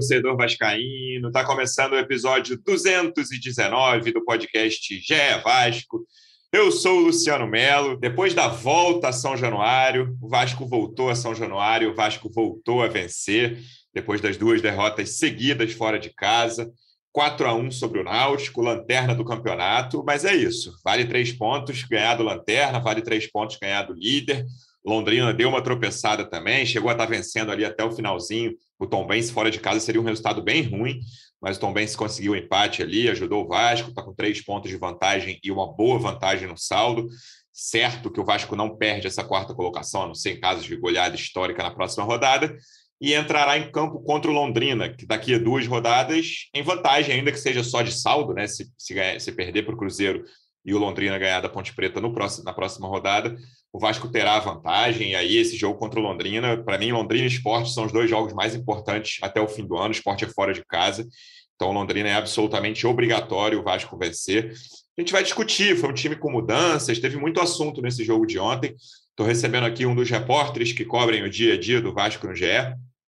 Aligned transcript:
torcedor 0.00 0.34
vascaíno. 0.34 1.28
Está 1.28 1.44
começando 1.44 1.92
o 1.92 1.98
episódio 1.98 2.58
219 2.64 4.12
do 4.12 4.24
podcast 4.24 4.98
GE 4.98 5.42
Vasco. 5.44 6.06
Eu 6.50 6.72
sou 6.72 6.96
o 6.96 7.00
Luciano 7.02 7.46
Melo. 7.46 7.98
Depois 7.98 8.32
da 8.32 8.48
volta 8.48 9.08
a 9.08 9.12
São 9.12 9.36
Januário, 9.36 10.16
o 10.22 10.26
Vasco 10.26 10.66
voltou 10.66 11.10
a 11.10 11.14
São 11.14 11.34
Januário, 11.34 11.90
o 11.90 11.94
Vasco 11.94 12.30
voltou 12.30 12.82
a 12.82 12.88
vencer 12.88 13.58
depois 13.92 14.22
das 14.22 14.38
duas 14.38 14.62
derrotas 14.62 15.18
seguidas 15.18 15.72
fora 15.72 15.98
de 15.98 16.08
casa. 16.14 16.72
4 17.12 17.46
a 17.46 17.54
1 17.54 17.70
sobre 17.72 18.00
o 18.00 18.04
Náutico, 18.04 18.62
lanterna 18.62 19.14
do 19.14 19.24
campeonato, 19.24 20.02
mas 20.02 20.24
é 20.24 20.34
isso. 20.34 20.72
Vale 20.82 21.04
três 21.04 21.30
pontos 21.30 21.82
ganhar 21.82 22.14
do 22.14 22.22
lanterna, 22.22 22.80
vale 22.80 23.02
três 23.02 23.30
pontos 23.30 23.58
ganhar 23.60 23.82
do 23.82 23.92
líder. 23.92 24.46
Londrina 24.82 25.34
deu 25.34 25.50
uma 25.50 25.60
tropeçada 25.60 26.24
também, 26.24 26.64
chegou 26.64 26.88
a 26.88 26.92
estar 26.92 27.04
vencendo 27.04 27.52
ali 27.52 27.66
até 27.66 27.84
o 27.84 27.92
finalzinho. 27.92 28.54
O 28.80 28.86
Tom 28.86 29.06
Benz 29.06 29.30
fora 29.30 29.50
de 29.50 29.60
casa 29.60 29.78
seria 29.78 30.00
um 30.00 30.04
resultado 30.04 30.42
bem 30.42 30.62
ruim, 30.62 31.00
mas 31.38 31.58
o 31.58 31.60
Tom 31.60 31.70
Benz 31.70 31.94
conseguiu 31.94 32.32
o 32.32 32.34
um 32.34 32.38
empate 32.38 32.82
ali, 32.82 33.10
ajudou 33.10 33.44
o 33.44 33.46
Vasco, 33.46 33.90
está 33.90 34.02
com 34.02 34.14
três 34.14 34.42
pontos 34.42 34.70
de 34.70 34.76
vantagem 34.78 35.38
e 35.44 35.52
uma 35.52 35.70
boa 35.70 35.98
vantagem 35.98 36.48
no 36.48 36.56
saldo. 36.56 37.06
Certo 37.52 38.10
que 38.10 38.18
o 38.18 38.24
Vasco 38.24 38.56
não 38.56 38.78
perde 38.78 39.06
essa 39.06 39.22
quarta 39.22 39.54
colocação, 39.54 40.02
a 40.02 40.06
não 40.06 40.14
ser 40.14 40.38
em 40.38 40.40
casos 40.40 40.64
de 40.64 40.74
goleada 40.76 41.14
histórica 41.14 41.62
na 41.62 41.70
próxima 41.70 42.04
rodada, 42.04 42.56
e 42.98 43.12
entrará 43.12 43.58
em 43.58 43.70
campo 43.70 44.02
contra 44.02 44.30
o 44.30 44.34
Londrina, 44.34 44.88
que 44.88 45.04
daqui 45.04 45.34
a 45.34 45.38
duas 45.38 45.66
rodadas 45.66 46.48
em 46.54 46.62
vantagem, 46.62 47.16
ainda 47.16 47.32
que 47.32 47.38
seja 47.38 47.62
só 47.62 47.82
de 47.82 47.92
saldo, 47.92 48.32
né? 48.32 48.46
Se, 48.46 48.66
se, 48.78 49.20
se 49.20 49.32
perder 49.32 49.64
para 49.64 49.74
o 49.74 49.78
Cruzeiro 49.78 50.24
e 50.70 50.74
o 50.74 50.78
Londrina 50.78 51.18
ganhar 51.18 51.40
da 51.40 51.48
Ponte 51.48 51.74
Preta 51.74 52.00
no 52.00 52.14
próximo, 52.14 52.44
na 52.44 52.52
próxima 52.52 52.86
rodada, 52.86 53.36
o 53.72 53.78
Vasco 53.78 54.08
terá 54.08 54.38
vantagem. 54.38 55.10
E 55.10 55.14
aí, 55.16 55.36
esse 55.36 55.56
jogo 55.56 55.76
contra 55.76 55.98
o 55.98 56.02
Londrina, 56.02 56.56
para 56.62 56.78
mim, 56.78 56.92
Londrina 56.92 57.24
e 57.24 57.26
Esporte 57.26 57.72
são 57.72 57.86
os 57.86 57.92
dois 57.92 58.08
jogos 58.08 58.32
mais 58.32 58.54
importantes 58.54 59.18
até 59.20 59.40
o 59.40 59.48
fim 59.48 59.66
do 59.66 59.76
ano. 59.76 59.90
Esporte 59.90 60.24
é 60.24 60.28
fora 60.28 60.52
de 60.54 60.64
casa. 60.64 61.08
Então, 61.56 61.72
Londrina 61.72 62.08
é 62.08 62.14
absolutamente 62.14 62.86
obrigatório 62.86 63.58
o 63.58 63.64
Vasco 63.64 63.98
vencer. 63.98 64.52
A 64.96 65.00
gente 65.00 65.12
vai 65.12 65.24
discutir. 65.24 65.76
Foi 65.76 65.90
um 65.90 65.94
time 65.94 66.14
com 66.14 66.30
mudanças, 66.30 67.00
teve 67.00 67.16
muito 67.16 67.40
assunto 67.40 67.82
nesse 67.82 68.04
jogo 68.04 68.24
de 68.26 68.38
ontem. 68.38 68.76
Estou 68.76 69.26
recebendo 69.26 69.64
aqui 69.64 69.84
um 69.84 69.94
dos 69.94 70.08
repórteres 70.08 70.72
que 70.72 70.84
cobrem 70.84 71.24
o 71.24 71.28
dia 71.28 71.54
a 71.54 71.60
dia 71.60 71.80
do 71.80 71.92
Vasco 71.92 72.28
no 72.28 72.34
GE. 72.34 72.46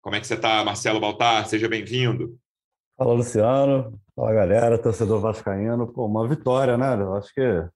Como 0.01 0.17
é 0.17 0.21
que 0.21 0.27
você 0.27 0.35
está, 0.35 0.65
Marcelo 0.65 0.99
Baltar? 0.99 1.47
Seja 1.47 1.69
bem-vindo. 1.69 2.37
Fala, 2.99 3.15
Luciano. 3.15 4.02
Fala, 4.15 4.35
galera, 4.35 4.79
torcedor 4.79 5.21
vascaíno. 5.23 5.91
Pô, 5.91 6.05
uma 6.07 6.29
vitória, 6.29 6.77
né? 6.77 6.95
Eu 7.01 7.15
acho 7.15 7.33
que 7.33 7.67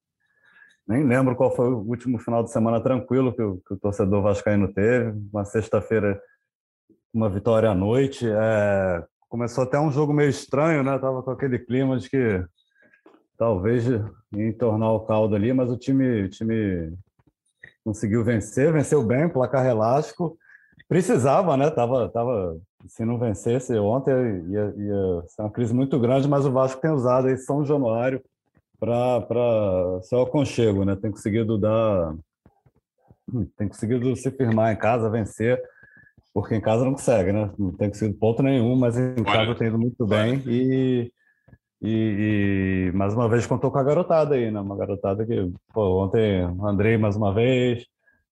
nem 0.86 1.02
lembro 1.02 1.34
qual 1.34 1.54
foi 1.56 1.66
o 1.68 1.78
último 1.78 2.18
final 2.18 2.44
de 2.44 2.52
semana 2.52 2.78
tranquilo 2.78 3.34
que 3.34 3.42
o, 3.42 3.56
que 3.66 3.72
o 3.72 3.78
torcedor 3.78 4.22
vascaíno 4.22 4.70
teve. 4.70 5.18
Uma 5.32 5.46
sexta-feira, 5.46 6.20
uma 7.12 7.30
vitória 7.30 7.70
à 7.70 7.74
noite. 7.74 8.28
É, 8.28 9.02
começou 9.30 9.64
até 9.64 9.80
um 9.80 9.90
jogo 9.90 10.12
meio 10.12 10.28
estranho, 10.28 10.82
né? 10.82 10.98
Tava 10.98 11.22
com 11.22 11.30
aquele 11.30 11.58
clima 11.58 11.98
de 11.98 12.10
que 12.10 12.44
talvez 13.38 13.86
ia 13.86 14.04
entornar 14.32 14.92
o 14.92 15.06
caldo 15.06 15.34
ali, 15.34 15.54
mas 15.54 15.70
o 15.70 15.76
time, 15.78 16.24
o 16.24 16.28
time 16.28 16.92
conseguiu 17.82 18.22
vencer, 18.22 18.74
venceu 18.74 19.02
bem, 19.02 19.26
placar 19.26 19.64
elástico. 19.64 20.36
Precisava, 20.86 21.56
né? 21.56 21.70
Tava, 21.70 22.10
tava, 22.10 22.60
se 22.88 23.04
não 23.04 23.18
vencesse 23.18 23.76
ontem 23.78 24.12
ia, 24.48 24.74
ia 24.76 25.22
ser 25.26 25.42
uma 25.42 25.50
crise 25.50 25.74
muito 25.74 25.98
grande, 25.98 26.28
mas 26.28 26.44
o 26.44 26.52
Vasco 26.52 26.80
tem 26.80 26.90
usado 26.90 27.28
aí 27.28 27.36
São 27.36 27.64
Januário 27.64 28.22
para 28.78 30.00
ser 30.02 30.16
o 30.16 30.22
aconchego, 30.22 30.84
né? 30.84 30.96
Tem 30.96 31.10
conseguido 31.10 31.58
dar. 31.58 32.14
Tem 33.56 33.68
conseguido 33.68 34.14
se 34.14 34.30
firmar 34.30 34.72
em 34.72 34.76
casa, 34.76 35.10
vencer, 35.10 35.60
porque 36.32 36.54
em 36.54 36.60
casa 36.60 36.84
não 36.84 36.92
consegue, 36.92 37.32
né? 37.32 37.50
Não 37.58 37.72
tem 37.72 37.88
conseguido 37.88 38.18
ponto 38.18 38.42
nenhum, 38.42 38.76
mas 38.76 38.96
em 38.96 39.24
casa 39.24 39.54
tem 39.54 39.68
ido 39.68 39.78
muito 39.78 40.06
bem. 40.06 40.42
E, 40.46 41.10
e, 41.82 42.90
e, 42.90 42.92
mais 42.92 43.14
uma 43.14 43.28
vez 43.28 43.46
contou 43.46 43.70
com 43.70 43.78
a 43.78 43.82
garotada 43.82 44.34
aí, 44.34 44.50
né? 44.50 44.60
Uma 44.60 44.76
garotada 44.76 45.26
que, 45.26 45.52
pô, 45.72 46.04
ontem 46.04 46.42
Andrei 46.62 46.96
mais 46.96 47.16
uma 47.16 47.34
vez 47.34 47.84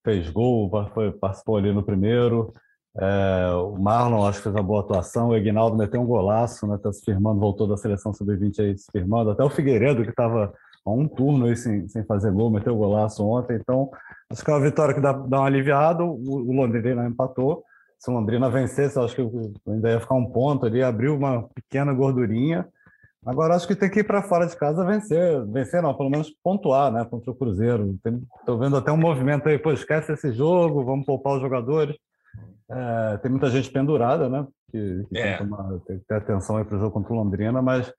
fez 0.04 0.30
gol, 0.30 0.70
foi, 0.92 1.10
participou 1.12 1.56
ali 1.56 1.72
no 1.72 1.82
primeiro. 1.82 2.52
É, 2.96 3.50
o 3.54 3.76
Marlon 3.76 4.24
acho 4.24 4.38
que 4.38 4.44
fez 4.44 4.54
uma 4.54 4.62
boa 4.62 4.80
atuação, 4.80 5.28
o 5.28 5.36
Egnaldo 5.36 5.76
meteu 5.76 6.00
um 6.00 6.06
golaço, 6.06 6.66
né? 6.66 6.78
Tá 6.80 6.92
se 6.92 7.04
firmando, 7.04 7.40
voltou 7.40 7.66
da 7.66 7.76
seleção 7.76 8.12
sub-20 8.12 8.60
aí 8.60 8.78
se 8.78 8.86
firmando. 8.92 9.30
Até 9.30 9.42
o 9.42 9.50
Figueiredo, 9.50 10.04
que 10.04 10.10
estava 10.10 10.52
há 10.84 10.90
um 10.90 11.08
turno 11.08 11.46
aí 11.46 11.56
sem, 11.56 11.88
sem 11.88 12.04
fazer 12.04 12.30
gol, 12.30 12.50
meteu 12.50 12.76
golaço 12.76 13.26
ontem. 13.26 13.56
Então, 13.56 13.90
acho 14.30 14.44
que 14.44 14.50
é 14.50 14.54
uma 14.54 14.60
vitória 14.60 14.94
que 14.94 15.00
dá, 15.00 15.12
dá 15.12 15.40
uma 15.40 15.46
aliviada. 15.46 16.04
O, 16.04 16.12
o 16.12 16.52
Londrina 16.52 17.06
empatou. 17.06 17.64
Se 17.98 18.10
o 18.10 18.14
Londrina 18.14 18.50
vencesse, 18.50 18.98
acho 18.98 19.16
que 19.16 19.22
ainda 19.66 19.90
ia 19.90 20.00
ficar 20.00 20.14
um 20.14 20.26
ponto 20.26 20.66
ali, 20.66 20.82
abriu 20.82 21.16
uma 21.16 21.48
pequena 21.54 21.92
gordurinha. 21.92 22.68
Agora 23.26 23.54
acho 23.54 23.66
que 23.66 23.74
tem 23.74 23.90
que 23.90 24.00
ir 24.00 24.04
para 24.04 24.22
fora 24.22 24.46
de 24.46 24.54
casa 24.54 24.84
vencer, 24.84 25.42
vencer 25.46 25.82
não, 25.82 25.94
pelo 25.94 26.10
menos 26.10 26.30
pontuar, 26.42 26.92
né, 26.92 27.06
contra 27.06 27.30
o 27.30 27.34
Cruzeiro. 27.34 27.98
Estou 28.38 28.58
vendo 28.58 28.76
até 28.76 28.92
um 28.92 28.98
movimento 28.98 29.48
aí, 29.48 29.58
pô, 29.58 29.72
esquece 29.72 30.12
esse 30.12 30.30
jogo, 30.32 30.84
vamos 30.84 31.06
poupar 31.06 31.36
os 31.36 31.40
jogadores. 31.40 31.96
É, 32.70 33.16
tem 33.18 33.30
muita 33.30 33.50
gente 33.50 33.70
pendurada, 33.70 34.28
né? 34.28 34.46
Que, 34.70 35.06
que 35.08 35.18
é. 35.18 35.22
tem, 35.22 35.32
que 35.32 35.44
tomar, 35.44 35.80
tem, 35.86 35.98
que 35.98 36.04
ter 36.06 36.14
atenção 36.14 36.56
aí 36.56 36.64
para 36.64 36.76
o 36.76 36.80
jogo 36.80 36.92
contra 36.92 37.12
o 37.12 37.16
Londrina, 37.16 37.62
mas, 37.62 37.92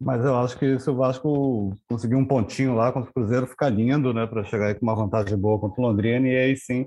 mas 0.00 0.24
eu 0.24 0.36
acho 0.36 0.58
que 0.58 0.78
se 0.78 0.90
o 0.90 0.96
Vasco 0.96 1.72
conseguir 1.88 2.16
um 2.16 2.24
pontinho 2.24 2.74
lá 2.74 2.92
contra 2.92 3.10
o 3.10 3.14
Cruzeiro, 3.14 3.46
fica 3.46 3.68
lindo, 3.68 4.12
né? 4.12 4.26
Para 4.26 4.44
chegar 4.44 4.66
aí 4.66 4.74
com 4.74 4.84
uma 4.84 4.96
vantagem 4.96 5.36
boa 5.36 5.58
contra 5.60 5.80
o 5.80 5.86
Londrina 5.86 6.26
e 6.26 6.36
aí 6.36 6.56
sim 6.56 6.86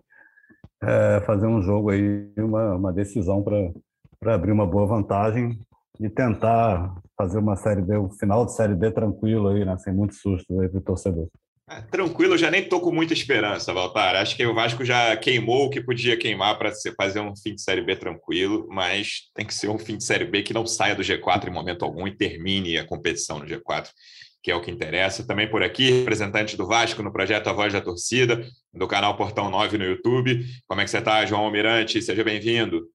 é, 0.84 1.22
fazer 1.22 1.48
um 1.48 1.62
jogo 1.62 1.90
aí, 1.90 2.30
uma, 2.38 2.76
uma 2.76 2.94
decisão 2.94 3.44
para 3.44 4.34
abrir 4.36 4.52
uma 4.52 4.68
boa 4.68 4.86
vantagem 4.86 5.58
e 6.00 6.10
tentar 6.10 6.96
fazer 7.18 7.38
uma 7.38 7.56
série 7.56 7.82
B, 7.82 7.98
um 7.98 8.10
final 8.12 8.46
de 8.46 8.54
série 8.54 8.76
B 8.76 8.92
tranquilo 8.92 9.50
aí, 9.50 9.64
né? 9.64 9.78
Sem 9.78 9.94
muitos 9.94 10.20
sustos 10.20 10.60
aí 10.60 10.68
para 10.68 10.80
o 10.80 10.82
torcedor. 10.82 11.30
É, 11.69 11.79
tranquilo, 11.81 12.38
já 12.38 12.51
nem 12.51 12.62
estou 12.62 12.81
com 12.81 12.91
muita 12.91 13.13
esperança, 13.13 13.74
Valtar. 13.74 14.16
Acho 14.16 14.35
que 14.35 14.46
o 14.46 14.53
Vasco 14.53 14.84
já 14.84 15.16
queimou 15.16 15.66
o 15.66 15.69
que 15.69 15.81
podia 15.81 16.18
queimar 16.18 16.57
para 16.57 16.74
fazer 16.97 17.22
um 17.22 17.34
fim 17.35 17.56
de 17.56 17.62
Série 17.62 17.81
B 17.81 17.96
tranquilo, 17.96 18.68
mas 18.69 19.29
tem 19.34 19.46
que 19.46 19.53
ser 19.53 19.69
um 19.69 19.79
fim 19.79 19.96
de 19.96 20.03
Série 20.03 20.25
B 20.25 20.44
que 20.44 20.53
não 20.53 20.66
saia 20.66 20.94
do 20.94 21.02
G4 21.02 21.47
em 21.47 21.53
momento 21.53 21.85
algum 21.85 22.06
e 22.06 22.16
termine 22.16 22.78
a 22.78 22.85
competição 22.85 23.40
no 23.40 23.46
G4, 23.46 23.88
que 24.44 24.52
é 24.52 24.56
o 24.56 24.62
que 24.62 24.69
interessa. 24.69 25.25
Também 25.25 25.50
por 25.50 25.63
aqui, 25.63 25.90
representante 25.90 26.57
do 26.57 26.68
Vasco 26.68 27.02
no 27.02 27.13
projeto 27.13 27.47
A 27.47 27.53
Voz 27.53 27.72
da 27.72 27.79
Torcida, 27.79 28.46
do 28.73 28.88
canal 28.88 29.16
Portão 29.16 29.50
9 29.50 29.78
no 29.78 29.85
YouTube. 29.85 30.46
Como 30.68 30.81
é 30.81 30.84
que 30.84 30.91
você 30.91 30.97
está, 30.97 31.25
João 31.25 31.46
Almirante? 31.46 32.02
Seja 32.02 32.25
bem-vindo. 32.25 32.90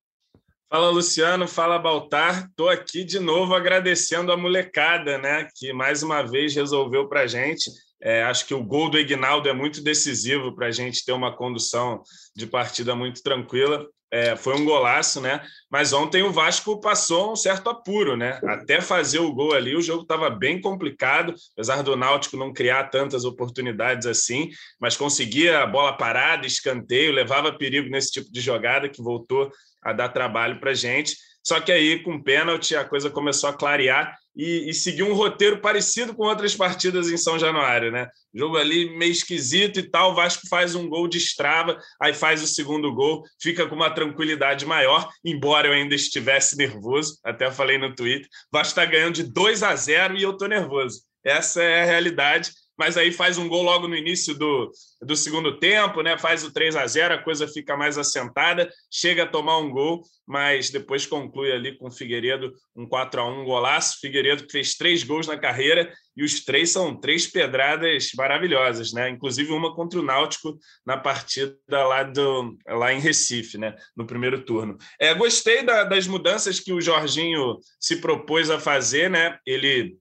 Fala 0.71 0.91
Luciano, 0.91 1.49
fala 1.49 1.79
Baltar. 1.79 2.45
Estou 2.51 2.69
aqui 2.69 3.03
de 3.03 3.19
novo 3.19 3.55
agradecendo 3.55 4.31
a 4.31 4.37
molecada, 4.37 5.17
né, 5.17 5.49
que 5.57 5.73
mais 5.73 6.03
uma 6.03 6.23
vez 6.23 6.55
resolveu 6.55 7.09
para 7.09 7.27
gente 7.27 7.71
é, 8.01 8.23
acho 8.23 8.47
que 8.47 8.55
o 8.55 8.63
gol 8.63 8.89
do 8.89 8.99
Ignaldo 8.99 9.49
é 9.49 9.53
muito 9.53 9.83
decisivo 9.83 10.55
para 10.55 10.67
a 10.67 10.71
gente 10.71 11.05
ter 11.05 11.13
uma 11.13 11.35
condução 11.35 12.03
de 12.35 12.47
partida 12.47 12.95
muito 12.95 13.23
tranquila. 13.23 13.87
É, 14.11 14.35
foi 14.37 14.55
um 14.55 14.65
golaço, 14.65 15.21
né? 15.21 15.45
Mas 15.71 15.93
ontem 15.93 16.23
o 16.23 16.33
Vasco 16.33 16.81
passou 16.81 17.33
um 17.33 17.37
certo 17.37 17.69
apuro, 17.69 18.17
né? 18.17 18.41
Até 18.45 18.81
fazer 18.81 19.19
o 19.19 19.33
gol 19.33 19.53
ali, 19.53 19.77
o 19.77 19.83
jogo 19.83 20.03
estava 20.03 20.31
bem 20.31 20.61
complicado, 20.61 21.35
apesar 21.53 21.83
do 21.83 21.95
Náutico 21.95 22.37
não 22.37 22.53
criar 22.53 22.85
tantas 22.85 23.27
oportunidades 23.27 24.07
assim, 24.07 24.49
mas 24.81 24.97
conseguia 24.97 25.63
a 25.63 25.67
bola 25.67 25.93
parada, 25.93 26.47
escanteio, 26.47 27.13
levava 27.13 27.53
perigo 27.53 27.91
nesse 27.91 28.13
tipo 28.13 28.33
de 28.33 28.41
jogada 28.41 28.89
que 28.89 29.03
voltou 29.03 29.51
a 29.83 29.93
dar 29.93 30.09
trabalho 30.09 30.59
para 30.59 30.71
a 30.71 30.75
gente. 30.75 31.15
Só 31.49 31.59
que 31.63 31.73
aí, 31.73 32.03
com 32.03 32.23
pênalti, 32.23 32.77
a 32.77 32.85
coisa 32.85 33.09
começou 33.09 33.49
a 33.49 33.55
clarear 33.55 34.15
e, 34.37 34.69
e 34.69 34.75
seguir 34.75 35.03
um 35.03 35.15
roteiro 35.15 35.63
parecido 35.63 36.15
com 36.15 36.25
outras 36.25 36.55
partidas 36.55 37.09
em 37.09 37.17
São 37.17 37.39
Januário, 37.39 37.91
né? 37.91 38.07
Jogo 38.35 38.59
ali 38.59 38.95
meio 38.99 39.11
esquisito 39.11 39.81
e 39.81 39.83
tal, 39.83 40.13
o 40.13 40.15
Vasco 40.15 40.47
faz 40.47 40.75
um 40.75 40.87
gol 40.87 41.09
de 41.09 41.17
estrava, 41.17 41.79
aí 42.03 42.13
faz 42.13 42.43
o 42.43 42.47
segundo 42.47 42.95
gol, 42.95 43.25
fica 43.41 43.67
com 43.67 43.75
uma 43.75 43.89
tranquilidade 43.89 44.67
maior, 44.67 45.09
embora 45.25 45.69
eu 45.69 45.73
ainda 45.73 45.95
estivesse 45.95 46.55
nervoso, 46.55 47.19
até 47.25 47.51
falei 47.51 47.79
no 47.79 47.95
Twitter, 47.95 48.29
Vasco 48.53 48.73
está 48.73 48.85
ganhando 48.85 49.15
de 49.15 49.23
2 49.23 49.63
a 49.63 49.75
0 49.75 50.19
e 50.19 50.23
eu 50.25 50.33
estou 50.33 50.49
nervoso. 50.49 51.01
Essa 51.25 51.63
é 51.63 51.81
a 51.81 51.87
realidade 51.87 52.51
mas 52.79 52.97
aí 52.97 53.11
faz 53.11 53.37
um 53.37 53.49
gol 53.49 53.63
logo 53.63 53.89
no 53.89 53.97
início 53.97 54.35
do, 54.35 54.71
do 55.03 55.17
segundo 55.17 55.59
tempo, 55.59 56.01
né? 56.01 56.17
Faz 56.17 56.45
o 56.45 56.53
3 56.53 56.77
a 56.77 56.87
0 56.87 57.15
a 57.15 57.23
coisa 57.23 57.49
fica 57.49 57.77
mais 57.77 57.99
assentada, 57.99 58.71
chega 58.91 59.25
a 59.25 59.27
tomar 59.27 59.59
um 59.59 59.71
gol, 59.71 60.03
mas 60.27 60.71
depois 60.71 61.05
conclui 61.05 61.51
ali 61.51 61.77
com 61.77 61.89
o 61.89 61.91
Figueiredo 61.91 62.53
um 62.77 62.87
4 62.87 63.21
a 63.21 63.29
1 63.29 63.41
um 63.41 63.45
golaço. 63.45 63.99
Figueiredo 64.01 64.47
fez 64.49 64.77
três 64.77 65.03
gols 65.03 65.27
na 65.27 65.37
carreira 65.37 65.93
e 66.17 66.23
os 66.23 66.45
três 66.45 66.71
são 66.71 66.95
três 66.95 67.27
pedradas 67.27 68.11
maravilhosas, 68.17 68.93
né? 68.93 69.09
Inclusive 69.09 69.53
uma 69.53 69.75
contra 69.75 69.99
o 69.99 70.05
Náutico 70.05 70.57
na 70.87 70.97
partida 70.97 71.57
lá, 71.69 72.05
do, 72.05 72.57
lá 72.69 72.93
em 72.93 73.01
Recife, 73.01 73.59
né? 73.59 73.75
No 73.97 74.07
primeiro 74.07 74.45
turno. 74.45 74.77
É, 75.01 75.13
gostei 75.15 75.65
da, 75.65 75.83
das 75.83 76.07
mudanças 76.07 76.61
que 76.61 76.73
o 76.73 76.81
Jorginho 76.81 77.59
se 77.81 77.97
propôs 77.97 78.51
a 78.51 78.61
fazer, 78.61 79.11
né? 79.11 79.37
Ele 79.45 79.97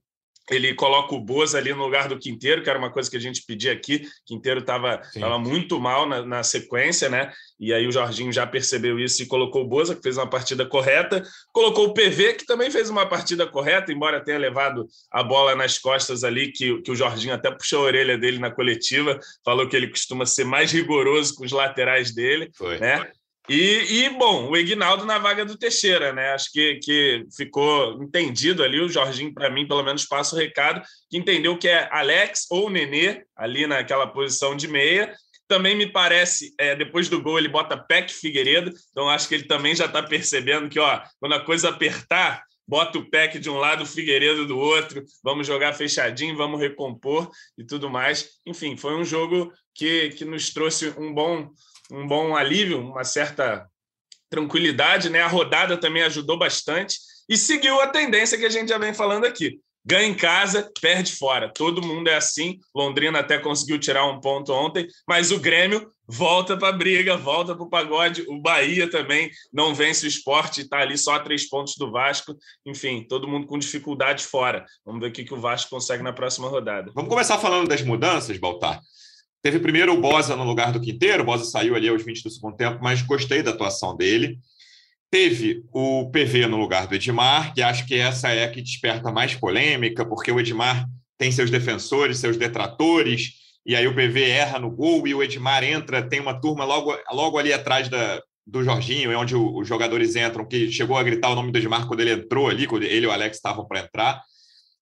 ele 0.50 0.74
coloca 0.74 1.14
o 1.14 1.20
Boza 1.20 1.58
ali 1.58 1.72
no 1.72 1.84
lugar 1.84 2.08
do 2.08 2.18
Quinteiro, 2.18 2.62
que 2.62 2.70
era 2.70 2.78
uma 2.78 2.90
coisa 2.90 3.10
que 3.10 3.16
a 3.16 3.20
gente 3.20 3.44
pedia 3.46 3.72
aqui. 3.72 4.06
Quinteiro 4.26 4.60
estava 4.60 5.00
muito 5.38 5.80
mal 5.80 6.06
na, 6.06 6.22
na, 6.22 6.42
sequência, 6.42 7.08
né? 7.08 7.32
E 7.58 7.72
aí 7.72 7.86
o 7.86 7.92
Jorginho 7.92 8.32
já 8.32 8.46
percebeu 8.46 8.98
isso 8.98 9.22
e 9.22 9.26
colocou 9.26 9.62
o 9.62 9.68
Boza, 9.68 9.94
que 9.94 10.02
fez 10.02 10.16
uma 10.16 10.28
partida 10.28 10.64
correta. 10.64 11.22
Colocou 11.52 11.88
o 11.88 11.94
PV, 11.94 12.34
que 12.34 12.46
também 12.46 12.70
fez 12.70 12.88
uma 12.88 13.06
partida 13.06 13.46
correta, 13.46 13.92
embora 13.92 14.24
tenha 14.24 14.38
levado 14.38 14.86
a 15.10 15.22
bola 15.22 15.54
nas 15.54 15.78
costas 15.78 16.24
ali, 16.24 16.52
que, 16.52 16.80
que 16.82 16.90
o 16.90 16.96
Jorginho 16.96 17.34
até 17.34 17.50
puxou 17.50 17.80
a 17.80 17.86
orelha 17.86 18.16
dele 18.16 18.38
na 18.38 18.50
coletiva, 18.50 19.18
falou 19.44 19.68
que 19.68 19.76
ele 19.76 19.88
costuma 19.88 20.24
ser 20.24 20.44
mais 20.44 20.72
rigoroso 20.72 21.34
com 21.34 21.44
os 21.44 21.52
laterais 21.52 22.14
dele, 22.14 22.50
Foi. 22.54 22.78
né? 22.78 23.10
E, 23.48 24.04
e, 24.04 24.10
bom, 24.10 24.50
o 24.50 24.56
Ignaldo 24.56 25.06
na 25.06 25.18
vaga 25.18 25.42
do 25.42 25.56
Teixeira, 25.56 26.12
né? 26.12 26.32
Acho 26.32 26.52
que, 26.52 26.74
que 26.82 27.24
ficou 27.34 28.02
entendido 28.02 28.62
ali. 28.62 28.78
O 28.78 28.90
Jorginho, 28.90 29.32
para 29.32 29.48
mim, 29.48 29.66
pelo 29.66 29.82
menos, 29.82 30.04
passa 30.04 30.36
o 30.36 30.38
recado, 30.38 30.82
que 31.10 31.16
entendeu 31.16 31.56
que 31.56 31.66
é 31.66 31.88
Alex 31.90 32.46
ou 32.50 32.68
Nenê, 32.68 33.24
ali 33.34 33.66
naquela 33.66 34.06
posição 34.06 34.54
de 34.54 34.68
meia. 34.68 35.14
Também 35.48 35.74
me 35.74 35.90
parece, 35.90 36.54
é, 36.58 36.76
depois 36.76 37.08
do 37.08 37.22
gol, 37.22 37.38
ele 37.38 37.48
bota 37.48 37.74
Peck 37.74 38.12
Figueiredo, 38.12 38.70
então 38.90 39.08
acho 39.08 39.26
que 39.26 39.34
ele 39.34 39.44
também 39.44 39.74
já 39.74 39.86
está 39.86 40.02
percebendo 40.02 40.68
que, 40.68 40.78
ó, 40.78 41.00
quando 41.18 41.32
a 41.32 41.40
coisa 41.40 41.70
apertar, 41.70 42.42
bota 42.68 42.98
o 42.98 43.08
Peck 43.08 43.38
de 43.38 43.48
um 43.48 43.56
lado, 43.56 43.82
o 43.82 43.86
Figueiredo 43.86 44.46
do 44.46 44.58
outro, 44.58 45.02
vamos 45.24 45.46
jogar 45.46 45.72
fechadinho, 45.72 46.36
vamos 46.36 46.60
recompor 46.60 47.30
e 47.56 47.64
tudo 47.64 47.88
mais. 47.88 48.28
Enfim, 48.46 48.76
foi 48.76 48.94
um 48.94 49.06
jogo 49.06 49.50
que, 49.74 50.10
que 50.10 50.24
nos 50.24 50.50
trouxe 50.50 50.92
um 50.98 51.14
bom, 51.14 51.50
um 51.90 52.06
bom 52.06 52.36
alívio, 52.36 52.80
uma 52.80 53.04
certa 53.04 53.66
tranquilidade, 54.30 55.08
né? 55.10 55.22
A 55.22 55.28
rodada 55.28 55.76
também 55.76 56.02
ajudou 56.02 56.38
bastante 56.38 56.98
e 57.28 57.36
seguiu 57.36 57.80
a 57.80 57.86
tendência 57.86 58.38
que 58.38 58.46
a 58.46 58.50
gente 58.50 58.68
já 58.68 58.78
vem 58.78 58.94
falando 58.94 59.24
aqui. 59.24 59.60
Ganha 59.84 60.06
em 60.06 60.14
casa, 60.14 60.70
perde 60.82 61.12
fora. 61.12 61.50
Todo 61.50 61.86
mundo 61.86 62.08
é 62.08 62.16
assim. 62.16 62.58
Londrina 62.74 63.20
até 63.20 63.38
conseguiu 63.38 63.78
tirar 63.78 64.04
um 64.04 64.20
ponto 64.20 64.52
ontem, 64.52 64.86
mas 65.08 65.30
o 65.30 65.38
Grêmio 65.38 65.90
volta 66.06 66.58
para 66.58 66.68
a 66.68 66.72
briga, 66.72 67.16
volta 67.16 67.54
para 67.54 67.64
o 67.64 67.70
pagode. 67.70 68.22
O 68.28 68.38
Bahia 68.38 68.90
também 68.90 69.30
não 69.50 69.74
vence 69.74 70.04
o 70.04 70.08
esporte, 70.08 70.62
está 70.62 70.78
ali 70.78 70.98
só 70.98 71.14
a 71.14 71.20
três 71.20 71.48
pontos 71.48 71.74
do 71.76 71.90
Vasco. 71.90 72.36
Enfim, 72.66 73.06
todo 73.08 73.28
mundo 73.28 73.46
com 73.46 73.58
dificuldade 73.58 74.24
fora. 74.24 74.66
Vamos 74.84 75.00
ver 75.00 75.08
o 75.08 75.12
que, 75.12 75.24
que 75.24 75.32
o 75.32 75.40
Vasco 75.40 75.70
consegue 75.70 76.02
na 76.02 76.12
próxima 76.12 76.48
rodada. 76.48 76.92
Vamos 76.94 77.08
começar 77.08 77.38
falando 77.38 77.68
das 77.68 77.80
mudanças, 77.80 78.36
Baltar. 78.36 78.82
Teve 79.42 79.60
primeiro 79.60 79.94
o 79.94 80.00
Bosa 80.00 80.34
no 80.34 80.44
lugar 80.44 80.72
do 80.72 80.80
Quinteiro, 80.80 81.22
o 81.22 81.26
Bosa 81.26 81.44
saiu 81.44 81.74
ali 81.74 81.88
aos 81.88 82.04
20 82.04 82.22
do 82.22 82.30
segundo 82.30 82.56
tempo, 82.56 82.78
mas 82.82 83.02
gostei 83.02 83.42
da 83.42 83.50
atuação 83.50 83.96
dele. 83.96 84.38
Teve 85.10 85.64
o 85.72 86.10
PV 86.10 86.46
no 86.48 86.56
lugar 86.56 86.86
do 86.86 86.94
Edmar, 86.94 87.54
que 87.54 87.62
acho 87.62 87.86
que 87.86 87.94
essa 87.94 88.28
é 88.28 88.44
a 88.44 88.50
que 88.50 88.60
desperta 88.60 89.10
mais 89.10 89.34
polêmica, 89.34 90.04
porque 90.04 90.30
o 90.30 90.38
Edmar 90.38 90.86
tem 91.16 91.32
seus 91.32 91.50
defensores, 91.50 92.18
seus 92.18 92.36
detratores, 92.36 93.32
e 93.64 93.74
aí 93.74 93.86
o 93.86 93.94
PV 93.94 94.22
erra 94.22 94.58
no 94.58 94.70
gol 94.70 95.06
e 95.06 95.14
o 95.14 95.22
Edmar 95.22 95.64
entra, 95.64 96.02
tem 96.02 96.20
uma 96.20 96.38
turma 96.38 96.64
logo, 96.64 96.96
logo 97.10 97.38
ali 97.38 97.52
atrás 97.52 97.88
da, 97.88 98.20
do 98.46 98.64
Jorginho, 98.64 99.16
onde 99.18 99.36
os 99.36 99.68
jogadores 99.68 100.16
entram, 100.16 100.46
que 100.46 100.72
chegou 100.72 100.96
a 100.96 101.02
gritar 101.02 101.30
o 101.30 101.34
nome 101.34 101.52
do 101.52 101.58
Edmar 101.58 101.86
quando 101.86 102.00
ele 102.00 102.12
entrou 102.12 102.48
ali, 102.48 102.66
quando 102.66 102.82
ele 102.82 103.04
e 103.04 103.08
o 103.08 103.12
Alex 103.12 103.36
estavam 103.36 103.66
para 103.66 103.80
entrar. 103.80 104.22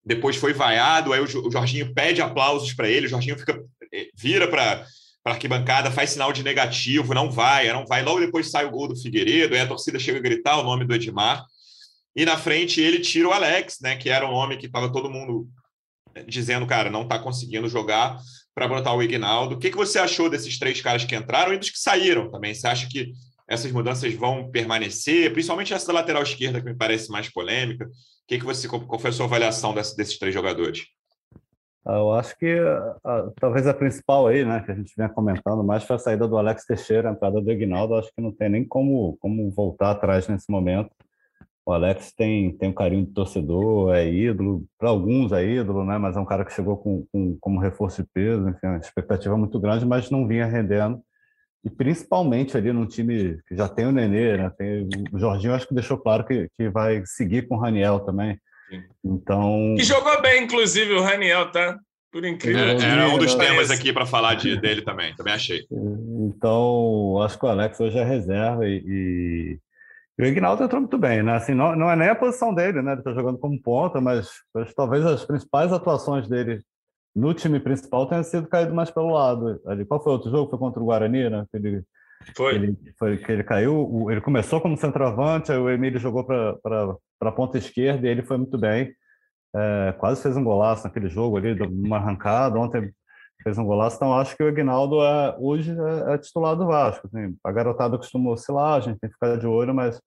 Depois 0.06 0.37
foi 0.37 0.53
vaiado, 0.53 1.12
aí 1.12 1.20
o 1.20 1.50
Jorginho 1.50 1.93
pede 1.93 2.23
aplausos 2.23 2.73
para 2.73 2.88
ele, 2.88 3.06
o 3.06 3.08
Jorginho 3.08 3.37
fica 3.37 3.61
é, 3.93 4.06
vira 4.14 4.47
para 4.47 4.87
a 5.25 5.31
arquibancada, 5.31 5.91
faz 5.91 6.11
sinal 6.11 6.32
de 6.32 6.44
negativo, 6.44 7.12
não 7.12 7.29
vai, 7.29 7.73
não 7.73 7.85
vai. 7.85 8.05
Logo 8.05 8.20
depois 8.20 8.49
sai 8.49 8.64
o 8.64 8.70
gol 8.70 8.87
do 8.87 8.97
Figueiredo, 8.97 9.55
aí 9.55 9.61
a 9.61 9.67
torcida 9.67 9.99
chega 9.99 10.19
a 10.19 10.23
gritar 10.23 10.58
o 10.58 10.62
nome 10.62 10.85
do 10.85 10.94
Edmar. 10.94 11.44
E 12.14 12.25
na 12.25 12.38
frente 12.38 12.81
ele 12.81 13.00
tira 13.00 13.29
o 13.29 13.32
Alex, 13.32 13.79
né, 13.82 13.97
que 13.97 14.08
era 14.08 14.26
um 14.26 14.31
nome 14.31 14.56
que 14.56 14.67
estava 14.67 14.93
todo 14.93 15.11
mundo 15.11 15.49
é, 16.14 16.23
dizendo, 16.23 16.67
cara, 16.67 16.88
não 16.88 17.02
está 17.02 17.19
conseguindo 17.19 17.69
jogar 17.69 18.19
para 18.55 18.69
botar 18.69 18.94
o 18.94 19.02
Ignaldo. 19.02 19.56
O 19.56 19.59
que, 19.59 19.70
que 19.70 19.76
você 19.76 19.99
achou 19.99 20.31
desses 20.31 20.56
três 20.56 20.81
caras 20.81 21.05
que 21.05 21.17
entraram 21.17 21.52
e 21.52 21.59
dos 21.59 21.70
que 21.70 21.79
saíram 21.79 22.31
também? 22.31 22.55
Você 22.55 22.67
acha 22.69 22.88
que 22.88 23.12
essas 23.48 23.70
mudanças 23.72 24.12
vão 24.14 24.50
permanecer? 24.50 25.32
Principalmente 25.32 25.72
essa 25.72 25.87
da 25.87 25.94
lateral 25.94 26.22
esquerda, 26.22 26.60
que 26.60 26.66
me 26.66 26.76
parece 26.76 27.10
mais 27.10 27.28
polêmica. 27.28 27.87
O 27.87 27.90
que, 28.26 28.38
que 28.38 28.44
você, 28.44 28.69
qual 28.69 28.98
foi 28.98 29.10
a 29.10 29.12
sua 29.12 29.26
avaliação 29.26 29.75
desse, 29.75 29.96
desses 29.96 30.19
três 30.19 30.34
jogadores? 30.34 30.87
Ah, 31.84 31.98
eu 31.98 32.12
acho 32.12 32.37
que 32.37 32.58
a, 33.04 33.31
talvez 33.40 33.64
a 33.69 33.72
principal 33.72 34.26
aí, 34.26 34.44
né, 34.44 34.60
que 34.60 34.72
a 34.72 34.75
gente 34.75 34.93
vinha 34.96 35.08
comentando 35.08 35.62
mais 35.62 35.84
foi 35.84 35.94
a 35.94 35.98
saída 36.00 36.26
do 36.26 36.37
Alex 36.37 36.64
Teixeira, 36.64 37.08
a 37.08 37.12
entrada 37.12 37.40
do 37.40 37.52
Ignaldo. 37.52 37.94
Acho 37.94 38.12
que 38.12 38.20
não 38.20 38.32
tem 38.32 38.48
nem 38.48 38.64
como, 38.64 39.16
como 39.20 39.49
voltar 39.52 39.92
atrás 39.92 40.26
nesse 40.26 40.50
momento. 40.50 40.90
O 41.64 41.72
Alex 41.72 42.12
tem, 42.12 42.56
tem 42.56 42.69
um 42.69 42.72
carinho 42.72 43.06
de 43.06 43.12
torcedor, 43.12 43.94
é 43.94 44.08
ídolo, 44.08 44.64
para 44.78 44.88
alguns 44.88 45.32
é 45.32 45.44
ídolo, 45.44 45.84
né, 45.84 45.99
mas 45.99 46.16
é 46.16 46.20
um 46.20 46.25
cara 46.25 46.44
que 46.44 46.52
chegou 46.52 46.76
com, 46.76 47.04
com, 47.12 47.37
como 47.40 47.60
reforço 47.60 48.02
de 48.02 48.08
peso, 48.08 48.49
enfim, 48.49 48.66
uma 48.69 48.78
expectativa 48.78 49.37
muito 49.37 49.58
grande, 49.58 49.84
mas 49.84 50.10
não 50.10 50.28
vinha 50.28 50.46
rendendo. 50.46 51.00
E 51.66 51.70
principalmente 51.70 52.56
ali 52.56 52.72
num 52.72 52.86
time 52.86 53.40
que 53.48 53.56
já 53.56 53.68
tem 53.68 53.86
o 53.86 53.90
Nenê, 53.90 54.36
né, 54.36 54.52
tem, 54.56 54.88
o 55.12 55.18
Jorginho 55.18 55.52
acho 55.52 55.66
que 55.66 55.74
deixou 55.74 55.98
claro 55.98 56.24
que, 56.24 56.46
que 56.56 56.68
vai 56.68 57.02
seguir 57.04 57.48
com 57.48 57.56
o 57.56 57.58
Raniel 57.58 57.98
também. 57.98 58.38
Então. 59.04 59.74
E 59.76 59.82
jogou 59.82 60.22
bem, 60.22 60.44
inclusive, 60.44 60.92
o 60.92 61.02
Raniel, 61.02 61.50
tá? 61.50 61.76
Por 62.12 62.24
incrível. 62.24 62.62
É, 62.62 62.80
era 62.80 63.08
um 63.08 63.18
dos 63.18 63.34
temas 63.34 63.68
aqui 63.68 63.92
para 63.92 64.06
falar 64.06 64.34
de, 64.34 64.56
dele 64.60 64.80
também, 64.82 65.12
também 65.16 65.34
achei. 65.34 65.66
Então, 65.68 67.20
acho 67.22 67.36
que 67.36 67.44
o 67.44 67.48
Alex 67.48 67.80
hoje 67.80 67.98
é 67.98 68.04
reserva 68.04 68.64
e, 68.64 68.84
e... 68.86 70.22
o 70.22 70.24
Ignaldo 70.24 70.62
entrou 70.62 70.80
muito 70.80 70.98
bem, 70.98 71.20
né? 71.20 71.34
Assim, 71.34 71.52
não, 71.52 71.74
não 71.74 71.90
é 71.90 71.96
nem 71.96 72.10
a 72.10 72.14
posição 72.14 72.54
dele, 72.54 72.80
né? 72.80 72.92
Ele 72.92 73.00
está 73.00 73.12
jogando 73.12 73.38
como 73.38 73.60
ponta, 73.60 74.00
mas, 74.00 74.30
mas, 74.54 74.72
talvez 74.72 75.04
as 75.04 75.24
principais 75.24 75.72
atuações 75.72 76.28
dele 76.28 76.60
no 77.16 77.32
time 77.32 77.58
principal 77.58 78.06
tenham 78.06 78.22
sido 78.22 78.46
caído 78.46 78.74
mais 78.74 78.90
pelo 78.90 79.10
lado. 79.10 79.58
Ali, 79.66 79.86
qual 79.86 80.02
foi 80.02 80.12
o 80.12 80.16
outro 80.16 80.30
jogo? 80.30 80.50
Foi 80.50 80.58
contra 80.58 80.82
o 80.82 80.84
Guarani, 80.84 81.30
né? 81.30 81.46
Que 81.50 81.56
ele, 81.56 81.82
foi. 82.36 82.54
Ele, 82.54 82.76
foi 82.98 83.16
que 83.16 83.32
ele 83.32 83.42
caiu, 83.42 84.10
ele 84.10 84.20
começou 84.20 84.60
como 84.60 84.76
centroavante, 84.76 85.50
aí 85.50 85.56
o 85.56 85.70
Emílio 85.70 85.98
jogou 85.98 86.24
para 86.24 86.58
a 87.22 87.32
ponta 87.32 87.56
esquerda 87.56 88.06
e 88.06 88.10
ele 88.10 88.22
foi 88.22 88.36
muito 88.36 88.58
bem. 88.58 88.94
É, 89.54 89.94
quase 89.96 90.22
fez 90.22 90.36
um 90.36 90.44
golaço 90.44 90.84
naquele 90.84 91.08
jogo 91.08 91.38
ali, 91.38 91.58
uma 91.62 91.96
arrancada. 91.96 92.58
Ontem 92.58 92.92
fez 93.42 93.56
um 93.56 93.64
golaço. 93.64 93.96
Então, 93.96 94.12
acho 94.12 94.36
que 94.36 94.42
o 94.42 94.48
Ignaldo 94.48 95.00
é, 95.02 95.36
hoje 95.38 95.70
é, 95.72 96.14
é 96.14 96.18
titular 96.18 96.54
do 96.54 96.66
Vasco. 96.66 97.06
Assim, 97.06 97.34
a 97.42 97.50
garotada 97.50 97.96
costuma 97.96 98.30
oscilar, 98.30 98.74
a 98.74 98.80
gente 98.80 98.98
tem 98.98 99.08
que 99.08 99.14
ficar 99.14 99.36
de 99.38 99.46
olho, 99.46 99.74
mas 99.74 99.98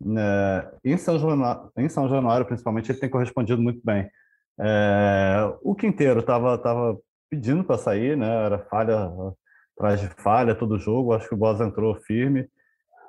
né, 0.00 0.70
em, 0.84 0.96
São 0.96 1.18
Januário, 1.18 1.72
em 1.76 1.88
São 1.88 2.08
Januário, 2.08 2.46
principalmente, 2.46 2.92
ele 2.92 3.00
tem 3.00 3.10
correspondido 3.10 3.60
muito 3.60 3.80
bem. 3.84 4.08
É, 4.58 5.52
o 5.62 5.74
Quinteiro 5.74 6.20
estava 6.20 6.56
tava 6.58 6.98
pedindo 7.30 7.64
para 7.64 7.78
sair, 7.78 8.16
né? 8.16 8.44
era 8.46 8.58
falha 8.58 9.10
atrás 9.76 10.00
de 10.00 10.08
falha 10.22 10.54
todo 10.54 10.78
jogo. 10.78 11.12
Acho 11.12 11.28
que 11.28 11.34
o 11.34 11.38
Bosa 11.38 11.64
entrou 11.64 11.94
firme. 11.96 12.48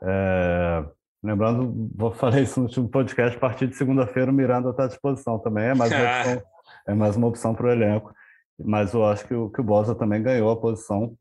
É, 0.04 0.86
Lembrando, 1.24 1.90
vou 1.96 2.12
falar 2.14 2.40
isso 2.40 2.60
no 2.60 2.68
último 2.68 2.88
podcast, 2.88 3.36
a 3.36 3.40
partir 3.40 3.68
de 3.68 3.76
segunda-feira 3.76 4.32
o 4.32 4.34
Miranda 4.34 4.70
está 4.70 4.86
à 4.86 4.88
disposição 4.88 5.40
também, 5.40 5.66
é 5.66 5.74
mais 5.74 5.92
uma 5.92 6.00
opção, 6.08 6.44
é 6.88 6.94
mais 6.94 7.18
uma 7.18 7.28
opção 7.28 7.56
para 7.56 7.68
o 7.68 7.72
elenco. 7.72 8.14
Mas 8.60 8.94
eu 8.94 9.06
acho 9.06 9.28
que 9.28 9.34
o, 9.34 9.50
que 9.50 9.62
o 9.62 9.64
Bosa 9.64 9.94
também 9.94 10.22
ganhou 10.22 10.50
a 10.50 10.60
posição. 10.60 11.16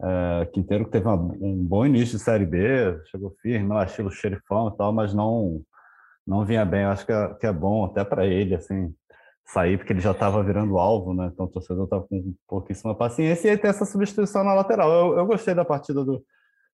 É, 0.00 0.46
Quinteiro 0.52 0.84
que 0.84 0.92
teve 0.92 1.06
uma, 1.06 1.16
um 1.16 1.56
bom 1.64 1.84
início 1.84 2.18
de 2.18 2.22
Série 2.22 2.46
B, 2.46 3.00
chegou 3.10 3.34
firme, 3.42 3.68
lá, 3.68 3.84
estilo 3.84 4.10
xerifão 4.10 4.68
e 4.68 4.76
tal, 4.76 4.92
mas 4.92 5.12
não, 5.12 5.60
não 6.26 6.44
vinha 6.44 6.64
bem. 6.64 6.82
Eu 6.82 6.90
acho 6.90 7.04
que 7.04 7.12
é, 7.12 7.34
que 7.34 7.46
é 7.46 7.52
bom 7.52 7.84
até 7.84 8.04
para 8.04 8.26
ele, 8.26 8.54
assim, 8.54 8.94
sair, 9.48 9.78
porque 9.78 9.92
ele 9.92 10.00
já 10.00 10.12
estava 10.12 10.42
virando 10.42 10.78
alvo, 10.78 11.14
né? 11.14 11.30
Então 11.32 11.46
o 11.46 11.48
torcedor 11.48 11.84
estava 11.84 12.02
com 12.06 12.34
pouquíssima 12.46 12.94
paciência 12.94 13.48
e 13.48 13.50
aí 13.50 13.58
tem 13.58 13.70
essa 13.70 13.84
substituição 13.84 14.44
na 14.44 14.54
lateral. 14.54 14.90
Eu, 14.90 15.18
eu 15.18 15.26
gostei 15.26 15.54
da 15.54 15.64
partida 15.64 16.04
do, 16.04 16.22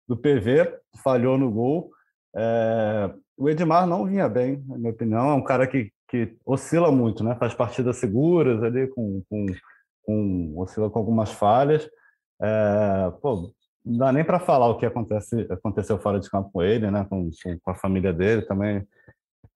do 0.08 0.16
PV, 0.16 0.78
falhou 1.02 1.38
no 1.38 1.50
gol, 1.50 1.90
é, 2.36 3.14
o 3.36 3.48
Edmar 3.48 3.86
não 3.86 4.04
vinha 4.04 4.28
bem, 4.28 4.62
na 4.66 4.76
minha 4.76 4.92
opinião. 4.92 5.30
É 5.30 5.34
um 5.34 5.44
cara 5.44 5.66
que, 5.66 5.90
que 6.08 6.36
oscila 6.44 6.90
muito, 6.90 7.22
né? 7.22 7.36
Faz 7.36 7.54
partidas 7.54 7.96
seguras 7.96 8.62
ali, 8.62 8.88
com, 8.88 9.22
com, 9.28 9.46
com 10.02 10.54
oscila 10.56 10.90
com 10.90 10.98
algumas 10.98 11.30
falhas. 11.32 11.88
É, 12.40 13.12
pô, 13.22 13.52
não 13.84 13.98
dá 13.98 14.12
nem 14.12 14.24
para 14.24 14.40
falar 14.40 14.68
o 14.68 14.78
que 14.78 14.86
acontece, 14.86 15.46
aconteceu 15.50 15.98
fora 15.98 16.18
de 16.18 16.30
campo 16.30 16.50
com 16.52 16.62
ele, 16.62 16.90
né? 16.90 17.06
Com, 17.08 17.30
com, 17.62 17.70
a 17.70 17.74
família 17.74 18.12
dele 18.12 18.42
também. 18.42 18.86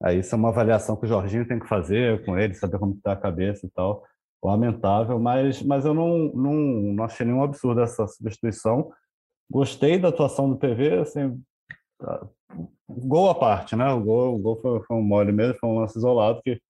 Aí 0.03 0.21
isso 0.21 0.35
é 0.35 0.39
uma 0.39 0.51
avaliação 0.51 0.97
que 0.97 1.07
o 1.07 1.09
Jorginho 1.09 1.47
tem 1.47 1.59
que 1.59 1.69
fazer 1.69 2.25
com 2.25 2.39
ele, 2.39 2.55
saber 2.55 2.79
como 2.79 2.95
está 2.95 3.13
a 3.13 3.17
cabeça 3.17 3.67
e 3.67 3.71
tal. 3.71 4.05
Lamentável, 4.43 5.19
mas, 5.19 5.61
mas 5.63 5.85
eu 5.85 5.93
não, 5.93 6.31
não, 6.33 6.55
não 6.55 7.05
achei 7.05 7.27
nenhum 7.27 7.43
absurdo 7.43 7.81
essa 7.81 8.07
substituição. 8.07 8.93
Gostei 9.51 9.99
da 9.99 10.09
atuação 10.09 10.49
do 10.49 10.57
PV, 10.57 11.01
assim, 11.01 11.43
gol 12.89 13.31
à 13.31 13.35
parte, 13.35 13.75
né? 13.75 13.91
O 13.91 14.01
gol, 14.01 14.35
o 14.37 14.39
gol 14.39 14.61
foi, 14.61 14.81
foi, 14.83 14.97
um 14.97 15.03
mole 15.03 15.33
mesmo, 15.33 15.59
foi 15.59 15.69
um 15.69 15.81
lance 15.81 15.99
isolado 15.99 16.41
que 16.43 16.61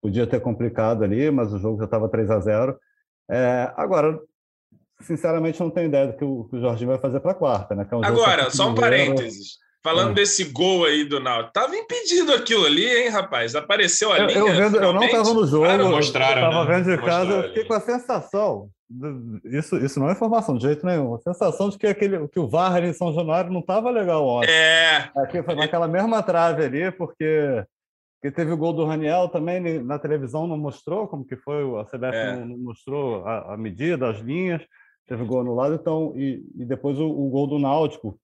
podia 0.00 0.26
ter 0.26 0.40
complicado 0.40 1.02
ali, 1.02 1.30
mas 1.30 1.52
o 1.52 1.58
jogo 1.58 1.78
já 1.78 1.86
estava 1.86 2.08
3 2.08 2.30
a 2.30 2.40
0 2.40 2.78
é, 3.30 3.72
Agora, 3.76 4.20
sinceramente, 5.00 5.60
não 5.60 5.70
tenho 5.70 5.88
ideia 5.88 6.06
do 6.08 6.16
que 6.16 6.24
o, 6.24 6.44
que 6.44 6.56
o 6.56 6.60
Jorginho 6.60 6.90
vai 6.90 6.98
fazer 6.98 7.20
para 7.20 7.32
a 7.32 7.34
quarta, 7.34 7.74
né? 7.74 7.86
É 7.90 7.96
um 7.96 8.04
agora, 8.04 8.50
só 8.50 8.68
um 8.68 8.74
parênteses. 8.74 9.58
Falando 9.82 10.10
é. 10.10 10.14
desse 10.14 10.44
gol 10.44 10.84
aí 10.84 11.04
do 11.04 11.20
Náutico, 11.20 11.52
tava 11.52 11.76
impedido 11.76 12.32
aquilo 12.32 12.66
ali, 12.66 12.84
hein, 12.84 13.08
rapaz? 13.10 13.54
Apareceu 13.54 14.12
a 14.12 14.18
eu, 14.18 14.26
linha. 14.26 14.38
Eu, 14.38 14.54
vendo, 14.54 14.76
eu 14.76 14.92
não 14.92 15.04
estava 15.04 15.32
no 15.32 15.46
jogo, 15.46 15.64
claro, 15.64 15.88
mostraram, 15.88 16.42
eu 16.42 16.48
estava 16.48 16.64
né? 16.64 16.76
vendo 16.76 16.96
de 16.96 17.04
casa, 17.04 17.30
eu 17.32 17.42
fiquei 17.44 17.64
com 17.64 17.74
a 17.74 17.80
sensação, 17.80 18.70
isso, 19.44 19.76
isso 19.76 20.00
não 20.00 20.08
é 20.08 20.12
informação 20.12 20.56
de 20.56 20.62
jeito 20.62 20.84
nenhum, 20.84 21.14
a 21.14 21.18
sensação 21.18 21.68
de 21.68 21.76
que, 21.76 21.86
aquele, 21.86 22.26
que 22.28 22.40
o 22.40 22.48
VAR 22.48 22.82
em 22.82 22.92
São 22.92 23.12
Januário 23.12 23.52
não 23.52 23.60
estava 23.60 23.90
legal 23.90 24.26
ontem. 24.26 24.50
É. 24.50 25.10
Aqui 25.16 25.42
foi 25.42 25.54
naquela 25.54 25.86
mesma 25.86 26.22
trave 26.22 26.64
ali, 26.64 26.90
porque, 26.92 27.64
porque 28.14 28.34
teve 28.34 28.50
o 28.50 28.56
gol 28.56 28.72
do 28.72 28.86
Raniel 28.86 29.28
também, 29.28 29.82
na 29.82 29.98
televisão 29.98 30.46
não 30.46 30.56
mostrou 30.56 31.06
como 31.06 31.24
que 31.24 31.36
foi, 31.36 31.62
a 31.78 31.84
CBF 31.84 32.16
é. 32.16 32.36
não, 32.36 32.46
não, 32.46 32.58
mostrou 32.58 33.26
a, 33.26 33.54
a, 33.54 33.56
medida, 33.58 34.08
as 34.08 34.20
linhas, 34.20 34.62
teve 35.06 35.22
o 35.22 35.26
gol 35.26 35.40
anulado, 35.40 35.74
então, 35.74 36.14
e, 36.16 36.42
e 36.56 36.64
depois 36.64 36.98
o, 36.98 37.06
o 37.06 37.28
gol 37.28 37.46
do 37.46 37.58
Náutico, 37.58 38.18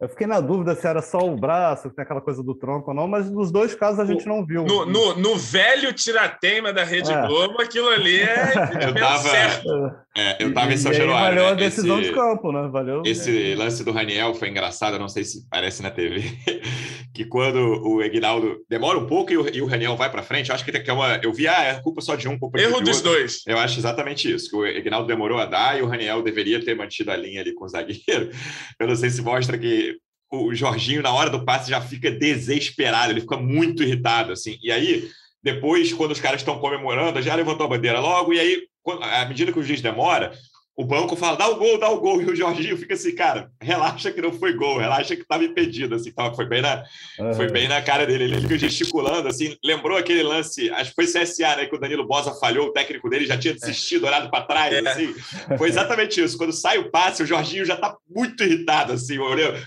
eu 0.00 0.08
fiquei 0.08 0.28
na 0.28 0.40
dúvida 0.40 0.76
se 0.76 0.86
era 0.86 1.02
só 1.02 1.18
o 1.18 1.36
braço, 1.36 1.90
tem 1.90 2.04
aquela 2.04 2.20
coisa 2.20 2.40
do 2.40 2.54
tronco 2.54 2.90
ou 2.90 2.96
não, 2.96 3.08
mas 3.08 3.28
nos 3.28 3.50
dois 3.50 3.74
casos 3.74 3.98
a 3.98 4.04
gente 4.04 4.26
não 4.26 4.46
viu. 4.46 4.64
No, 4.64 4.86
no, 4.86 5.16
no 5.16 5.36
velho 5.36 5.92
tirateima 5.92 6.72
da 6.72 6.84
Rede 6.84 7.12
é. 7.12 7.26
Globo, 7.26 7.60
aquilo 7.60 7.88
ali 7.88 8.20
é 8.20 8.52
eu 8.86 8.94
tava, 8.94 10.04
é, 10.18 10.36
eu 10.40 10.52
tava 10.52 10.72
em 10.72 10.76
São 10.76 10.92
Januário. 10.92 11.36
Valeu 11.36 11.44
né? 11.44 11.50
a 11.50 11.54
decisão 11.68 12.00
esse, 12.00 12.08
de 12.08 12.14
campo, 12.14 12.50
né? 12.50 12.68
Valeu. 12.68 13.02
Esse 13.06 13.52
é. 13.52 13.54
lance 13.54 13.84
do 13.84 13.92
Raniel 13.92 14.34
foi 14.34 14.48
engraçado, 14.48 14.94
eu 14.94 14.98
não 14.98 15.08
sei 15.08 15.24
se 15.24 15.48
parece 15.48 15.82
na 15.82 15.90
TV, 15.90 16.22
que 17.14 17.24
quando 17.24 17.58
o 17.58 18.02
Egnaldo 18.02 18.58
demora 18.68 18.98
um 18.98 19.06
pouco 19.06 19.32
e 19.32 19.36
o, 19.36 19.48
e 19.54 19.62
o 19.62 19.66
Raniel 19.66 19.96
vai 19.96 20.10
para 20.10 20.22
frente, 20.22 20.48
eu 20.48 20.54
acho 20.54 20.64
que 20.64 20.90
é 20.90 20.92
uma. 20.92 21.20
Eu 21.22 21.32
vi, 21.32 21.46
ah, 21.46 21.62
é 21.62 21.80
culpa 21.80 22.00
só 22.00 22.16
de 22.16 22.28
um, 22.28 22.38
culpa 22.38 22.60
Erro 22.60 22.78
de 22.78 22.84
dos 22.84 22.96
outro. 22.96 23.12
dois. 23.12 23.42
Eu 23.46 23.58
acho 23.58 23.78
exatamente 23.78 24.32
isso, 24.32 24.50
que 24.50 24.56
o 24.56 24.66
Egnaldo 24.66 25.06
demorou 25.06 25.38
a 25.38 25.46
dar 25.46 25.78
e 25.78 25.82
o 25.82 25.86
Raniel 25.86 26.22
deveria 26.22 26.64
ter 26.64 26.74
mantido 26.74 27.10
a 27.12 27.16
linha 27.16 27.40
ali 27.40 27.54
com 27.54 27.64
o 27.64 27.68
zagueiro. 27.68 28.30
Eu 28.78 28.88
não 28.88 28.96
sei 28.96 29.10
se 29.10 29.22
mostra 29.22 29.56
que 29.56 29.96
o 30.30 30.54
Jorginho, 30.54 31.02
na 31.02 31.12
hora 31.12 31.30
do 31.30 31.44
passe, 31.44 31.70
já 31.70 31.80
fica 31.80 32.10
desesperado, 32.10 33.12
ele 33.12 33.20
fica 33.20 33.36
muito 33.36 33.82
irritado, 33.82 34.32
assim. 34.32 34.58
E 34.62 34.70
aí, 34.70 35.08
depois, 35.42 35.92
quando 35.92 36.12
os 36.12 36.20
caras 36.20 36.40
estão 36.40 36.58
comemorando, 36.58 37.22
já 37.22 37.34
levantou 37.34 37.66
a 37.66 37.70
bandeira 37.70 38.00
logo, 38.00 38.32
e 38.32 38.40
aí, 38.40 38.62
à 38.92 39.24
medida 39.26 39.52
que 39.52 39.58
o 39.58 39.62
juiz 39.62 39.80
demora, 39.80 40.32
o 40.78 40.84
banco 40.84 41.16
fala, 41.16 41.36
dá 41.36 41.48
o 41.48 41.56
gol, 41.56 41.76
dá 41.76 41.90
o 41.90 41.98
gol, 41.98 42.22
e 42.22 42.26
o 42.26 42.36
Jorginho 42.36 42.76
fica 42.78 42.94
assim, 42.94 43.12
cara, 43.12 43.50
relaxa 43.60 44.12
que 44.12 44.22
não 44.22 44.32
foi 44.32 44.52
gol, 44.52 44.78
relaxa 44.78 45.16
que 45.16 45.22
estava 45.22 45.42
impedido, 45.42 45.96
assim, 45.96 46.12
tava, 46.12 46.32
foi, 46.36 46.46
bem 46.46 46.62
na, 46.62 46.84
uhum. 47.18 47.34
foi 47.34 47.50
bem 47.50 47.66
na 47.66 47.82
cara 47.82 48.06
dele, 48.06 48.22
ele 48.22 48.40
fica 48.42 48.56
gesticulando, 48.56 49.26
assim, 49.26 49.56
lembrou 49.64 49.98
aquele 49.98 50.22
lance, 50.22 50.70
acho 50.70 50.90
que 50.90 50.94
foi 50.94 51.06
CSA, 51.06 51.56
né, 51.56 51.66
que 51.66 51.74
o 51.74 51.80
Danilo 51.80 52.06
Bosa 52.06 52.32
falhou, 52.34 52.68
o 52.68 52.72
técnico 52.72 53.10
dele 53.10 53.26
já 53.26 53.36
tinha 53.36 53.54
desistido, 53.54 54.06
olhado 54.06 54.30
para 54.30 54.44
trás, 54.44 54.72
é. 54.72 54.88
assim, 54.88 55.12
foi 55.58 55.68
exatamente 55.68 56.22
isso, 56.22 56.38
quando 56.38 56.52
sai 56.52 56.78
o 56.78 56.92
passe, 56.92 57.24
o 57.24 57.26
Jorginho 57.26 57.64
já 57.64 57.76
tá 57.76 57.96
muito 58.08 58.44
irritado, 58.44 58.92
assim, 58.92 59.18
olhando, 59.18 59.58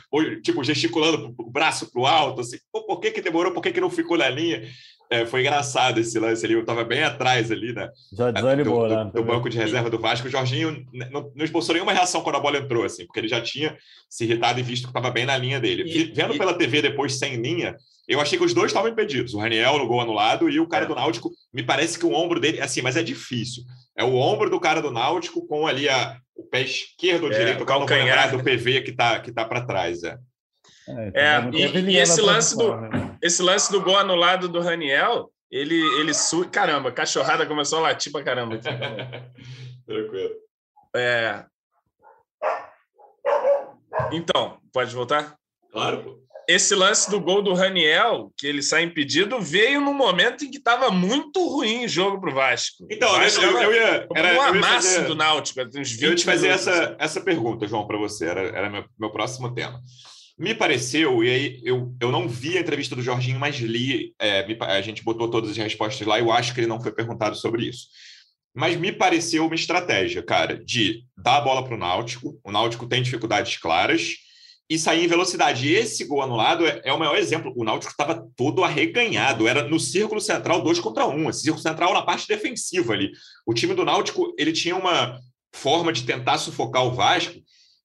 tipo, 0.41 0.63
gesticulando 0.63 1.35
o 1.37 1.51
braço 1.51 1.91
pro 1.91 2.05
alto, 2.05 2.39
assim, 2.39 2.57
Pô, 2.71 2.85
por 2.85 3.01
que 3.01 3.11
que 3.11 3.21
demorou, 3.21 3.51
por 3.51 3.61
que 3.61 3.73
que 3.73 3.81
não 3.81 3.89
ficou 3.89 4.17
na 4.17 4.29
linha? 4.29 4.63
É, 5.11 5.25
foi 5.25 5.41
engraçado 5.41 5.99
esse 5.99 6.17
lance 6.17 6.45
ali, 6.45 6.53
eu 6.53 6.61
estava 6.61 6.85
bem 6.85 7.03
atrás 7.03 7.51
ali, 7.51 7.73
né? 7.73 7.89
Já 8.13 8.31
desanimou, 8.31 8.87
do, 8.87 8.95
né? 8.95 9.03
Do, 9.03 9.11
do 9.11 9.23
banco 9.25 9.49
de 9.49 9.57
reserva 9.57 9.89
do 9.89 9.99
Vasco. 9.99 10.25
O 10.25 10.31
Jorginho 10.31 10.87
não, 10.93 11.29
não 11.35 11.43
esboçou 11.43 11.73
nenhuma 11.73 11.91
reação 11.91 12.21
quando 12.21 12.37
a 12.37 12.39
bola 12.39 12.57
entrou, 12.57 12.85
assim, 12.85 13.05
porque 13.05 13.19
ele 13.19 13.27
já 13.27 13.41
tinha 13.41 13.77
se 14.09 14.23
irritado 14.23 14.61
e 14.61 14.63
visto 14.63 14.83
que 14.83 14.89
estava 14.89 15.11
bem 15.11 15.25
na 15.25 15.35
linha 15.35 15.59
dele. 15.59 15.83
E, 15.85 16.13
Vendo 16.13 16.33
e... 16.33 16.37
pela 16.37 16.53
TV 16.53 16.81
depois 16.81 17.19
sem 17.19 17.35
linha, 17.35 17.75
eu 18.07 18.21
achei 18.21 18.39
que 18.39 18.45
os 18.45 18.53
dois 18.53 18.71
estavam 18.71 18.89
impedidos. 18.89 19.33
O 19.33 19.39
Raniel 19.39 19.79
no 19.79 19.85
gol 19.85 19.99
anulado 19.99 20.49
e 20.49 20.61
o 20.61 20.67
cara 20.67 20.85
é. 20.85 20.87
do 20.87 20.95
Náutico. 20.95 21.29
Me 21.53 21.61
parece 21.61 21.99
que 21.99 22.05
o 22.05 22.13
ombro 22.13 22.39
dele, 22.39 22.61
assim, 22.61 22.81
mas 22.81 22.95
é 22.95 23.03
difícil. 23.03 23.63
É 23.97 24.05
o 24.05 24.15
ombro 24.15 24.49
do 24.49 24.61
cara 24.61 24.81
do 24.81 24.91
Náutico 24.91 25.45
com 25.45 25.67
ali 25.67 25.89
a, 25.89 26.17
o 26.37 26.43
pé 26.43 26.61
esquerdo 26.61 27.25
ou 27.25 27.33
é, 27.33 27.37
direito, 27.37 27.63
o 27.63 27.65
calcanhar 27.65 28.31
do 28.31 28.41
PV 28.41 28.79
que 28.79 28.91
está 28.91 29.19
que 29.19 29.33
tá 29.33 29.43
para 29.43 29.65
trás. 29.65 30.03
É. 30.03 30.17
É, 30.87 31.11
é 31.15 31.49
e, 31.51 31.91
e 31.91 31.97
esse 31.97 32.21
lance 32.21 32.57
do 32.57 32.75
né? 32.77 33.10
Esse 33.21 33.41
lance 33.41 33.71
do 33.71 33.81
gol 33.81 33.97
anulado 33.97 34.47
do 34.49 34.59
Raniel, 34.59 35.31
ele, 35.49 35.79
ele 35.99 36.13
su... 36.13 36.47
Caramba, 36.49 36.91
cachorrada 36.91 37.45
começou 37.45 37.79
a 37.79 37.81
latir 37.83 38.11
pra 38.11 38.23
caramba. 38.23 38.57
Tranquilo. 39.85 40.35
É... 40.95 41.45
Então, 44.11 44.57
pode 44.73 44.93
voltar? 44.95 45.35
Claro. 45.71 46.21
Esse 46.47 46.73
lance 46.75 47.09
do 47.09 47.19
gol 47.19 47.41
do 47.41 47.53
Raniel, 47.53 48.31
que 48.35 48.47
ele 48.47 48.61
sai 48.61 48.83
impedido, 48.83 49.39
veio 49.39 49.79
num 49.79 49.93
momento 49.93 50.43
em 50.43 50.51
que 50.51 50.57
estava 50.57 50.89
muito 50.89 51.47
ruim 51.47 51.85
o 51.85 51.87
jogo 51.87 52.19
para 52.19 52.29
o 52.29 52.33
Vasco. 52.33 52.87
Então, 52.89 53.11
Vasco 53.11 53.41
eu, 53.41 53.57
eu, 53.57 53.73
ia. 53.73 54.07
Era 54.15 54.33
um 54.33 54.41
amasso 54.41 54.87
fazer, 54.87 55.05
do 55.05 55.15
Náutico. 55.15 55.61
Uns 55.77 56.01
eu 56.01 56.09
ia 56.09 56.15
te 56.15 56.25
fazer 56.25 56.47
essa, 56.47 56.95
essa 56.99 57.21
pergunta, 57.21 57.67
João, 57.67 57.87
para 57.87 57.97
você. 57.97 58.25
Era, 58.25 58.41
era 58.41 58.69
meu, 58.69 58.83
meu 58.99 59.11
próximo 59.11 59.53
tema. 59.53 59.79
Me 60.41 60.55
pareceu, 60.55 61.23
e 61.23 61.29
aí 61.29 61.61
eu, 61.63 61.93
eu 62.01 62.11
não 62.11 62.27
vi 62.27 62.57
a 62.57 62.61
entrevista 62.61 62.95
do 62.95 63.01
Jorginho, 63.03 63.39
mas 63.39 63.57
li, 63.57 64.15
é, 64.17 64.43
me, 64.47 64.57
a 64.59 64.81
gente 64.81 65.03
botou 65.03 65.29
todas 65.29 65.51
as 65.51 65.57
respostas 65.57 66.07
lá, 66.07 66.17
eu 66.17 66.31
acho 66.31 66.55
que 66.55 66.59
ele 66.59 66.67
não 66.67 66.81
foi 66.81 66.91
perguntado 66.91 67.35
sobre 67.35 67.67
isso. 67.67 67.85
Mas 68.51 68.75
me 68.75 68.91
pareceu 68.91 69.45
uma 69.45 69.53
estratégia, 69.53 70.23
cara, 70.23 70.57
de 70.57 71.03
dar 71.15 71.37
a 71.37 71.41
bola 71.41 71.63
para 71.63 71.75
o 71.75 71.77
Náutico, 71.77 72.39
o 72.43 72.51
Náutico 72.51 72.87
tem 72.87 73.03
dificuldades 73.03 73.57
claras, 73.57 74.15
e 74.67 74.79
sair 74.79 75.05
em 75.05 75.07
velocidade. 75.07 75.67
E 75.67 75.75
esse 75.75 76.05
gol 76.05 76.23
anulado 76.23 76.65
é, 76.65 76.81
é 76.85 76.91
o 76.91 76.97
maior 76.97 77.17
exemplo. 77.17 77.53
O 77.55 77.63
Náutico 77.63 77.91
estava 77.91 78.25
todo 78.35 78.63
arreganhado, 78.63 79.47
era 79.47 79.67
no 79.67 79.79
círculo 79.79 80.19
central 80.19 80.63
dois 80.63 80.79
contra 80.79 81.05
um, 81.05 81.29
esse 81.29 81.41
círculo 81.41 81.61
central 81.61 81.93
na 81.93 82.01
parte 82.01 82.27
defensiva 82.27 82.93
ali. 82.93 83.11
O 83.45 83.53
time 83.53 83.75
do 83.75 83.85
Náutico 83.85 84.33
ele 84.39 84.53
tinha 84.53 84.75
uma 84.75 85.19
forma 85.53 85.93
de 85.93 86.03
tentar 86.03 86.39
sufocar 86.39 86.83
o 86.83 86.95
Vasco 86.95 87.37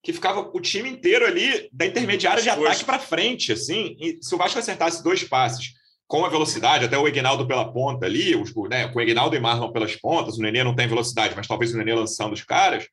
que 0.07 0.13
ficava 0.13 0.49
o 0.55 0.61
time 0.61 0.89
inteiro 0.89 1.27
ali 1.27 1.69
da 1.73 1.85
intermediária 1.85 2.41
de 2.41 2.49
ataque 2.49 2.85
para 2.85 2.97
frente, 2.97 3.51
assim. 3.51 3.97
E 3.99 4.17
se 4.23 4.33
o 4.37 4.39
Vasco 4.39 4.57
acertasse 4.57 5.03
dois 5.03 5.25
passes 5.25 5.73
com 6.07 6.25
a 6.25 6.29
velocidade, 6.29 6.85
até 6.85 6.97
o 6.97 7.09
Egnaldo 7.09 7.45
pela 7.45 7.73
ponta 7.73 8.07
ali, 8.07 8.37
os, 8.37 8.55
né, 8.71 8.87
com 8.87 9.01
o 9.01 9.03
Egnaldo 9.03 9.35
e 9.35 9.41
Marlon 9.41 9.73
pelas 9.73 9.97
pontas, 9.97 10.39
o 10.39 10.43
Nenê 10.43 10.63
não 10.63 10.77
tem 10.77 10.87
velocidade, 10.87 11.35
mas 11.35 11.49
talvez 11.49 11.75
o 11.75 11.79
Nenê 11.79 11.93
lançando 11.93 12.35
os 12.35 12.45
caras, 12.45 12.87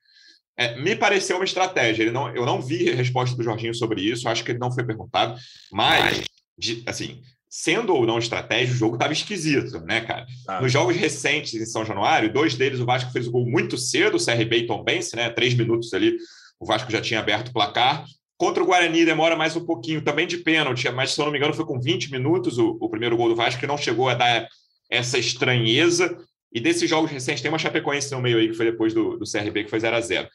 é, 0.57 0.75
me 0.81 0.95
pareceu 0.95 1.35
uma 1.35 1.45
estratégia. 1.45 2.11
Não, 2.11 2.35
eu 2.35 2.47
não 2.47 2.59
vi 2.59 2.89
a 2.89 2.95
resposta 2.95 3.37
do 3.37 3.43
Jorginho 3.43 3.75
sobre 3.75 4.01
isso, 4.01 4.27
acho 4.27 4.43
que 4.43 4.49
ele 4.49 4.57
não 4.57 4.71
foi 4.71 4.83
perguntado, 4.83 5.39
mas, 5.71 6.23
de, 6.57 6.81
assim, 6.87 7.21
sendo 7.47 7.93
ou 7.93 8.07
não 8.07 8.17
estratégia, 8.17 8.73
o 8.73 8.77
jogo 8.77 8.95
estava 8.95 9.13
esquisito, 9.13 9.79
né, 9.81 10.01
cara? 10.01 10.25
Ah. 10.47 10.59
Nos 10.59 10.71
jogos 10.71 10.95
recentes 10.95 11.53
em 11.53 11.65
São 11.67 11.85
Januário, 11.85 12.33
dois 12.33 12.55
deles 12.55 12.79
o 12.79 12.87
Vasco 12.87 13.11
fez 13.11 13.27
o 13.27 13.31
gol 13.31 13.45
muito 13.45 13.77
cedo, 13.77 14.17
o 14.17 14.25
CRB 14.25 14.57
e 14.57 14.65
Tom 14.65 14.83
Bense, 14.83 15.15
né? 15.15 15.29
Três 15.29 15.53
minutos 15.53 15.93
ali 15.93 16.17
o 16.63 16.65
Vasco 16.65 16.89
já 16.89 17.01
tinha 17.01 17.19
aberto 17.19 17.49
o 17.49 17.53
placar. 17.53 18.05
Contra 18.37 18.63
o 18.63 18.65
Guarani 18.65 19.03
demora 19.03 19.35
mais 19.35 19.53
um 19.55 19.65
pouquinho, 19.65 20.01
também 20.01 20.25
de 20.25 20.37
pênalti, 20.37 20.89
mas 20.89 21.11
se 21.11 21.19
eu 21.19 21.25
não 21.25 21.31
me 21.31 21.37
engano 21.37 21.53
foi 21.53 21.65
com 21.65 21.79
20 21.79 22.09
minutos 22.09 22.57
o, 22.57 22.77
o 22.79 22.89
primeiro 22.89 23.17
gol 23.17 23.27
do 23.27 23.35
Vasco, 23.35 23.59
que 23.59 23.67
não 23.67 23.77
chegou 23.77 24.07
a 24.07 24.13
dar 24.15 24.47
essa 24.89 25.17
estranheza. 25.19 26.17
E 26.53 26.61
desses 26.61 26.89
jogos 26.89 27.11
recentes, 27.11 27.41
tem 27.41 27.51
uma 27.51 27.59
Chapecoense 27.59 28.11
no 28.13 28.21
meio 28.21 28.37
aí, 28.37 28.47
que 28.47 28.53
foi 28.53 28.71
depois 28.71 28.93
do, 28.93 29.17
do 29.17 29.29
CRB, 29.29 29.65
que 29.65 29.69
foi 29.69 29.79
0 29.79 29.95
a 29.95 30.01
0 30.01 30.29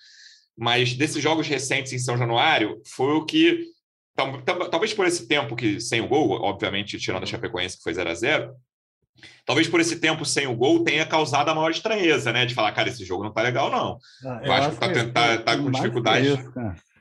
Mas 0.56 0.92
desses 0.94 1.22
jogos 1.22 1.46
recentes 1.46 1.94
em 1.94 1.98
São 1.98 2.18
Januário, 2.18 2.78
foi 2.94 3.14
o 3.14 3.24
que, 3.24 3.64
talvez 4.70 4.92
por 4.92 5.06
esse 5.06 5.26
tempo 5.26 5.56
que 5.56 5.80
sem 5.80 6.02
o 6.02 6.08
gol, 6.08 6.32
obviamente 6.42 6.98
tirando 6.98 7.22
a 7.22 7.26
Chapecoense, 7.26 7.78
que 7.78 7.82
foi 7.82 7.94
0 7.94 8.10
a 8.10 8.14
0 8.14 8.54
talvez 9.44 9.68
por 9.68 9.80
esse 9.80 10.00
tempo 10.00 10.24
sem 10.24 10.46
o 10.46 10.56
gol 10.56 10.84
tenha 10.84 11.06
causado 11.06 11.48
a 11.48 11.54
maior 11.54 11.70
estranheza, 11.70 12.32
né? 12.32 12.46
De 12.46 12.54
falar, 12.54 12.72
cara, 12.72 12.88
esse 12.88 13.04
jogo 13.04 13.24
não 13.24 13.32
tá 13.32 13.42
legal, 13.42 13.70
não. 13.70 13.98
Ah, 14.24 14.40
eu 14.42 14.52
acho 14.52 14.70
que 14.70 14.76
tá, 14.76 14.92
que 14.92 15.04
tá, 15.06 15.38
tá 15.38 15.56
com 15.56 15.70
dificuldade. 15.70 16.28
Isso, 16.28 16.52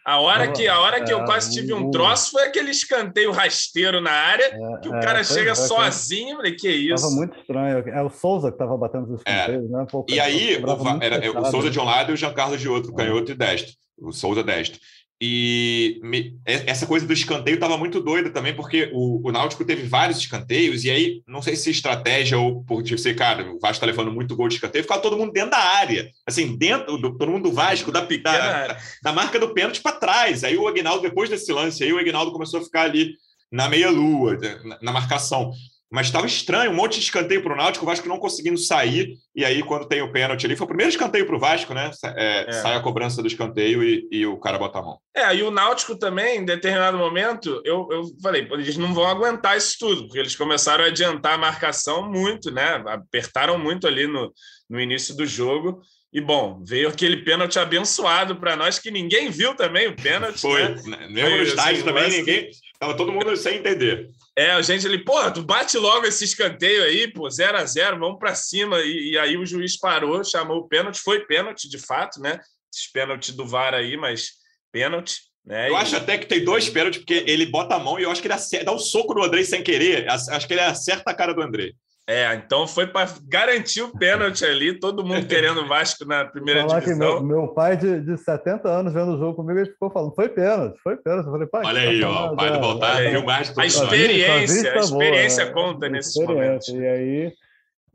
a 0.08 0.22
hora 0.22 0.50
que, 0.54 0.66
a 0.66 0.80
hora 0.80 1.04
que 1.04 1.12
eu 1.12 1.20
é, 1.20 1.26
quase 1.26 1.52
tive 1.52 1.74
um 1.74 1.92
troço 1.92 2.32
foi 2.32 2.44
aquele 2.44 2.72
escanteio 2.72 3.30
rasteiro 3.30 4.00
na 4.00 4.12
área, 4.12 4.46
é, 4.46 4.78
que 4.82 4.88
o 4.88 4.92
cara 4.94 5.20
é, 5.20 5.24
chega 5.26 5.54
sozinho, 5.54 6.38
falei, 6.38 6.56
que 6.56 6.70
isso? 6.70 7.04
Tava 7.04 7.14
muito 7.14 7.38
estranho. 7.38 7.90
É 7.90 8.02
o 8.02 8.10
Souza 8.10 8.50
que 8.50 8.58
tava 8.58 8.78
batendo 8.78 9.04
os 9.04 9.20
escanteios, 9.20 9.70
né? 9.70 9.86
Pô, 9.92 10.06
e 10.08 10.18
aí, 10.18 10.64
o, 10.64 11.04
era, 11.04 11.42
o 11.42 11.52
Souza 11.52 11.70
de 11.70 11.78
um 11.78 11.84
lado 11.84 12.12
e 12.12 12.14
o 12.14 12.18
Giancarlo 12.18 12.58
de 12.58 12.70
outro, 12.70 12.96
canhoto 12.96 13.34
e 13.34 13.36
destro. 13.36 13.74
O 13.98 14.14
Souza 14.14 14.42
destro. 14.42 14.80
E 15.20 16.00
me, 16.04 16.40
essa 16.46 16.86
coisa 16.86 17.08
do 17.08 17.12
escanteio 17.12 17.56
estava 17.56 17.76
muito 17.76 18.00
doida 18.00 18.30
também, 18.30 18.56
porque 18.56 18.92
o, 18.94 19.28
o, 19.28 19.32
Náutico 19.32 19.66
teve 19.66 19.82
vários 19.82 20.20
escanteios, 20.20 20.86
e 20.86 20.92
aí, 20.92 21.24
não 21.28 21.42
sei 21.42 21.56
se 21.56 21.72
estratégia 21.72 22.38
ou 22.38 22.64
por 22.64 22.84
tipo, 22.84 23.00
ser, 23.00 23.16
cara, 23.16 23.44
o 23.44 23.60
Vasco 23.60 23.78
está 23.78 23.86
levando 23.88 24.12
muito 24.12 24.36
gol 24.36 24.48
de 24.48 24.56
escanteio, 24.56 24.84
ficava 24.84 25.02
todo 25.02 25.18
mundo 25.18 25.32
dentro 25.32 25.50
da 25.50 25.58
área, 25.58 26.12
assim, 26.24 26.56
dentro, 26.56 27.00
do, 27.00 27.18
todo 27.18 27.32
mundo 27.32 27.50
do 27.50 27.56
Vasco, 27.56 27.92
da, 27.92 28.02
da, 28.02 28.78
da 29.02 29.12
marca 29.12 29.40
do 29.40 29.56
pênalti 29.56 29.82
para 29.82 29.98
trás. 29.98 30.44
Aí 30.44 30.56
o 30.56 30.68
Aguinaldo, 30.68 31.02
depois 31.02 31.32
desse 31.32 31.52
lance, 31.52 31.84
aí 31.84 31.92
o 31.92 31.98
Aguinaldo 31.98 32.32
começou 32.32 32.60
a 32.60 32.64
ficar 32.64 32.84
ali 32.84 33.16
na 33.52 33.68
meia-lua, 33.68 34.38
na, 34.64 34.80
na 34.84 34.92
marcação. 34.92 35.52
Mas 35.90 36.08
estava 36.08 36.26
estranho, 36.26 36.72
um 36.72 36.76
monte 36.76 37.00
de 37.00 37.06
escanteio 37.06 37.42
para 37.42 37.54
o 37.54 37.56
Náutico, 37.56 37.86
o 37.86 37.88
Vasco 37.88 38.10
não 38.10 38.20
conseguindo 38.20 38.58
sair. 38.58 39.14
E 39.34 39.46
aí, 39.46 39.64
quando 39.64 39.88
tem 39.88 40.02
o 40.02 40.12
pênalti 40.12 40.46
ali, 40.46 40.56
foi 40.56 40.66
o 40.66 40.68
primeiro 40.68 40.92
escanteio 40.92 41.26
para 41.26 41.36
o 41.36 41.40
Vasco, 41.40 41.74
né? 41.74 41.92
É, 42.04 42.46
é. 42.50 42.52
Sai 42.52 42.76
a 42.76 42.82
cobrança 42.82 43.22
do 43.22 43.28
escanteio 43.28 43.82
e, 43.82 44.06
e, 44.12 44.26
o 44.26 44.38
cara 44.38 44.58
bota 44.58 44.80
a 44.80 44.82
mão. 44.82 45.00
É, 45.16 45.34
e 45.34 45.44
o 45.44 45.52
Náutico 45.52 45.98
também, 45.98 46.40
em 46.40 46.46
determinado 46.46 46.98
momento, 46.98 47.62
eu, 47.64 47.88
eu 47.90 48.04
falei, 48.22 48.46
eles 48.52 48.76
não 48.76 48.94
vão 48.94 49.08
aguentar 49.08 49.56
isso 49.56 49.78
tudo, 49.80 50.04
porque 50.04 50.20
eles 50.20 50.36
começaram 50.36 50.84
a 50.84 50.88
adiantar 50.88 51.36
a 51.36 51.38
marcação 51.38 52.10
muito, 52.10 52.52
né? 52.52 52.84
Apertaram 52.88 53.58
muito 53.58 53.88
ali 53.88 54.08
no, 54.08 54.34
no 54.70 54.82
início 54.82 55.16
do 55.16 55.26
jogo. 55.26 55.82
E 56.12 56.20
bom, 56.20 56.64
veio 56.66 56.90
aquele 56.90 57.18
pênalti 57.18 57.60
abençoado 57.60 58.38
para 58.38 58.56
nós, 58.56 58.80
que 58.80 58.92
ninguém 58.92 59.30
viu 59.30 59.56
também 59.56 59.88
o 59.88 59.96
pênalti. 59.96 60.42
Foi, 60.42 60.68
né? 60.68 61.08
mesmo 61.10 61.38
no 61.38 61.44
estádio 61.44 61.84
também, 61.84 62.10
ninguém, 62.10 62.50
Tava 62.80 62.96
todo 62.96 63.12
mundo 63.12 63.36
sem 63.36 63.58
entender. 63.58 64.10
É, 64.38 64.52
a 64.52 64.62
gente 64.62 64.86
ali, 64.86 65.04
porra, 65.04 65.32
tu 65.32 65.42
bate 65.42 65.76
logo 65.80 66.06
esse 66.06 66.24
escanteio 66.24 66.84
aí, 66.84 67.12
pô, 67.12 67.28
0 67.28 67.58
a 67.58 67.66
0 67.66 67.98
vamos 67.98 68.20
para 68.20 68.36
cima. 68.36 68.80
E, 68.82 69.14
e, 69.14 69.18
aí 69.18 69.36
o 69.36 69.44
juiz 69.44 69.76
parou, 69.76 70.24
chamou 70.24 70.60
o 70.60 70.68
pênalti, 70.68 71.00
foi 71.00 71.26
pênalti 71.26 71.68
de 71.68 71.80
fato, 71.80 72.22
né? 72.22 72.40
Esses 72.72 72.92
pênalti 72.92 73.32
do 73.32 73.48
VAR 73.48 73.74
aí, 73.74 73.98
mas 73.98 74.34
pênalti. 74.72 75.22
Né? 75.44 75.70
Eu 75.70 75.74
e... 75.74 75.76
acho 75.78 75.96
até 75.96 76.20
que 76.20 76.28
tem 76.28 76.44
dois 76.44 76.70
pênaltis, 76.70 77.00
porque 77.00 77.24
ele 77.26 77.48
bota 77.48 77.74
a 77.74 77.80
mão 77.80 78.00
e 78.00 78.04
eu 78.04 78.12
acho 78.12 78.22
que 78.22 78.28
ele 78.28 78.36
acerta, 78.36 78.66
dá 78.66 78.74
um 78.74 78.78
soco 78.78 79.16
no 79.16 79.24
Andrei 79.24 79.44
sem 79.44 79.64
querer. 79.64 80.08
Acho 80.08 80.48
que 80.48 80.54
ele 80.54 80.62
acerta 80.62 81.10
a 81.10 81.16
cara 81.16 81.34
do 81.34 81.42
Andrei. 81.42 81.74
É, 82.10 82.34
então 82.36 82.66
foi 82.66 82.88
para 82.88 83.10
garantir 83.28 83.82
o 83.82 83.92
pênalti 83.92 84.46
ali, 84.46 84.80
todo 84.80 85.06
mundo 85.06 85.28
querendo 85.28 85.60
o 85.60 85.68
Vasco 85.68 86.06
na 86.06 86.24
primeira 86.24 86.62
Falar 86.62 86.80
divisão. 86.80 87.18
Que 87.18 87.24
meu, 87.26 87.42
meu, 87.42 87.48
pai 87.50 87.76
de, 87.76 88.00
de 88.00 88.18
70 88.18 88.66
anos 88.70 88.94
vendo 88.94 89.16
o 89.16 89.20
jogo 89.20 89.36
comigo, 89.36 89.60
ele 89.60 89.72
ficou 89.72 89.92
falando, 89.92 90.16
foi 90.16 90.30
pênalti, 90.30 90.80
foi 90.82 90.96
pênalti. 90.96 91.26
Eu 91.26 91.32
falei, 91.34 91.48
pai, 91.48 91.66
Olha 91.66 91.82
aí, 91.82 92.00
tá 92.00 92.10
ó, 92.10 92.32
o 92.32 92.36
pai 92.38 92.52
do 92.54 92.60
Voltar 92.62 93.02
viu 93.02 93.26
mais 93.26 93.58
A 93.58 93.66
experiência, 93.66 94.74
a 94.74 94.78
experiência 94.78 95.46
boa, 95.48 95.54
conta 95.54 95.90
nesses 95.90 96.16
momentos. 96.26 96.70
E 96.70 96.88
aí, 96.88 97.34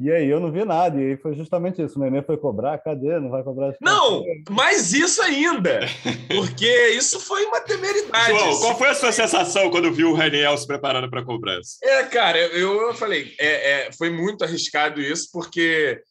e 0.02 0.10
aí 0.10 0.28
eu 0.28 0.40
não 0.40 0.50
vi 0.50 0.64
nada, 0.64 1.00
e 1.00 1.10
aí 1.10 1.16
foi 1.16 1.34
justamente 1.34 1.80
isso. 1.80 1.98
O 1.98 2.02
Nenê 2.02 2.22
foi 2.22 2.36
cobrar, 2.36 2.76
cadê? 2.78 3.20
Não 3.20 3.30
vai 3.30 3.42
cobrar. 3.42 3.74
Não, 3.80 4.24
mais 4.50 4.92
isso 4.92 5.22
ainda, 5.22 5.80
porque 6.28 6.88
isso 6.88 7.20
foi 7.20 7.44
uma 7.44 7.60
temeridade. 7.60 8.36
João, 8.36 8.60
qual 8.60 8.78
foi 8.78 8.88
a 8.88 8.94
sua 8.94 9.12
sensação 9.12 9.70
quando 9.70 9.92
viu 9.92 10.10
o 10.10 10.14
Raniel 10.14 10.58
se 10.58 10.66
preparando 10.66 11.08
para 11.08 11.20
a 11.20 11.24
cobrança? 11.24 11.78
É, 11.82 12.02
cara, 12.04 12.38
eu, 12.38 12.88
eu 12.88 12.94
falei, 12.94 13.32
é, 13.38 13.86
é, 13.86 13.92
foi 13.92 14.10
muito 14.10 14.42
arriscado 14.42 15.00
isso, 15.00 15.28
porque 15.32 16.02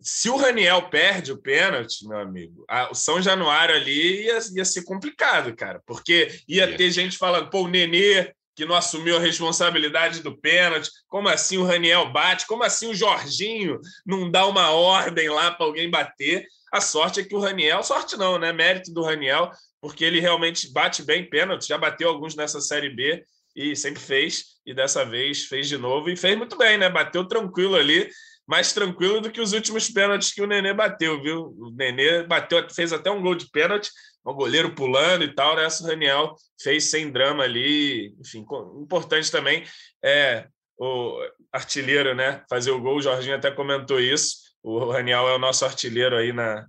se 0.00 0.30
o 0.30 0.36
Raniel 0.36 0.88
perde 0.88 1.32
o 1.32 1.40
pênalti, 1.40 2.06
meu 2.06 2.18
amigo, 2.18 2.64
a, 2.68 2.90
o 2.90 2.94
São 2.94 3.20
Januário 3.20 3.74
ali 3.74 4.24
ia, 4.24 4.38
ia 4.54 4.64
ser 4.64 4.82
complicado, 4.82 5.54
cara, 5.54 5.82
porque 5.86 6.28
ia 6.48 6.76
ter 6.76 6.90
gente 6.90 7.18
falando, 7.18 7.50
pô, 7.50 7.62
o 7.62 7.68
Nenê 7.68 8.32
que 8.60 8.66
não 8.66 8.76
assumiu 8.76 9.16
a 9.16 9.20
responsabilidade 9.20 10.22
do 10.22 10.36
pênalti. 10.36 10.90
Como 11.08 11.30
assim 11.30 11.56
o 11.56 11.64
Raniel 11.64 12.12
bate? 12.12 12.46
Como 12.46 12.62
assim 12.62 12.90
o 12.90 12.94
Jorginho 12.94 13.80
não 14.04 14.30
dá 14.30 14.44
uma 14.46 14.70
ordem 14.70 15.30
lá 15.30 15.50
para 15.50 15.64
alguém 15.64 15.88
bater? 15.88 16.46
A 16.70 16.78
sorte 16.78 17.20
é 17.20 17.24
que 17.24 17.34
o 17.34 17.40
Raniel, 17.40 17.82
sorte 17.82 18.18
não, 18.18 18.38
né? 18.38 18.52
Mérito 18.52 18.92
do 18.92 19.02
Raniel, 19.02 19.50
porque 19.80 20.04
ele 20.04 20.20
realmente 20.20 20.70
bate 20.74 21.02
bem 21.02 21.24
pênalti, 21.24 21.68
já 21.68 21.78
bateu 21.78 22.10
alguns 22.10 22.36
nessa 22.36 22.60
Série 22.60 22.90
B 22.90 23.24
e 23.56 23.74
sempre 23.74 23.98
fez, 24.02 24.44
e 24.66 24.74
dessa 24.74 25.06
vez 25.06 25.46
fez 25.46 25.66
de 25.66 25.78
novo 25.78 26.10
e 26.10 26.16
fez 26.16 26.36
muito 26.36 26.58
bem, 26.58 26.76
né? 26.76 26.90
Bateu 26.90 27.26
tranquilo 27.26 27.76
ali, 27.76 28.10
mais 28.46 28.74
tranquilo 28.74 29.22
do 29.22 29.30
que 29.30 29.40
os 29.40 29.54
últimos 29.54 29.88
pênaltis 29.88 30.34
que 30.34 30.42
o 30.42 30.46
Nenê 30.46 30.74
bateu, 30.74 31.22
viu? 31.22 31.54
O 31.58 31.70
Nenê 31.70 32.24
bateu, 32.24 32.68
fez 32.68 32.92
até 32.92 33.10
um 33.10 33.22
gol 33.22 33.34
de 33.34 33.48
pênalti, 33.50 33.90
o 34.24 34.34
goleiro 34.34 34.74
pulando 34.74 35.24
e 35.24 35.34
tal, 35.34 35.56
né? 35.56 35.66
O 35.66 35.84
Raniel 35.84 36.34
fez 36.60 36.90
sem 36.90 37.10
drama 37.10 37.44
ali. 37.44 38.14
Enfim, 38.20 38.44
importante 38.80 39.30
também 39.30 39.64
é 40.02 40.46
o 40.78 41.18
artilheiro, 41.52 42.14
né? 42.14 42.42
Fazer 42.48 42.70
o 42.70 42.80
gol. 42.80 42.96
O 42.96 43.02
Jorginho 43.02 43.36
até 43.36 43.50
comentou 43.50 44.00
isso. 44.00 44.36
O 44.62 44.90
Raniel 44.90 45.28
é 45.28 45.34
o 45.34 45.38
nosso 45.38 45.64
artilheiro 45.64 46.16
aí 46.16 46.32
na, 46.32 46.66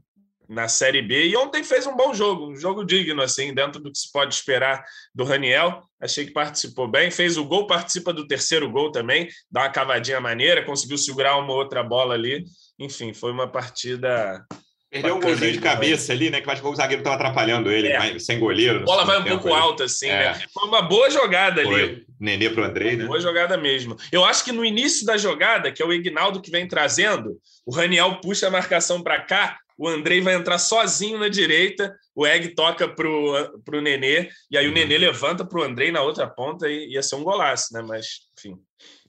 na 0.48 0.67
Série 0.67 1.01
B. 1.01 1.27
E 1.27 1.38
ontem 1.38 1.63
fez 1.63 1.86
um 1.88 1.96
bom 1.96 2.13
jogo, 2.13 2.51
um 2.51 2.55
jogo 2.55 2.84
digno, 2.84 3.22
assim, 3.22 3.53
dentro 3.53 3.81
do 3.81 3.91
que 3.91 3.98
se 3.98 4.12
pode 4.12 4.34
esperar 4.34 4.84
do 5.15 5.24
Raniel. 5.24 5.81
Achei 6.00 6.25
que 6.25 6.31
participou 6.31 6.89
bem. 6.89 7.10
Fez 7.10 7.38
o 7.38 7.46
gol, 7.46 7.67
participa 7.67 8.13
do 8.13 8.27
terceiro 8.27 8.70
gol 8.70 8.91
também, 8.91 9.29
dá 9.50 9.62
uma 9.62 9.70
cavadinha 9.70 10.20
maneira, 10.20 10.65
conseguiu 10.65 10.98
segurar 10.98 11.38
uma 11.38 11.53
outra 11.53 11.84
bola 11.84 12.13
ali. 12.13 12.43
Enfim, 12.79 13.13
foi 13.13 13.31
uma 13.31 13.48
partida 13.48 14.46
Perdeu 14.91 15.15
um 15.15 15.21
golzinho 15.21 15.53
de 15.53 15.62
cabeça 15.62 16.12
ali, 16.12 16.29
né? 16.29 16.41
Que 16.41 16.51
acho 16.51 16.62
que 16.62 16.67
o 16.67 16.75
zagueiro 16.75 17.00
estava 17.00 17.15
atrapalhando 17.15 17.71
ele, 17.71 17.88
é. 17.88 18.19
sem 18.19 18.38
goleiro. 18.38 18.81
A 18.81 18.83
bola 18.83 19.05
vai 19.05 19.19
um 19.19 19.24
pouco 19.24 19.53
alta, 19.53 19.86
assim, 19.86 20.10
é. 20.10 20.33
né? 20.33 20.41
Foi 20.53 20.67
uma 20.67 20.81
boa 20.81 21.10
jogada 21.10 21.63
Foi. 21.63 21.81
ali. 21.81 22.05
Nenê 22.19 22.50
para 22.50 22.63
o 22.63 22.65
Andrei, 22.65 22.98
né? 22.98 23.05
Boa 23.05 23.21
jogada 23.21 23.57
mesmo. 23.57 23.95
Eu 24.12 24.25
acho 24.25 24.43
que 24.43 24.51
no 24.51 24.65
início 24.65 25.05
da 25.05 25.15
jogada, 25.15 25.71
que 25.71 25.81
é 25.81 25.86
o 25.86 25.93
Ignaldo 25.93 26.41
que 26.41 26.51
vem 26.51 26.67
trazendo, 26.67 27.38
o 27.65 27.74
Raniel 27.74 28.19
puxa 28.21 28.48
a 28.48 28.51
marcação 28.51 29.01
para 29.01 29.21
cá, 29.21 29.57
o 29.77 29.88
Andrei 29.88 30.19
vai 30.19 30.33
entrar 30.33 30.60
sozinho 30.60 31.17
na 31.17 31.29
direita, 31.29 31.95
o 32.13 32.27
Egg 32.27 32.50
toca 32.50 32.86
pro, 32.86 33.62
pro 33.63 33.81
Nenê, 33.81 34.27
e 34.51 34.57
aí 34.57 34.65
uhum. 34.65 34.71
o 34.71 34.75
Nenê 34.75 34.98
levanta 34.98 35.45
pro 35.45 35.63
Andrei 35.63 35.89
na 35.89 36.01
outra 36.01 36.27
ponta 36.27 36.67
e 36.69 36.91
ia 36.91 37.01
ser 37.01 37.15
um 37.15 37.24
golaço, 37.24 37.74
né? 37.74 37.81
Mas, 37.81 38.07
enfim, 38.38 38.57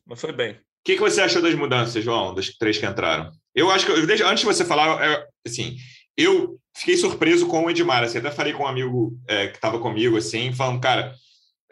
não 0.07 0.14
foi 0.16 0.33
bem. 0.33 0.52
O 0.52 0.85
que, 0.85 0.94
que 0.94 1.00
você 1.00 1.20
achou 1.20 1.42
das 1.42 1.54
mudanças, 1.54 2.02
João, 2.04 2.35
dos 2.35 2.57
três 2.57 2.78
que 2.78 2.87
entraram? 2.87 3.33
Eu 3.54 3.70
acho 3.70 3.86
que, 3.86 3.92
antes 3.92 4.40
de 4.40 4.46
você 4.46 4.64
falar, 4.64 5.04
é, 5.04 5.26
assim, 5.46 5.76
eu 6.16 6.58
fiquei 6.76 6.96
surpreso 6.96 7.46
com 7.46 7.64
o 7.64 7.70
Edmar. 7.70 8.02
Assim, 8.02 8.18
até 8.18 8.30
falei 8.30 8.52
com 8.52 8.64
um 8.64 8.66
amigo 8.66 9.16
é, 9.28 9.48
que 9.48 9.56
estava 9.56 9.78
comigo, 9.78 10.16
assim, 10.16 10.52
falando, 10.52 10.80
cara, 10.80 11.14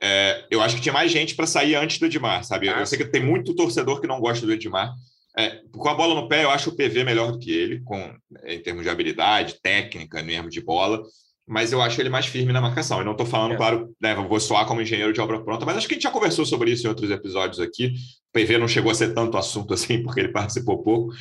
é, 0.03 0.45
eu 0.51 0.61
acho 0.61 0.77
que 0.77 0.83
tinha 0.83 0.93
mais 0.93 1.11
gente 1.11 1.35
para 1.35 1.47
sair 1.47 1.75
antes 1.75 1.99
do 1.99 2.07
Edmar, 2.07 2.45
sabe? 2.45 2.69
Ah, 2.69 2.81
eu 2.81 2.87
sei 2.87 2.99
que 2.99 3.05
tem 3.05 3.25
muito 3.25 3.55
torcedor 3.55 4.01
que 4.01 4.07
não 4.07 4.21
gosta 4.21 4.47
do 4.47 4.53
Edmar. 4.53 4.93
É, 5.39 5.61
com 5.73 5.89
a 5.89 5.95
bola 5.95 6.15
no 6.15 6.29
pé, 6.29 6.45
eu 6.45 6.51
acho 6.51 6.71
o 6.71 6.77
PV 6.77 7.05
melhor 7.05 7.33
do 7.33 7.39
que 7.39 7.53
ele, 7.53 7.81
com, 7.83 8.15
em 8.45 8.61
termos 8.61 8.83
de 8.83 8.91
habilidade, 8.91 9.61
técnica, 9.63 10.23
mesmo 10.23 10.51
de 10.51 10.61
bola 10.61 11.03
mas 11.51 11.73
eu 11.73 11.83
acho 11.83 12.01
ele 12.01 12.09
mais 12.09 12.27
firme 12.27 12.53
na 12.53 12.61
marcação. 12.61 13.01
Eu 13.01 13.05
não 13.05 13.11
estou 13.11 13.27
falando, 13.27 13.55
é. 13.55 13.57
claro, 13.57 13.93
né, 14.01 14.15
vou 14.15 14.39
soar 14.39 14.65
como 14.67 14.81
engenheiro 14.81 15.13
de 15.13 15.21
obra 15.21 15.43
pronta, 15.43 15.67
mas 15.67 15.77
acho 15.77 15.89
que 15.89 15.95
a 15.95 15.97
gente 15.97 16.05
já 16.05 16.11
conversou 16.11 16.47
sobre 16.47 16.71
isso 16.71 16.87
em 16.87 16.89
outros 16.89 17.11
episódios 17.11 17.59
aqui. 17.59 17.93
O 18.29 18.39
PV 18.39 18.57
não 18.57 18.69
chegou 18.69 18.93
a 18.93 18.95
ser 18.95 19.13
tanto 19.13 19.37
assunto 19.37 19.75
assim, 19.75 20.01
porque 20.01 20.21
ele 20.21 20.29
participou 20.29 20.81
pouco, 20.81 21.13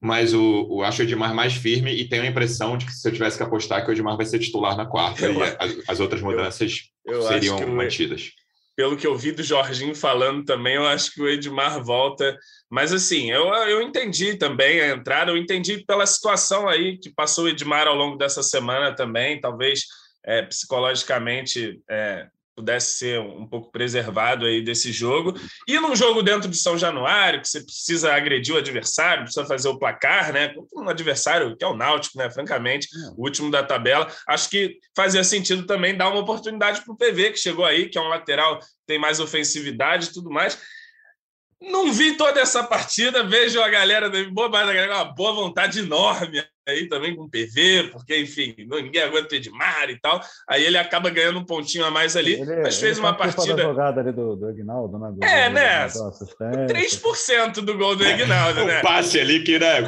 mas 0.00 0.34
o, 0.34 0.66
o 0.68 0.82
acho 0.82 1.00
o 1.00 1.04
Edmar 1.04 1.34
mais 1.34 1.54
firme 1.54 1.92
e 1.92 2.08
tenho 2.08 2.22
a 2.22 2.26
impressão 2.26 2.76
de 2.76 2.86
que 2.86 2.92
se 2.92 3.08
eu 3.08 3.12
tivesse 3.12 3.36
que 3.36 3.42
apostar 3.42 3.84
que 3.84 3.90
o 3.90 3.92
Edmar 3.92 4.16
vai 4.16 4.26
ser 4.26 4.38
titular 4.38 4.76
na 4.76 4.86
quarta 4.86 5.24
eu, 5.24 5.34
e 5.34 5.42
as, 5.42 5.88
as, 5.88 6.00
outras 6.00 6.20
mudanças 6.20 6.90
eu, 7.04 7.14
eu 7.14 7.22
seriam 7.22 7.66
mantidas. 7.68 8.30
Pelo 8.76 8.96
que 8.96 9.06
eu 9.06 9.16
vi 9.16 9.32
do 9.32 9.42
Jorginho 9.42 9.94
falando 9.94 10.44
também, 10.44 10.74
eu 10.74 10.86
acho 10.86 11.12
que 11.14 11.22
o 11.22 11.28
Edmar 11.28 11.82
volta. 11.82 12.38
Mas 12.68 12.92
assim, 12.92 13.30
eu, 13.30 13.46
eu 13.46 13.80
entendi 13.80 14.36
também 14.36 14.82
a 14.82 14.88
entrada, 14.90 15.30
eu 15.30 15.36
entendi 15.36 15.82
pela 15.86 16.04
situação 16.04 16.68
aí 16.68 16.98
que 16.98 17.08
passou 17.08 17.44
o 17.44 17.48
Edmar 17.48 17.86
ao 17.86 17.94
longo 17.94 18.18
dessa 18.18 18.42
semana 18.42 18.94
também, 18.94 19.40
talvez 19.40 19.84
é, 20.26 20.42
psicologicamente 20.42 21.80
é, 21.88 22.26
pudesse 22.56 22.96
ser 22.96 23.20
um 23.20 23.46
pouco 23.46 23.70
preservado 23.70 24.46
aí 24.46 24.62
desse 24.62 24.90
jogo. 24.90 25.34
E 25.68 25.78
num 25.78 25.94
jogo 25.94 26.22
dentro 26.22 26.48
de 26.48 26.56
São 26.56 26.78
Januário, 26.78 27.42
que 27.42 27.48
você 27.48 27.60
precisa 27.60 28.14
agredir 28.14 28.54
o 28.54 28.58
adversário, 28.58 29.24
precisa 29.24 29.44
fazer 29.44 29.68
o 29.68 29.78
placar, 29.78 30.32
né? 30.32 30.54
Um 30.74 30.88
adversário 30.88 31.54
que 31.54 31.64
é 31.64 31.68
o 31.68 31.76
Náutico, 31.76 32.16
né? 32.16 32.30
Francamente, 32.30 32.88
é. 32.96 33.10
o 33.10 33.22
último 33.22 33.50
da 33.50 33.62
tabela. 33.62 34.10
Acho 34.26 34.48
que 34.48 34.78
fazia 34.96 35.22
sentido 35.22 35.66
também 35.66 35.94
dar 35.94 36.08
uma 36.08 36.20
oportunidade 36.20 36.80
para 36.80 36.94
o 36.94 36.96
PV, 36.96 37.32
que 37.32 37.38
chegou 37.38 37.64
aí, 37.64 37.90
que 37.90 37.98
é 37.98 38.00
um 38.00 38.08
lateral, 38.08 38.58
tem 38.86 38.98
mais 38.98 39.20
ofensividade 39.20 40.06
e 40.06 40.12
tudo 40.14 40.30
mais. 40.30 40.58
Não 41.60 41.92
vi 41.92 42.16
toda 42.16 42.40
essa 42.40 42.64
partida, 42.64 43.22
vejo 43.22 43.60
a 43.60 43.68
galera, 43.68 44.10
boa, 44.30 44.48
uma 44.48 45.04
boa 45.04 45.32
vontade 45.32 45.80
enorme 45.80 46.42
aí 46.68 46.88
também 46.88 47.14
com 47.14 47.28
PV, 47.28 47.90
porque, 47.92 48.18
enfim, 48.18 48.54
ninguém 48.58 49.02
aguenta 49.02 49.34
o 49.34 49.36
Edmar 49.36 49.88
e 49.88 49.98
tal. 50.00 50.20
Aí 50.48 50.64
ele 50.64 50.76
acaba 50.76 51.08
ganhando 51.10 51.38
um 51.38 51.44
pontinho 51.44 51.84
a 51.84 51.90
mais 51.90 52.16
ali, 52.16 52.34
ele, 52.34 52.62
mas 52.62 52.78
fez 52.78 52.98
uma 52.98 53.14
partida. 53.14 53.54
Da 53.54 53.62
jogada 53.62 54.00
ali 54.00 54.12
do, 54.12 54.34
do 54.34 54.48
Aguinaldo, 54.48 54.98
né? 54.98 55.12
Do, 55.12 55.24
é, 55.24 55.48
do, 55.48 55.54
né? 55.54 55.86
Do 55.86 56.74
3% 56.74 57.60
do 57.60 57.78
gol 57.78 57.94
do 57.94 58.04
Aguinaldo, 58.04 58.64
né? 58.64 58.80
o 58.80 58.82
passe 58.82 59.20
ali 59.20 59.44
que 59.44 59.58
né, 59.58 59.80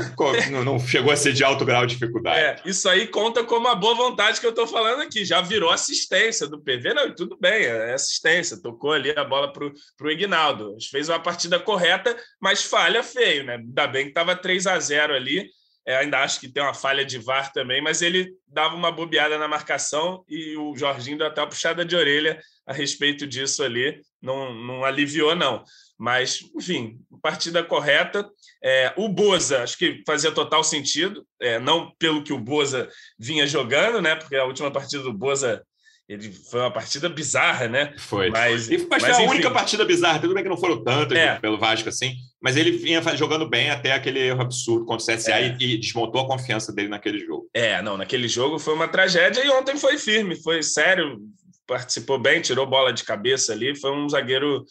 não 0.65 0.79
chegou 0.79 1.13
a 1.13 1.17
ser 1.17 1.33
de 1.33 1.43
alto 1.43 1.65
grau 1.65 1.85
de 1.85 1.95
dificuldade. 1.95 2.39
É, 2.39 2.57
isso 2.65 2.89
aí 2.89 3.09
conta 3.09 3.43
como 3.43 3.67
a 3.67 3.75
boa 3.75 3.95
vontade 3.95 4.41
que 4.41 4.47
eu 4.47 4.51
estou 4.51 4.67
falando 4.67 5.03
aqui. 5.03 5.25
Já 5.25 5.41
virou 5.41 5.71
assistência 5.71 6.47
do 6.47 6.61
PV, 6.61 6.95
não, 6.95 7.15
tudo 7.15 7.37
bem, 7.41 7.65
é 7.65 7.95
assistência. 7.95 8.61
Tocou 8.63 8.93
ali 8.93 9.11
a 9.11 9.25
bola 9.25 9.53
para 9.53 9.67
o 9.67 10.09
Aguinaldo. 10.09 10.77
Fez 10.91 11.09
uma 11.09 11.19
partida 11.19 11.59
correta, 11.59 12.17
mas 12.41 12.63
falha 12.63 13.03
feio, 13.03 13.45
né? 13.45 13.57
Ainda 13.57 13.87
bem 13.89 14.05
que 14.05 14.11
estava 14.11 14.37
3 14.37 14.67
a 14.69 14.79
0 14.79 15.15
ali 15.15 15.58
é, 15.89 15.97
ainda 15.97 16.19
acho 16.19 16.39
que 16.39 16.51
tem 16.51 16.63
uma 16.63 16.75
falha 16.75 17.03
de 17.03 17.17
VAR 17.17 17.51
também, 17.51 17.81
mas 17.81 18.03
ele 18.03 18.35
dava 18.47 18.77
uma 18.77 18.93
bobeada 18.93 19.39
na 19.39 19.49
marcação 19.49 20.23
e 20.29 20.55
o 20.55 20.77
Jorginho 20.77 21.17
deu 21.17 21.27
até 21.27 21.41
uma 21.41 21.49
puxada 21.49 21.83
de 21.83 21.97
orelha 21.97 22.39
a 22.67 22.75
respeito 22.75 23.27
disso 23.27 23.65
ali. 23.65 23.99
Não, 24.21 24.53
não 24.53 24.85
aliviou, 24.85 25.35
não. 25.35 25.65
Mas, 25.99 26.41
enfim, 26.55 26.99
partida 27.23 27.65
correta. 27.65 28.29
É, 28.63 28.93
o 28.99 29.09
Boza, 29.09 29.63
acho 29.63 29.79
que 29.79 30.03
fazia 30.07 30.31
total 30.31 30.63
sentido, 30.63 31.27
é, 31.41 31.59
não 31.59 31.91
pelo 31.99 32.23
que 32.23 32.35
o 32.35 32.39
Boza 32.39 32.87
vinha 33.19 33.47
jogando, 33.47 34.03
né? 34.03 34.15
Porque 34.15 34.37
a 34.37 34.45
última 34.45 34.71
partida 34.71 35.03
do 35.03 35.13
Boza 35.15 35.65
ele 36.09 36.33
foi 36.33 36.61
uma 36.61 36.71
partida 36.71 37.07
bizarra, 37.07 37.69
né? 37.69 37.95
Foi. 37.99 38.31
Mas, 38.31 38.71
e 38.71 38.87
mas, 38.91 39.03
foi 39.03 39.13
a 39.13 39.29
única 39.29 39.51
partida 39.51 39.85
bizarra. 39.85 40.19
Tudo 40.19 40.33
bem 40.33 40.43
que 40.43 40.49
não 40.49 40.57
foram 40.57 40.83
tantas 40.83 41.19
é. 41.19 41.39
pelo 41.39 41.59
Vasco 41.59 41.89
assim, 41.91 42.15
mas 42.41 42.57
ele 42.57 42.71
vinha 42.71 43.03
jogando 43.15 43.47
bem 43.47 43.69
até 43.69 43.93
aquele 43.93 44.19
erro 44.19 44.41
absurdo 44.41 44.87
contra 44.87 45.05
o 45.05 45.17
CSA 45.17 45.33
é. 45.33 45.57
e, 45.61 45.75
e, 45.75 45.79
desmontou 45.79 46.23
a 46.23 46.27
confiança 46.27 46.73
dele 46.73 46.89
naquele 46.89 47.19
jogo. 47.19 47.51
É, 47.53 47.83
não, 47.83 47.99
naquele 47.99 48.27
jogo 48.27 48.59
foi 48.59 48.73
uma 48.73 48.89
tragédia 48.89 49.45
e 49.45 49.51
ontem 49.51 49.77
foi 49.77 49.99
firme, 49.99 50.35
foi 50.35 50.63
sério, 50.63 51.21
participou 51.67 52.19
bem, 52.19 52.41
tirou 52.41 52.67
bola 52.67 52.91
de 52.91 53.05
cabeça 53.05 53.53
ali, 53.53 53.79
foi 53.79 53.93
um 53.93 54.09
zagueiro 54.09 54.65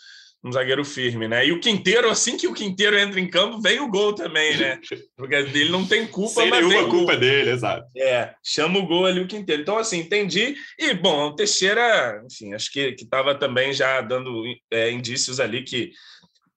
um 0.48 0.52
zagueiro 0.52 0.84
firme, 0.86 1.28
né? 1.28 1.46
E 1.46 1.52
o 1.52 1.60
Quinteiro, 1.60 2.10
assim 2.10 2.38
que 2.38 2.48
o 2.48 2.54
Quinteiro 2.54 2.98
entra 2.98 3.20
em 3.20 3.30
campo, 3.30 3.62
vem 3.62 3.80
o 3.80 3.90
gol 3.90 4.14
também, 4.14 4.58
né? 4.58 4.80
Porque 5.16 5.36
ele 5.36 5.70
não 5.70 5.86
tem 5.86 6.08
culpa, 6.08 6.42
Sem 6.42 6.50
mas 6.50 6.66
nenhuma 6.66 6.90
culpa 6.90 7.12
gol. 7.14 7.20
dele, 7.20 7.52
exato. 7.52 7.86
É, 7.98 8.34
chama 8.44 8.80
o 8.80 8.88
gol 8.88 9.06
ali 9.06 9.20
o 9.20 9.28
Quinteiro. 9.28 9.62
Então, 9.62 9.78
assim, 9.78 10.00
entendi. 10.00 10.56
E, 10.80 10.94
bom, 10.94 11.28
o 11.28 11.36
Teixeira, 11.36 12.24
enfim, 12.30 12.54
acho 12.54 12.72
que 12.72 12.96
estava 12.98 13.36
também 13.36 13.74
já 13.74 14.02
dando 14.02 14.44
é, 14.72 14.92
indícios 14.92 15.40
ali 15.40 15.64
que 15.64 15.92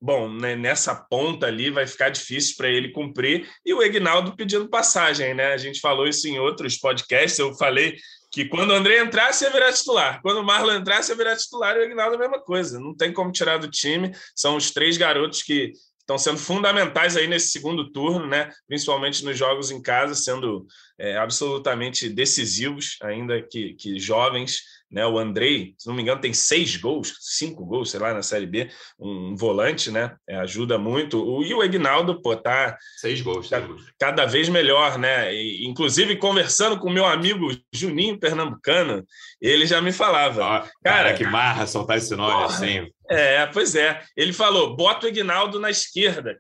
bom, 0.03 0.33
né, 0.33 0.57
nessa 0.57 0.95
ponta 0.95 1.47
ali 1.47 1.71
vai 1.71 1.87
ficar 1.87 2.09
difícil 2.09 2.55
para 2.57 2.69
ele 2.69 2.91
cumprir. 2.91 3.47
E 3.67 3.75
o 3.75 3.83
Egnaldo 3.83 4.35
pedindo 4.35 4.69
passagem, 4.69 5.35
né? 5.35 5.53
A 5.53 5.59
gente 5.59 5.79
falou 5.79 6.09
isso 6.09 6.27
em 6.27 6.39
outros 6.39 6.79
podcasts. 6.79 7.39
Eu 7.39 7.55
falei 7.55 7.97
que 8.31 8.45
quando 8.45 8.71
o 8.71 8.75
André 8.75 9.03
entrasse 9.03 9.45
ia 9.45 9.51
virar 9.51 9.73
titular, 9.73 10.23
quando 10.23 10.39
o 10.39 10.45
Marlon 10.45 10.77
entrasse 10.77 11.11
ia 11.11 11.17
virar 11.17 11.37
titular 11.37 11.77
e 11.77 11.81
o 11.81 11.83
Aguinaldo 11.85 12.17
a 12.17 12.19
mesma 12.19 12.41
coisa. 12.41 12.79
Não 12.79 12.95
tem 12.95 13.13
como 13.13 13.33
tirar 13.33 13.59
do 13.59 13.71
time. 13.71 14.13
São 14.35 14.57
os 14.57 14.71
três 14.71 14.97
garotos 14.97 15.43
que 15.43 15.73
estão 15.99 16.19
sendo 16.19 16.39
fundamentais 16.39 17.17
aí 17.17 17.27
nesse 17.27 17.51
segundo 17.51 17.91
turno, 17.93 18.27
né? 18.27 18.51
Principalmente 18.67 19.25
nos 19.25 19.39
jogos 19.39 19.71
em 19.71 19.81
casa, 19.81 20.15
sendo 20.15 20.67
é, 20.99 21.17
absolutamente 21.17 22.09
decisivos, 22.09 22.97
ainda 23.03 23.41
que, 23.43 23.75
que 23.75 23.99
jovens 23.99 24.61
né? 24.91 25.07
O 25.07 25.19
Andrei, 25.19 25.75
se 25.79 25.87
não 25.87 25.95
me 25.95 26.03
engano, 26.03 26.21
tem 26.21 26.33
seis 26.33 26.77
gols, 26.77 27.15
cinco 27.21 27.65
gols, 27.65 27.91
sei 27.91 28.01
lá, 28.01 28.13
na 28.13 28.23
Série 28.23 28.47
B, 28.47 28.69
um 28.99 29.37
volante, 29.37 29.91
né? 29.91 30.17
É, 30.29 30.37
ajuda 30.37 30.79
muito. 30.79 31.23
O, 31.23 31.45
e 31.45 31.55
o 31.55 31.63
Egnaldo, 31.63 32.21
pô, 32.21 32.37
tá. 32.37 32.77
Seis 32.99 33.21
gols, 33.21 33.49
tá, 33.49 33.63
cada 33.99 34.27
vez 34.27 34.49
melhor, 34.49 34.99
né? 34.99 35.33
E, 35.33 35.67
inclusive, 35.67 36.17
conversando 36.17 36.79
com 36.79 36.91
meu 36.91 37.07
amigo 37.07 37.49
Juninho 37.73 38.19
Pernambucano, 38.19 39.05
ele 39.41 39.67
já 39.67 39.81
me 39.81 39.93
falava. 39.93 40.45
Ah, 40.45 40.61
cara, 40.61 40.71
cara, 40.83 41.15
que 41.15 41.25
marra 41.25 41.67
soltar 41.67 41.99
esse 41.99 42.15
nome 42.17 42.33
porra, 42.33 42.47
assim. 42.47 42.91
É, 43.09 43.47
pois 43.47 43.75
é. 43.75 44.03
Ele 44.17 44.33
falou: 44.33 44.77
bota 44.77 45.07
o 45.07 45.09
Egnaldo 45.09 45.59
na 45.59 45.71
esquerda. 45.71 46.39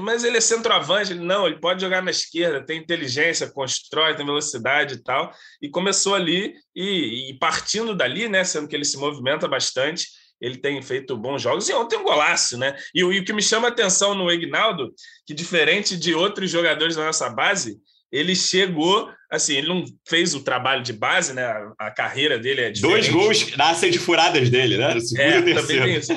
Mas 0.00 0.24
ele 0.24 0.38
é 0.38 0.40
centroavante, 0.40 1.12
ele 1.12 1.24
não, 1.24 1.46
ele 1.46 1.58
pode 1.60 1.80
jogar 1.80 2.02
na 2.02 2.10
esquerda, 2.10 2.64
tem 2.64 2.78
inteligência, 2.78 3.50
constrói, 3.50 4.14
tem 4.14 4.24
velocidade 4.24 4.94
e 4.94 5.02
tal. 5.02 5.32
E 5.60 5.68
começou 5.68 6.14
ali, 6.14 6.54
e, 6.74 7.30
e 7.30 7.38
partindo 7.38 7.94
dali, 7.94 8.28
né, 8.28 8.44
sendo 8.44 8.68
que 8.68 8.74
ele 8.74 8.84
se 8.84 8.96
movimenta 8.96 9.46
bastante, 9.46 10.06
ele 10.40 10.58
tem 10.58 10.80
feito 10.82 11.16
bons 11.16 11.40
jogos, 11.42 11.68
e 11.68 11.72
ontem 11.72 11.96
um 11.96 12.04
golaço, 12.04 12.58
né? 12.58 12.76
E, 12.94 13.00
e 13.00 13.20
o 13.20 13.24
que 13.24 13.32
me 13.32 13.42
chama 13.42 13.68
a 13.68 13.70
atenção 13.70 14.14
no 14.14 14.30
Ignaldo, 14.30 14.92
que 15.26 15.32
diferente 15.32 15.96
de 15.96 16.14
outros 16.14 16.50
jogadores 16.50 16.96
da 16.96 17.06
nossa 17.06 17.28
base, 17.30 17.78
ele 18.12 18.36
chegou 18.36 19.10
assim, 19.30 19.56
ele 19.56 19.68
não 19.68 19.84
fez 20.08 20.34
o 20.34 20.42
trabalho 20.42 20.82
de 20.82 20.92
base, 20.92 21.32
né? 21.32 21.44
A, 21.44 21.86
a 21.86 21.90
carreira 21.90 22.38
dele 22.38 22.62
é 22.62 22.70
diferente. 22.70 23.10
Dois 23.10 23.24
gols 23.24 23.56
nascem 23.56 23.90
de 23.90 23.98
furadas 23.98 24.48
dele, 24.50 24.76
né? 24.76 24.94
é, 25.18 25.42
também 25.42 25.82
tem 25.82 25.96
isso. 25.96 26.12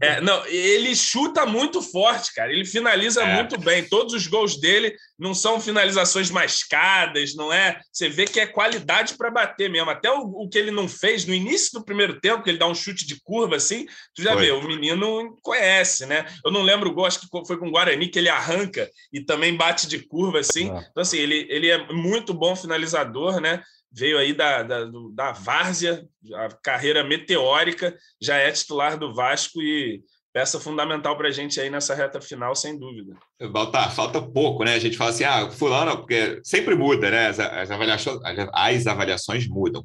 É, 0.00 0.20
não, 0.20 0.44
ele 0.46 0.94
chuta 0.94 1.44
muito 1.46 1.82
forte, 1.82 2.32
cara. 2.34 2.52
Ele 2.52 2.64
finaliza 2.64 3.22
é. 3.22 3.34
muito 3.34 3.58
bem. 3.58 3.84
Todos 3.84 4.14
os 4.14 4.26
gols 4.26 4.60
dele 4.60 4.94
não 5.18 5.34
são 5.34 5.60
finalizações 5.60 6.30
mascadas, 6.30 7.34
não 7.34 7.52
é? 7.52 7.80
Você 7.92 8.08
vê 8.08 8.24
que 8.24 8.40
é 8.40 8.46
qualidade 8.46 9.14
para 9.14 9.30
bater 9.30 9.70
mesmo. 9.70 9.90
Até 9.90 10.10
o, 10.10 10.22
o, 10.22 10.48
que 10.48 10.58
ele 10.58 10.70
não 10.70 10.88
fez 10.88 11.24
no 11.24 11.34
início 11.34 11.78
do 11.78 11.84
primeiro 11.84 12.20
tempo, 12.20 12.42
que 12.42 12.50
ele 12.50 12.58
dá 12.58 12.66
um 12.66 12.74
chute 12.74 13.06
de 13.06 13.20
curva 13.22 13.56
assim, 13.56 13.86
tu 14.14 14.22
já 14.22 14.32
foi. 14.32 14.46
vê, 14.46 14.52
o 14.52 14.62
menino 14.62 15.36
conhece, 15.42 16.06
né? 16.06 16.26
Eu 16.44 16.50
não 16.50 16.62
lembro 16.62 16.90
o 16.90 16.94
gol, 16.94 17.06
acho 17.06 17.20
que 17.20 17.26
foi 17.46 17.56
com 17.56 17.68
o 17.68 17.70
Guarani 17.70 18.08
que 18.08 18.18
ele 18.18 18.28
arranca 18.28 18.88
e 19.12 19.20
também 19.20 19.56
bate 19.56 19.86
de 19.86 20.00
curva 20.00 20.40
assim. 20.40 20.70
É. 20.70 20.86
Então 20.90 21.02
assim, 21.02 21.18
ele, 21.18 21.46
ele 21.48 21.68
é 21.68 21.92
muito 21.92 22.34
bom 22.34 22.51
bom 22.52 22.56
finalizador, 22.56 23.40
né? 23.40 23.62
Veio 23.90 24.18
aí 24.18 24.32
da, 24.32 24.62
da, 24.62 24.90
da 25.12 25.32
Várzea, 25.32 26.06
a 26.34 26.48
carreira 26.62 27.04
meteórica, 27.04 27.96
já 28.20 28.36
é 28.36 28.50
titular 28.50 28.98
do 28.98 29.14
Vasco 29.14 29.60
e 29.60 30.02
peça 30.32 30.58
fundamental 30.58 31.16
para 31.16 31.28
a 31.28 31.30
gente 31.30 31.60
aí 31.60 31.68
nessa 31.68 31.94
reta 31.94 32.20
final, 32.20 32.54
sem 32.54 32.78
dúvida. 32.78 33.14
Baltar, 33.50 33.94
falta 33.94 34.20
pouco, 34.20 34.64
né? 34.64 34.74
A 34.74 34.78
gente 34.78 34.96
fala 34.96 35.10
assim, 35.10 35.24
ah, 35.24 35.50
fulano, 35.50 35.98
porque 35.98 36.40
sempre 36.42 36.74
muda, 36.74 37.10
né? 37.10 37.28
As, 37.28 37.38
as, 37.38 37.70
avaliações, 37.70 38.18
as 38.52 38.86
avaliações 38.86 39.46
mudam. 39.46 39.84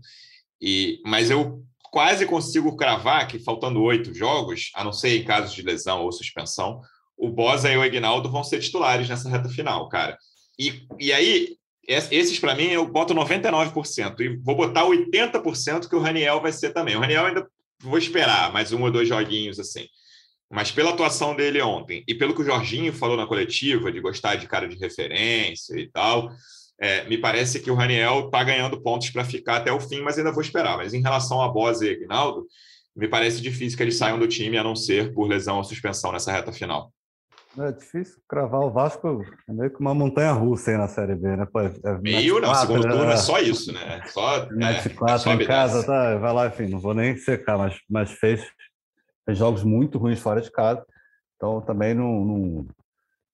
E, 0.62 1.01
mas 1.06 1.30
eu 1.30 1.62
quase 1.91 2.25
consigo 2.25 2.77
cravar 2.77 3.27
que, 3.27 3.39
faltando 3.39 3.82
oito 3.82 4.13
jogos, 4.13 4.71
a 4.73 4.86
não 4.86 4.93
ser 4.93 5.17
em 5.17 5.25
casos 5.25 5.53
de 5.53 5.62
lesão 5.62 6.03
ou 6.03 6.12
suspensão, 6.13 6.80
o 7.17 7.30
Bosa 7.30 7.69
e 7.69 7.75
o 7.75 7.84
Ignaldo 7.84 8.32
vão 8.32 8.43
ser 8.43 8.60
titulares 8.60 9.10
nessa 9.10 9.30
reta 9.30 9.49
final, 9.49 9.89
cara. 9.89 10.17
E, 10.58 10.88
e 10.97 11.12
aí, 11.12 11.58
esses, 11.88 12.38
para 12.38 12.54
mim, 12.54 12.65
eu 12.65 12.86
boto 12.86 13.13
99%. 13.13 14.19
E 14.19 14.36
vou 14.38 14.56
botar 14.56 14.84
80% 14.84 15.88
que 15.88 15.95
o 15.95 16.02
Raniel 16.02 16.41
vai 16.41 16.52
ser 16.52 16.71
também. 16.71 16.95
O 16.95 17.00
Raniel 17.00 17.26
ainda 17.26 17.47
vou 17.82 17.97
esperar 17.97 18.52
mais 18.52 18.73
um 18.73 18.84
ou 18.84 18.91
dois 18.91 19.08
joguinhos 19.08 19.60
assim. 19.60 19.88
Mas 20.52 20.71
pela 20.71 20.91
atuação 20.91 21.36
dele 21.36 21.62
ontem 21.62 22.04
e 22.08 22.15
pelo 22.15 22.34
que 22.34 22.41
o 22.41 22.45
Jorginho 22.45 22.93
falou 22.93 23.17
na 23.17 23.28
coletiva, 23.28 23.91
de 23.91 24.00
gostar 24.00 24.36
de 24.36 24.47
cara 24.47 24.67
de 24.67 24.78
referência 24.78 25.78
e 25.80 25.89
tal, 25.89 26.30
é, 26.80 27.04
me 27.06 27.17
parece 27.17 27.60
que 27.60 27.71
o 27.71 27.76
Raniel 27.76 28.26
está 28.26 28.43
ganhando 28.43 28.82
pontos 28.82 29.10
para 29.10 29.26
ficar 29.26 29.58
até 29.58 29.71
o 29.71 29.80
fim, 29.80 30.02
mas 30.02 30.17
ainda 30.17 30.32
vou 30.32 30.41
esperar. 30.41 30.78
Mas 30.78 30.93
em 30.93 31.02
relação 31.02 31.41
a 31.41 31.50
Bosa 31.50 31.86
e 31.86 31.91
Aguinaldo, 31.91 32.45
me 32.95 33.08
parece 33.08 33.41
difícil 33.41 33.78
que 33.78 33.84
eles 33.84 33.97
saiam 33.97 34.17
do 34.17 34.28
time, 34.28 34.58
a 34.58 34.63
não 34.63 34.76
ser 34.76 35.13
por 35.13 35.28
lesão 35.28 35.58
ou 35.58 35.63
suspensão 35.63 36.12
nessa 36.12 36.32
reta 36.32 36.52
final. 36.52 36.91
É 37.60 37.72
difícil 37.72 38.22
cravar 38.30 38.62
o 38.62 38.72
Vasco, 38.72 39.26
é 39.50 39.54
meio 39.54 39.72
que 39.72 39.80
uma 39.80 39.93
montanha 39.93 40.32
russa 40.32 40.72
aí 40.72 40.78
na 40.78 40.88
Série 40.88 41.15
B, 41.15 41.36
né? 41.36 41.48
Pô, 41.52 41.62
é 41.62 41.72
meio 42.00 42.39
não, 42.39 42.50
quatro, 42.50 42.67
segundo 42.67 42.88
turno 42.88 43.10
é, 43.10 43.13
é 43.13 43.17
só 43.17 43.39
isso, 43.39 43.74
né? 43.74 44.02
Só, 44.08 44.46
Net 44.52 44.88
é, 44.88 44.93
4 44.93 45.32
em 45.32 45.46
casa, 45.46 45.84
tá? 45.84 46.17
Vai 46.17 46.34
lá, 46.34 46.48
enfim, 46.48 46.67
não 46.67 46.80
vou 46.80 46.93
nem 46.93 47.17
secar, 47.17 47.58
mas, 47.58 47.80
mas 47.89 48.12
fez, 48.12 48.46
fez 49.26 49.38
jogos 49.38 49.63
muito 49.63 49.98
ruins 49.98 50.20
fora 50.20 50.39
de 50.39 50.52
casa. 50.52 50.86
Então 51.36 51.62
também 51.62 51.96
não. 51.96 52.26
não 52.26 52.67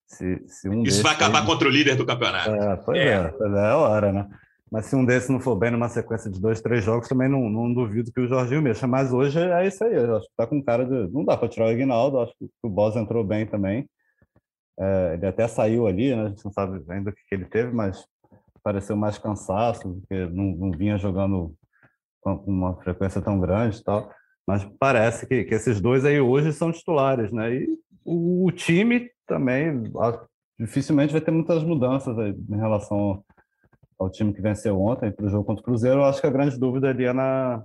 se, 0.07 0.41
se 0.47 0.69
um 0.69 0.83
isso 0.83 1.01
vai 1.01 1.13
acabar 1.13 1.45
contra 1.45 1.67
o 1.67 1.71
líder 1.71 1.95
do 1.95 2.05
campeonato. 2.05 2.49
É, 2.49 2.75
pois 2.77 2.97
é, 2.97 3.07
é, 3.07 3.69
é 3.69 3.73
hora, 3.73 4.11
né? 4.13 4.27
Mas 4.71 4.87
se 4.87 4.95
um 4.95 5.05
desses 5.05 5.29
não 5.29 5.39
for 5.39 5.55
bem 5.55 5.69
numa 5.69 5.87
sequência 5.87 6.31
de 6.31 6.41
dois, 6.41 6.61
três 6.61 6.83
jogos, 6.83 7.07
também 7.07 7.29
não, 7.29 7.47
não 7.49 7.71
duvido 7.71 8.11
que 8.11 8.19
o 8.19 8.27
Jorginho 8.27 8.61
mexa. 8.61 8.87
Mas 8.87 9.13
hoje 9.13 9.37
é 9.37 9.67
isso 9.67 9.83
aí. 9.83 9.93
Eu 9.93 10.17
acho 10.17 10.27
que 10.27 10.35
tá 10.35 10.47
com 10.47 10.63
cara 10.63 10.83
de. 10.83 11.13
Não 11.13 11.23
dá 11.23 11.37
para 11.37 11.47
tirar 11.47 11.67
o 11.67 11.71
Ignaldo, 11.71 12.19
acho 12.19 12.33
que 12.39 12.49
o 12.63 12.69
Boss 12.69 12.95
entrou 12.95 13.23
bem 13.23 13.45
também. 13.45 13.87
É, 14.79 15.13
ele 15.13 15.25
até 15.25 15.47
saiu 15.47 15.87
ali, 15.87 16.15
né? 16.15 16.23
a 16.23 16.29
gente 16.29 16.43
não 16.43 16.51
sabe 16.51 16.83
ainda 16.89 17.11
o 17.11 17.13
que, 17.13 17.21
que 17.27 17.35
ele 17.35 17.45
teve, 17.45 17.71
mas 17.71 18.05
pareceu 18.63 18.95
mais 18.95 19.17
cansaço, 19.17 19.93
porque 19.99 20.25
não, 20.27 20.45
não 20.55 20.71
vinha 20.71 20.97
jogando 20.97 21.53
com 22.21 22.35
uma 22.47 22.75
frequência 22.81 23.21
tão 23.21 23.39
grande 23.39 23.77
e 23.77 23.83
tal. 23.83 24.09
Mas 24.47 24.65
parece 24.79 25.27
que, 25.27 25.43
que 25.43 25.53
esses 25.53 25.79
dois 25.79 26.05
aí 26.05 26.19
hoje 26.19 26.53
são 26.53 26.71
titulares, 26.71 27.31
né? 27.31 27.53
E 27.53 27.77
o, 28.03 28.45
o 28.47 28.51
time 28.51 29.09
também 29.27 29.83
dificilmente 30.59 31.11
vai 31.11 31.21
ter 31.21 31.31
muitas 31.31 31.63
mudanças 31.63 32.15
em 32.17 32.55
relação 32.55 33.23
ao 33.99 34.09
time 34.09 34.33
que 34.33 34.41
venceu 34.41 34.79
ontem 34.81 35.11
para 35.11 35.25
o 35.25 35.29
jogo 35.29 35.45
contra 35.45 35.61
o 35.61 35.65
Cruzeiro. 35.65 35.99
Eu 35.99 36.05
acho 36.05 36.21
que 36.21 36.27
a 36.27 36.31
grande 36.31 36.57
dúvida 36.57 36.89
ali 36.89 37.05
é 37.05 37.13
na, 37.13 37.63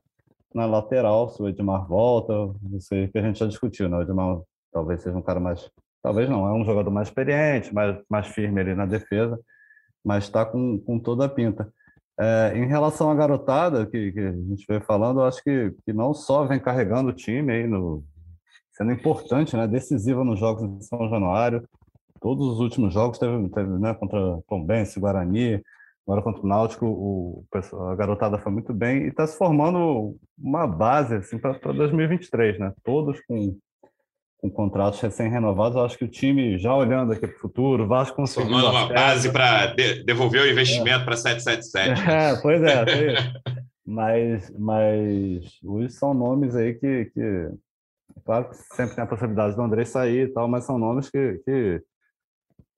na 0.54 0.66
lateral, 0.66 1.28
se 1.30 1.42
o 1.42 1.48
Edmar 1.48 1.86
volta, 1.86 2.32
não 2.62 2.80
sei, 2.80 3.08
que 3.08 3.18
a 3.18 3.22
gente 3.22 3.38
já 3.38 3.46
discutiu, 3.46 3.88
né? 3.88 3.96
O 3.96 4.02
Edmar 4.02 4.40
talvez 4.72 5.02
seja 5.02 5.16
um 5.16 5.22
cara 5.22 5.40
mais 5.40 5.70
talvez 6.02 6.28
não, 6.28 6.46
é 6.46 6.52
um 6.52 6.64
jogador 6.64 6.90
mais 6.90 7.08
experiente, 7.08 7.74
mais, 7.74 7.98
mais 8.08 8.26
firme 8.28 8.60
ali 8.60 8.74
na 8.74 8.86
defesa, 8.86 9.38
mas 10.04 10.24
está 10.24 10.44
com, 10.44 10.78
com 10.80 10.98
toda 10.98 11.24
a 11.24 11.28
pinta. 11.28 11.72
É, 12.20 12.52
em 12.56 12.66
relação 12.66 13.10
à 13.10 13.14
garotada 13.14 13.86
que, 13.86 14.10
que, 14.10 14.20
a 14.20 14.32
gente 14.32 14.64
veio 14.68 14.80
falando, 14.80 15.20
eu 15.20 15.24
acho 15.24 15.42
que, 15.42 15.72
que 15.84 15.92
não 15.92 16.12
só 16.12 16.44
vem 16.44 16.58
carregando 16.58 17.10
o 17.10 17.14
time 17.14 17.52
aí, 17.52 17.66
no, 17.66 18.04
sendo 18.72 18.92
importante, 18.92 19.56
né, 19.56 19.66
decisiva 19.66 20.24
nos 20.24 20.38
jogos 20.38 20.64
em 20.64 20.80
São 20.80 21.08
Januário. 21.08 21.68
Todos 22.20 22.46
os 22.46 22.60
últimos 22.60 22.92
jogos 22.94 23.18
teve, 23.18 23.48
teve 23.50 23.70
né, 23.78 23.94
contra 23.94 24.18
Tombense, 24.48 24.98
Guarani, 24.98 25.62
agora 26.06 26.22
contra 26.22 26.42
o 26.42 26.46
Náutico, 26.46 26.86
o, 26.86 27.44
a 27.90 27.94
garotada 27.94 28.38
foi 28.38 28.50
muito 28.50 28.72
bem 28.72 29.02
e 29.02 29.08
está 29.08 29.26
se 29.26 29.36
formando 29.36 30.16
uma 30.36 30.66
base 30.66 31.16
assim, 31.16 31.38
para 31.38 31.72
2023, 31.72 32.58
né? 32.58 32.72
Todos 32.82 33.20
com, 33.26 33.56
com 34.38 34.48
contratos 34.48 35.00
recém-renovados, 35.00 35.76
eu 35.76 35.84
acho 35.84 35.98
que 35.98 36.04
o 36.04 36.08
time, 36.08 36.58
já 36.58 36.74
olhando 36.74 37.12
aqui 37.12 37.26
para 37.26 37.36
o 37.36 37.40
futuro, 37.40 37.84
o 37.84 37.88
Vasco 37.88 38.16
conseguiu. 38.16 38.50
Formando 38.50 38.70
uma 38.70 38.88
base 38.88 39.32
para 39.32 39.66
de, 39.74 40.04
devolver 40.04 40.42
o 40.42 40.50
investimento 40.50 41.00
é. 41.00 41.04
para 41.04 41.16
777. 41.16 42.08
É, 42.08 42.40
pois 42.40 42.62
é, 42.62 42.84
mas, 43.84 44.50
mas 44.56 45.58
hoje 45.64 45.90
são 45.90 46.14
nomes 46.14 46.54
aí 46.54 46.74
que, 46.74 47.06
que. 47.06 47.50
Claro 48.24 48.48
que 48.50 48.56
sempre 48.74 48.94
tem 48.94 49.04
a 49.04 49.06
possibilidade 49.06 49.56
do 49.56 49.62
André 49.62 49.84
sair 49.84 50.28
e 50.28 50.32
tal, 50.32 50.46
mas 50.48 50.64
são 50.64 50.78
nomes 50.78 51.10
que, 51.10 51.40
que 51.44 51.82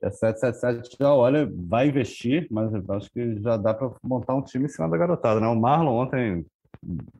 a 0.03 0.11
777 0.11 0.97
já 0.99 1.15
olha, 1.15 1.51
vai 1.55 1.89
investir, 1.89 2.47
mas 2.51 2.73
acho 2.91 3.11
que 3.11 3.41
já 3.41 3.57
dá 3.57 3.75
para 3.75 3.91
montar 4.03 4.35
um 4.35 4.43
time 4.43 4.65
em 4.65 4.69
cima 4.69 4.89
da 4.89 4.97
garotada. 4.97 5.41
Né? 5.41 5.47
O 5.47 5.55
Marlon 5.55 6.03
ontem 6.03 6.47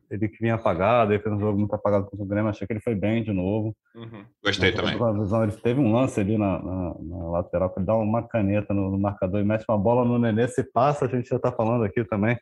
ele 0.09 0.27
que 0.27 0.39
vinha 0.39 0.55
apagado, 0.55 1.13
ele 1.13 1.21
fez 1.21 1.33
um 1.33 1.39
jogo 1.39 1.57
muito 1.57 1.73
apagado 1.73 2.05
contra 2.05 2.23
o 2.23 2.27
Grêmio, 2.27 2.49
achei 2.49 2.65
que 2.65 2.73
ele 2.73 2.81
foi 2.81 2.95
bem 2.95 3.23
de 3.23 3.31
novo. 3.31 3.75
Uhum. 3.95 4.25
Gostei 4.43 4.71
também. 4.71 4.97
Visão, 5.19 5.43
ele 5.43 5.51
teve 5.51 5.79
um 5.79 5.93
lance 5.93 6.19
ali 6.19 6.37
na, 6.37 6.61
na, 6.61 6.95
na 6.99 7.29
lateral, 7.29 7.69
que 7.69 7.79
ele 7.79 7.85
dá 7.85 7.95
uma 7.95 8.27
caneta 8.27 8.73
no, 8.73 8.89
no, 8.89 8.99
marcador 8.99 9.39
e 9.39 9.43
mete 9.43 9.65
uma 9.69 9.77
bola 9.77 10.03
no 10.03 10.17
Nenê, 10.17 10.47
se 10.47 10.63
passa, 10.63 11.05
a 11.05 11.07
gente 11.07 11.29
já 11.29 11.35
está 11.35 11.51
falando 11.51 11.83
aqui 11.83 12.03
também. 12.03 12.37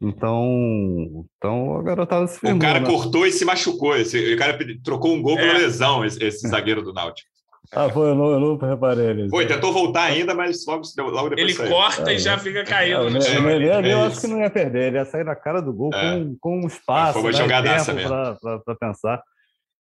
Então, 0.00 1.24
então 1.36 1.78
a 1.78 1.82
garotada 1.82 2.26
se 2.26 2.40
firmou, 2.40 2.58
O 2.58 2.60
cara 2.60 2.80
né? 2.80 2.86
cortou 2.86 3.26
e 3.26 3.32
se 3.32 3.44
machucou. 3.44 3.96
Esse, 3.96 4.34
o 4.34 4.38
cara 4.38 4.58
trocou 4.82 5.14
um 5.14 5.22
gol 5.22 5.38
é. 5.38 5.42
pela 5.42 5.58
lesão, 5.58 6.04
esse, 6.04 6.22
esse 6.24 6.48
zagueiro 6.48 6.82
do 6.82 6.92
Náutico. 6.92 7.33
Ah, 7.72 7.88
foi, 7.88 8.10
eu 8.10 8.14
não, 8.14 8.30
eu 8.32 8.40
não 8.40 8.56
reparei 8.56 9.14
nisso. 9.14 9.30
Foi, 9.30 9.46
tentou 9.46 9.72
voltar 9.72 10.04
ainda, 10.04 10.34
mas 10.34 10.64
logo, 10.66 10.82
logo 10.98 11.30
depois 11.30 11.38
Ele 11.38 11.54
saiu. 11.54 11.70
corta 11.70 12.10
é, 12.10 12.14
e 12.14 12.18
já 12.18 12.38
fica 12.38 12.64
caindo. 12.64 13.10
no 13.10 13.20
chão. 13.20 13.50
Ele, 13.50 13.68
ele, 13.68 13.92
eu 13.92 14.02
acho 14.02 14.20
que 14.20 14.26
não 14.26 14.40
ia 14.40 14.50
perder, 14.50 14.88
ele 14.88 14.98
ia 14.98 15.04
sair 15.04 15.24
na 15.24 15.34
cara 15.34 15.60
do 15.60 15.72
gol 15.72 15.90
é. 15.94 16.18
com, 16.18 16.36
com 16.40 16.60
um 16.60 16.66
espaço. 16.66 17.14
Foi 17.14 17.22
uma 17.22 17.32
né, 17.32 17.38
jogadaça 17.38 17.92
mesmo. 17.92 18.10
Para 18.10 18.76
pensar. 18.78 19.22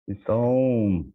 Então, 0.08 1.06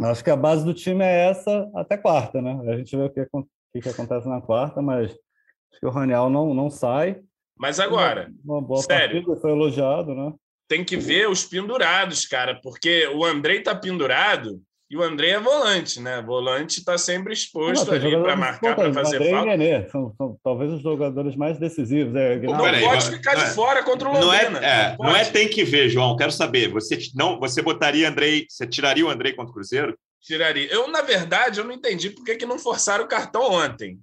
acho 0.00 0.24
que 0.24 0.30
a 0.30 0.36
base 0.36 0.64
do 0.64 0.74
time 0.74 1.04
é 1.04 1.30
essa 1.30 1.70
até 1.74 1.96
quarta, 1.96 2.40
né? 2.40 2.58
A 2.72 2.76
gente 2.76 2.96
vê 2.96 3.04
o 3.04 3.10
que, 3.10 3.20
o 3.20 3.80
que 3.80 3.88
acontece 3.88 4.28
na 4.28 4.40
quarta, 4.40 4.80
mas 4.80 5.10
acho 5.10 5.80
que 5.80 5.86
o 5.86 5.90
Raniel 5.90 6.30
não, 6.30 6.54
não 6.54 6.70
sai. 6.70 7.20
Mas 7.58 7.78
agora, 7.78 8.32
uma, 8.44 8.54
uma 8.54 8.62
boa 8.62 8.82
sério, 8.82 9.16
partida, 9.16 9.40
foi 9.40 9.50
elogiado, 9.50 10.14
né? 10.14 10.32
Tem 10.66 10.82
que 10.82 10.96
ver 10.96 11.28
os 11.28 11.44
pendurados, 11.44 12.26
cara, 12.26 12.58
porque 12.62 13.06
o 13.08 13.24
Andrei 13.24 13.62
tá 13.62 13.74
pendurado 13.74 14.60
e 14.92 14.96
o 14.96 15.02
André 15.02 15.30
é 15.30 15.40
volante, 15.40 15.98
né? 15.98 16.20
Volante 16.20 16.80
está 16.80 16.98
sempre 16.98 17.32
exposto 17.32 17.86
não, 17.86 17.94
ali 17.94 18.10
para 18.10 18.36
marcar, 18.36 18.76
para 18.76 18.92
fazer 18.92 19.16
André 19.16 19.30
falta. 19.30 19.54
E 19.54 19.56
Nenê 19.56 19.88
são, 19.88 20.14
são, 20.18 20.38
talvez 20.44 20.70
os 20.70 20.82
jogadores 20.82 21.34
mais 21.34 21.58
decisivos. 21.58 22.14
É, 22.14 22.38
não 22.38 22.58
pode 22.58 23.10
ficar 23.10 23.36
de 23.36 23.54
fora 23.54 23.82
contra 23.82 24.06
o 24.06 24.12
Londrina. 24.12 24.50
Não 24.50 24.58
é, 24.60 24.92
é, 24.92 24.96
não, 24.98 25.06
não 25.06 25.16
é 25.16 25.24
tem 25.24 25.48
que 25.48 25.64
ver, 25.64 25.88
João. 25.88 26.14
Quero 26.14 26.30
saber. 26.30 26.68
Você 26.72 26.98
não, 27.14 27.40
você 27.40 27.62
botaria 27.62 28.06
Andrei, 28.06 28.44
você 28.46 28.66
tiraria 28.66 29.06
o 29.06 29.08
Andrei 29.08 29.32
contra 29.32 29.50
o 29.50 29.54
Cruzeiro? 29.54 29.98
Tiraria. 30.20 30.70
Eu, 30.70 30.86
na 30.88 31.00
verdade, 31.00 31.58
eu 31.58 31.64
não 31.64 31.72
entendi 31.72 32.10
por 32.10 32.22
que, 32.22 32.36
que 32.36 32.44
não 32.44 32.58
forçaram 32.58 33.06
o 33.06 33.08
cartão 33.08 33.50
ontem, 33.50 33.98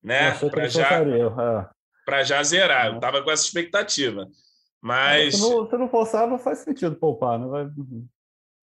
né? 0.00 0.30
Para 0.52 0.68
já, 0.68 1.00
é. 1.02 1.66
para 2.06 2.22
já 2.22 2.40
zerar. 2.44 2.86
Eu 2.86 2.94
estava 2.94 3.22
com 3.22 3.30
essa 3.32 3.42
expectativa. 3.42 4.28
Mas. 4.80 5.34
Se 5.34 5.40
não, 5.40 5.68
se 5.68 5.76
não 5.76 5.88
forçar, 5.88 6.28
não 6.28 6.38
faz 6.38 6.60
sentido 6.60 6.94
poupar, 6.94 7.40
né? 7.40 7.46
Vai... 7.48 7.68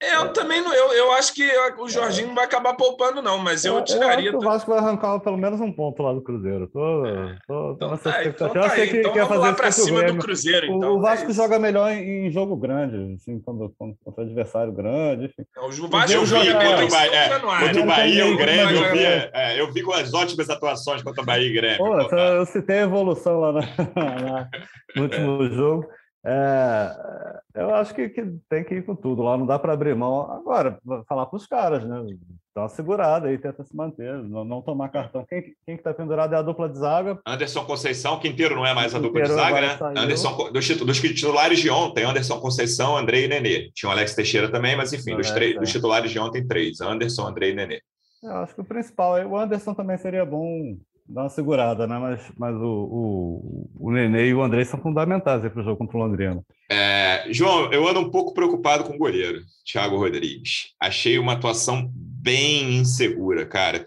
É, 0.02 0.18
eu 0.18 0.34
também 0.34 0.62
não. 0.62 0.74
Eu, 0.74 0.92
eu 0.92 1.12
acho 1.14 1.34
que 1.34 1.50
o 1.80 1.88
Jorginho 1.88 2.28
não 2.28 2.36
vai 2.36 2.44
acabar 2.44 2.74
poupando, 2.74 3.22
não, 3.22 3.38
mas 3.40 3.64
eu, 3.64 3.78
eu 3.78 3.84
tiraria. 3.84 4.30
Eu 4.30 4.40
o 4.40 4.42
Vasco 4.42 4.70
vai 4.70 4.80
arrancar 4.80 5.18
pelo 5.22 5.38
menos 5.38 5.62
um 5.62 5.72
ponto 5.72 6.04
lá 6.04 6.12
do 6.12 6.22
Cruzeiro. 6.22 6.68
Tô, 6.68 7.06
é. 7.06 7.38
tô, 7.48 7.72
então, 7.72 7.92
nessa 7.92 8.12
tá, 8.12 8.26
então 8.26 8.50
tá 8.50 8.74
aí. 8.74 8.90
que, 8.90 8.98
então 8.98 9.14
que 9.14 9.24
vamos 9.24 9.38
lá 9.38 9.54
para 9.54 9.72
cima 9.72 10.04
do 10.04 10.18
Cruzeiro. 10.18 10.66
Então, 10.66 10.98
o 10.98 11.00
Vasco 11.00 11.32
é 11.32 11.34
joga 11.34 11.58
melhor 11.58 11.90
em, 11.92 12.28
em, 12.28 12.32
jogo 12.32 12.58
grande, 12.58 13.16
assim, 13.16 13.40
quando, 13.40 13.74
quando, 13.78 13.96
contra 14.04 14.26
adversário 14.26 14.74
grande. 14.74 15.26
Enfim. 15.26 15.46
O 15.58 15.88
Vasco 15.88 16.12
eu 16.12 16.26
joga 16.26 16.54
contra 16.54 16.86
o 16.86 16.90
Bahia. 16.90 17.16
É, 17.16 17.30
contra 17.30 17.82
o 17.82 17.86
Bahia, 17.86 18.28
o 18.28 18.38
Grêmio. 18.38 18.76
Eu 18.76 18.92
vi, 18.92 19.04
é, 19.04 19.62
eu 19.62 19.72
vi 19.72 19.82
com 19.82 19.94
as 19.94 20.14
ótimas 20.14 20.50
atuações 20.50 21.02
contra 21.04 21.24
o 21.24 21.26
Bahia 21.26 21.48
e 21.48 21.54
Grêmio. 21.54 21.78
Pô, 21.78 22.16
eu 22.18 22.46
citei 22.46 22.80
a 22.80 22.84
evolução 22.84 23.40
lá 23.40 23.54
na, 23.54 23.62
na, 23.96 24.50
no 24.94 25.04
último 25.04 25.50
jogo. 25.52 25.88
É, 26.28 27.40
eu 27.54 27.76
acho 27.76 27.94
que, 27.94 28.10
que, 28.10 28.26
tem 28.50 28.64
que 28.64 28.76
ir 28.76 28.86
com 28.86 28.96
tudo 28.96 29.22
lá, 29.22 29.38
não 29.38 29.46
dá 29.46 29.60
para 29.60 29.74
abrir 29.74 29.96
mão. 29.96 30.32
Agora, 30.32 30.80
falar 31.08 31.28
para 31.28 31.38
os 31.38 31.46
caras, 31.46 31.86
né? 31.86 32.04
Dá 32.56 32.64
uma 32.64 32.70
segurada 32.70 33.28
aí, 33.28 33.38
tenta 33.38 33.64
se 33.64 33.76
manter, 33.76 34.12
não, 34.24 34.44
não 34.44 34.62
tomar 34.62 34.90
cartão. 34.90 35.24
Quem, 35.30 35.44
quem 35.44 35.76
que 35.76 35.82
está 35.82 35.94
pendurado 35.94 36.34
é 36.34 36.38
a 36.38 36.42
dupla 36.42 36.68
de 36.68 36.80
zaga. 36.80 37.20
Anderson 37.28 37.66
Conceição, 37.66 38.20
Quinteiro 38.20 38.56
não 38.56 38.66
é 38.66 38.74
mais 38.74 38.96
a 38.96 39.00
dupla 39.00 39.22
de 39.22 39.34
zaga, 39.34 39.62
né? 39.62 39.78
Saiu. 39.78 39.98
Anderson, 40.00 40.52
dos, 40.52 40.68
dos 40.68 41.00
titulares 41.00 41.60
de 41.60 41.70
ontem, 41.70 42.06
Anderson 42.06 42.40
Conceição, 42.40 42.98
Andrei 42.98 43.26
e 43.26 43.28
Nenê. 43.28 43.70
Tinha 43.76 43.90
o 43.90 43.92
Alex 43.92 44.16
Teixeira 44.16 44.50
também, 44.50 44.76
mas 44.76 44.92
enfim, 44.94 45.16
dos, 45.16 45.30
três, 45.30 45.56
é. 45.56 45.60
dos 45.60 45.72
titulares 45.72 46.10
de 46.10 46.18
ontem, 46.18 46.48
três: 46.48 46.82
Anderson, 46.82 47.28
Andrei 47.28 47.52
e 47.52 47.56
Nenê. 47.56 47.82
Eu 48.24 48.38
acho 48.38 48.56
que 48.56 48.62
o 48.62 48.66
principal, 48.66 49.24
o 49.28 49.38
Anderson 49.38 49.76
também 49.76 49.98
seria 49.98 50.26
bom 50.26 50.76
dar 51.08 51.24
uma 51.24 51.30
segurada, 51.30 51.86
né? 51.86 51.98
Mas, 51.98 52.32
mas 52.38 52.56
o, 52.56 52.66
o, 52.66 53.70
o 53.80 53.92
Nenê 53.92 54.30
e 54.30 54.34
o 54.34 54.42
André 54.42 54.66
são 54.66 54.82
fundamentais 54.82 55.42
para 55.42 55.62
o 55.62 55.64
jogo 55.64 55.78
contra 55.78 55.98
o 55.98 56.00
Londrina. 56.02 56.44
É, 56.70 57.28
João, 57.32 57.72
eu 57.72 57.88
ando 57.88 58.00
um 58.00 58.10
pouco 58.10 58.34
preocupado 58.34 58.84
com 58.84 58.96
o 58.96 58.98
goleiro, 58.98 59.42
Thiago 59.64 59.98
Rodrigues. 59.98 60.74
Achei 60.80 61.20
uma 61.20 61.34
atuação 61.34 61.90
bem 61.94 62.78
insegura, 62.78 63.46
cara. 63.46 63.86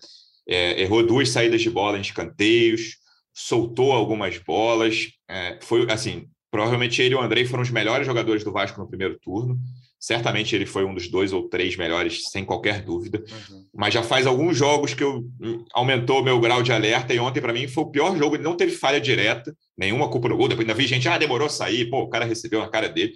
É, 0.49 0.81
errou 0.81 1.05
duas 1.05 1.29
saídas 1.31 1.61
de 1.61 1.69
bola 1.69 1.99
em 1.99 2.03
escanteios, 2.03 2.97
soltou 3.35 3.93
algumas 3.93 4.39
bolas. 4.39 5.09
É, 5.29 5.59
foi 5.63 5.87
assim, 5.91 6.29
provavelmente 6.51 7.03
ele 7.03 7.15
e 7.15 7.17
o 7.17 7.21
André 7.21 7.45
foram 7.45 7.63
os 7.63 7.71
melhores 7.71 8.07
jogadores 8.07 8.45
do 8.45 8.53
Vasco 8.53 8.81
no 8.81 8.89
primeiro 8.89 9.19
turno. 9.19 9.59
Certamente 10.01 10.55
ele 10.55 10.65
foi 10.65 10.85
um 10.85 10.95
dos 10.95 11.09
dois 11.09 11.33
ou 11.33 11.49
três 11.49 11.77
melhores, 11.77 12.31
sem 12.31 12.45
qualquer 12.45 12.83
dúvida. 12.83 13.19
Uhum. 13.19 13.65
Mas 13.75 13.93
já 13.93 14.03
faz 14.03 14.27
alguns 14.27 14.57
jogos 14.57 14.95
que 14.95 15.03
eu, 15.03 15.25
hum, 15.41 15.65
aumentou 15.73 16.23
meu 16.23 16.39
grau 16.39 16.63
de 16.63 16.73
alerta. 16.73 17.13
E 17.13 17.19
ontem, 17.19 17.41
para 17.41 17.53
mim, 17.53 17.67
foi 17.67 17.83
o 17.83 17.91
pior 17.91 18.17
jogo. 18.17 18.37
Ele 18.37 18.45
não 18.45 18.57
teve 18.57 18.73
falha 18.73 19.01
direta, 19.01 19.53
nenhuma 19.77 20.09
culpa 20.09 20.29
no 20.29 20.37
gol. 20.37 20.49
Depois 20.49 20.67
ainda 20.67 20.79
vi 20.79 20.87
gente, 20.87 21.09
ah, 21.09 21.19
demorou 21.19 21.47
a 21.47 21.51
sair. 21.51 21.91
Pô, 21.91 22.03
o 22.03 22.09
cara 22.09 22.25
recebeu 22.25 22.61
na 22.61 22.69
cara 22.69 22.89
dele. 22.89 23.13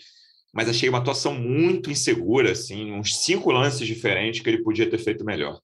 Mas 0.53 0.68
achei 0.68 0.88
uma 0.88 0.99
atuação 0.99 1.33
muito 1.33 1.90
insegura, 1.90 2.53
assim, 2.53 2.92
uns 2.92 3.25
cinco 3.25 3.51
lances 3.53 3.87
diferentes 3.87 4.40
que 4.40 4.51
ele 4.51 4.62
podia 4.62 4.90
ter 4.90 4.99
feito 4.99 5.25
melhor. 5.25 5.59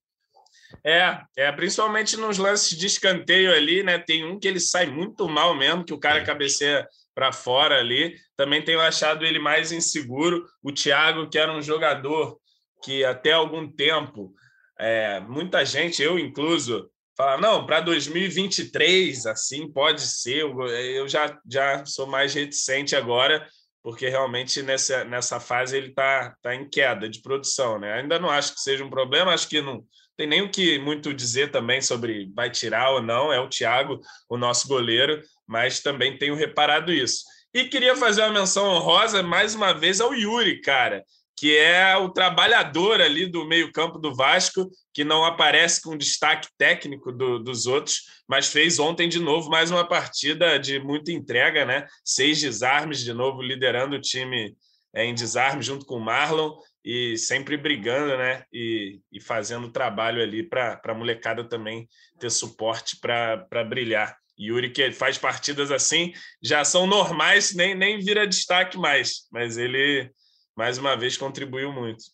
É, 0.85 1.21
é, 1.37 1.53
principalmente 1.53 2.17
nos 2.17 2.39
lances 2.39 2.77
de 2.77 2.87
escanteio 2.87 3.53
ali, 3.53 3.83
né? 3.83 3.99
Tem 3.99 4.25
um 4.25 4.39
que 4.39 4.47
ele 4.47 4.61
sai 4.61 4.87
muito 4.87 5.29
mal 5.29 5.55
mesmo, 5.55 5.85
que 5.85 5.93
o 5.93 5.99
cara 5.99 6.21
é. 6.21 6.25
cabeceia 6.25 6.87
para 7.19 7.33
fora 7.33 7.81
ali. 7.81 8.15
Também 8.37 8.63
tenho 8.63 8.81
achado 8.81 9.27
ele 9.27 9.41
mais 9.41 9.73
inseguro. 9.73 10.47
O 10.63 10.71
Thiago, 10.71 11.29
que 11.29 11.37
era 11.37 11.53
um 11.53 11.61
jogador 11.61 12.39
que 12.81 13.05
até 13.05 13.33
algum 13.33 13.69
tempo, 13.69 14.33
é, 14.79 15.19
muita 15.19 15.65
gente, 15.65 16.01
eu 16.01 16.17
incluso, 16.17 16.89
fala, 17.17 17.37
não, 17.41 17.67
para 17.67 17.81
2023, 17.81 19.27
assim, 19.27 19.69
pode 19.69 20.03
ser. 20.03 20.45
Eu 20.45 21.09
já, 21.09 21.37
já 21.51 21.85
sou 21.85 22.07
mais 22.07 22.35
reticente 22.35 22.95
agora, 22.95 23.45
porque 23.83 24.09
realmente 24.09 24.63
nessa, 24.63 25.03
nessa 25.03 25.41
fase 25.41 25.77
ele 25.77 25.89
está 25.89 26.37
tá 26.41 26.55
em 26.55 26.71
queda 26.71 27.09
de 27.09 27.21
produção. 27.21 27.81
Né? 27.81 27.95
Ainda 27.95 28.21
não 28.21 28.31
acho 28.31 28.55
que 28.55 28.61
seja 28.61 28.85
um 28.85 28.91
problema, 28.91 29.35
acho 29.35 29.49
que 29.49 29.61
não 29.61 29.85
tem 30.17 30.27
nem 30.27 30.43
o 30.43 30.51
que 30.51 30.79
muito 30.81 31.15
dizer 31.15 31.51
também 31.51 31.81
sobre 31.81 32.31
vai 32.35 32.51
tirar 32.51 32.91
ou 32.91 33.03
não, 33.03 33.33
é 33.33 33.41
o 33.41 33.49
Thiago, 33.49 34.01
o 34.29 34.37
nosso 34.37 34.67
goleiro, 34.67 35.23
mas 35.49 35.81
também 35.81 36.19
tenho 36.19 36.35
reparado 36.35 36.93
isso. 36.93 37.25
E 37.55 37.65
queria 37.65 37.97
fazer 37.97 38.23
uma 38.23 38.41
menção 38.41 38.67
honrosa 38.67 39.23
mais 39.23 39.55
uma 39.55 39.73
vez 39.73 40.01
ao 40.01 40.15
Yuri, 40.15 40.61
cara, 40.61 41.03
que 41.35 41.57
é 41.57 41.97
o 41.97 42.11
trabalhador 42.11 43.01
ali 43.01 43.25
do 43.25 43.47
meio-campo 43.47 43.99
do 43.99 44.15
Vasco, 44.15 44.69
que 44.93 45.03
não 45.03 45.25
aparece 45.25 45.81
com 45.81 45.97
destaque 45.97 46.49
técnico 46.59 47.11
do, 47.11 47.39
dos 47.39 47.67
outros, 47.67 48.23
mas 48.29 48.49
fez 48.49 48.79
ontem 48.79 49.09
de 49.09 49.19
novo 49.19 49.49
mais 49.49 49.71
uma 49.71 49.87
partida 49.87 50.59
de 50.59 50.79
muita 50.79 51.11
entrega, 51.11 51.65
né? 51.65 51.87
Seis 52.05 52.41
desarmes 52.41 53.01
de 53.01 53.15
novo, 53.15 53.41
liderando 53.41 53.97
o 53.97 54.01
time 54.01 54.55
é, 54.93 55.05
em 55.05 55.15
desarme 55.15 55.63
junto 55.63 55.87
com 55.87 55.97
o 55.97 56.01
Marlon 56.01 56.59
e 56.85 57.17
sempre 57.17 57.57
brigando, 57.57 58.17
né? 58.19 58.43
E, 58.53 59.01
e 59.13 59.21
fazendo 59.21 59.71
trabalho 59.71 60.21
ali 60.21 60.43
para 60.43 60.81
a 60.85 60.95
molecada 60.95 61.45
também 61.45 61.89
ter 62.19 62.31
suporte 62.31 62.99
para 63.01 63.65
brilhar. 63.65 64.17
Yuri, 64.39 64.71
que 64.71 64.93
faz 64.93 65.19
partidas 65.19 65.71
assim, 65.73 66.13
já 66.43 66.65
são 66.65 66.87
normais, 66.87 67.55
nem, 67.55 67.75
nem 67.75 67.99
vira 67.99 68.27
destaque 68.27 68.79
mais, 68.79 69.27
mas 69.33 69.57
ele, 69.57 70.11
mais 70.57 70.79
uma 70.79 70.97
vez, 70.97 71.17
contribuiu 71.17 71.73
muito. 71.73 72.05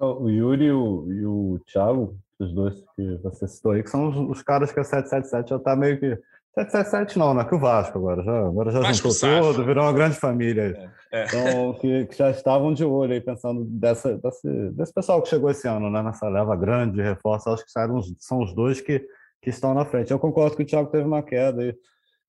O 0.00 0.28
Yuri 0.30 0.66
e 0.66 0.72
o, 0.72 1.12
e 1.12 1.26
o 1.26 1.60
Thiago, 1.66 2.16
os 2.38 2.52
dois 2.54 2.74
que 2.96 3.16
você 3.22 3.46
citou 3.46 3.72
aí, 3.72 3.82
que 3.82 3.90
são 3.90 4.08
os, 4.08 4.38
os 4.38 4.42
caras 4.42 4.72
que 4.72 4.80
a 4.80 4.84
777 4.84 5.50
já 5.50 5.56
está 5.56 5.76
meio 5.76 5.98
que. 6.00 6.18
777 6.54 7.18
não, 7.18 7.34
né? 7.34 7.44
Que 7.44 7.54
o 7.54 7.58
Vasco 7.58 7.98
agora 7.98 8.22
já, 8.22 8.46
agora 8.46 8.70
já 8.70 8.80
Vasco 8.80 9.10
juntou 9.10 9.52
tudo, 9.52 9.64
virou 9.66 9.84
uma 9.84 9.92
grande 9.92 10.16
família. 10.16 10.90
É, 11.12 11.20
é. 11.20 11.24
Então, 11.26 11.74
que, 11.74 12.06
que, 12.06 12.16
já 12.16 12.30
estavam 12.30 12.72
de 12.72 12.84
olho 12.84 13.12
aí, 13.12 13.20
pensando 13.20 13.64
dessa, 13.64 14.16
desse, 14.16 14.70
desse 14.70 14.92
pessoal 14.92 15.20
que 15.22 15.28
chegou 15.28 15.50
esse 15.50 15.68
ano, 15.68 15.90
né? 15.90 16.02
Nessa 16.02 16.28
leva 16.28 16.56
grande 16.56 16.96
de 16.96 17.02
reforço, 17.02 17.50
acho 17.50 17.64
que 17.64 17.70
saíram, 17.70 18.00
são 18.18 18.42
os 18.42 18.54
dois 18.54 18.80
que 18.80 19.06
que 19.42 19.50
estão 19.50 19.74
na 19.74 19.84
frente. 19.84 20.10
Eu 20.10 20.18
concordo 20.18 20.56
que 20.56 20.62
o 20.62 20.66
Thiago 20.66 20.90
teve 20.90 21.04
uma 21.04 21.22
queda 21.22 21.64
e 21.64 21.74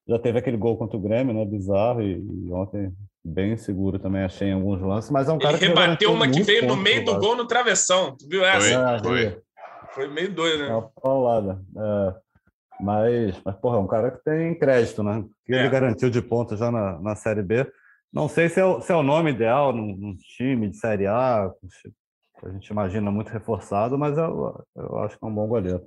já 0.07 0.17
teve 0.19 0.39
aquele 0.39 0.57
gol 0.57 0.77
contra 0.77 0.97
o 0.97 1.01
Grêmio, 1.01 1.33
né? 1.33 1.45
Bizarro, 1.45 2.01
e, 2.01 2.19
e 2.19 2.51
ontem 2.51 2.91
bem 3.23 3.55
seguro 3.55 3.99
também, 3.99 4.23
achei 4.23 4.47
em 4.47 4.53
alguns 4.53 4.81
lances, 4.81 5.11
mas 5.11 5.29
é 5.29 5.31
um 5.31 5.37
cara 5.37 5.53
Ele 5.53 5.59
que 5.59 5.67
rebateu 5.67 6.11
uma 6.11 6.29
que 6.29 6.41
veio 6.41 6.67
no 6.67 6.75
meio 6.75 7.05
do 7.05 7.19
gol 7.19 7.35
no 7.35 7.45
travessão, 7.45 8.15
tu 8.17 8.27
viu 8.27 8.43
essa? 8.43 8.99
Foi, 8.99 9.29
foi. 9.29 9.41
foi 9.93 10.07
meio 10.07 10.33
doido, 10.33 10.63
né? 10.63 10.69
Uma 10.69 10.89
paulada. 10.89 11.61
É, 11.77 12.15
mas, 12.79 13.39
mas, 13.45 13.55
porra, 13.57 13.77
é 13.77 13.79
um 13.79 13.87
cara 13.87 14.11
que 14.11 14.23
tem 14.23 14.57
crédito, 14.57 15.03
né? 15.03 15.23
Que 15.45 15.53
é. 15.53 15.59
ele 15.59 15.69
garantiu 15.69 16.09
de 16.09 16.21
ponta 16.21 16.57
já 16.57 16.71
na, 16.71 16.99
na 16.99 17.15
Série 17.15 17.43
B. 17.43 17.71
Não 18.11 18.27
sei 18.27 18.49
se 18.49 18.59
é 18.59 18.65
o, 18.65 18.81
se 18.81 18.91
é 18.91 18.95
o 18.95 19.03
nome 19.03 19.31
ideal 19.31 19.71
num, 19.71 19.95
num 19.95 20.17
time 20.17 20.67
de 20.67 20.77
Série 20.77 21.05
A, 21.05 21.49
a 22.43 22.49
gente 22.49 22.67
imagina 22.69 23.11
muito 23.11 23.29
reforçado, 23.29 23.97
mas 23.97 24.17
eu, 24.17 24.65
eu 24.75 24.97
acho 24.99 25.17
que 25.17 25.23
é 25.23 25.27
um 25.27 25.33
bom 25.33 25.47
goleiro. 25.47 25.81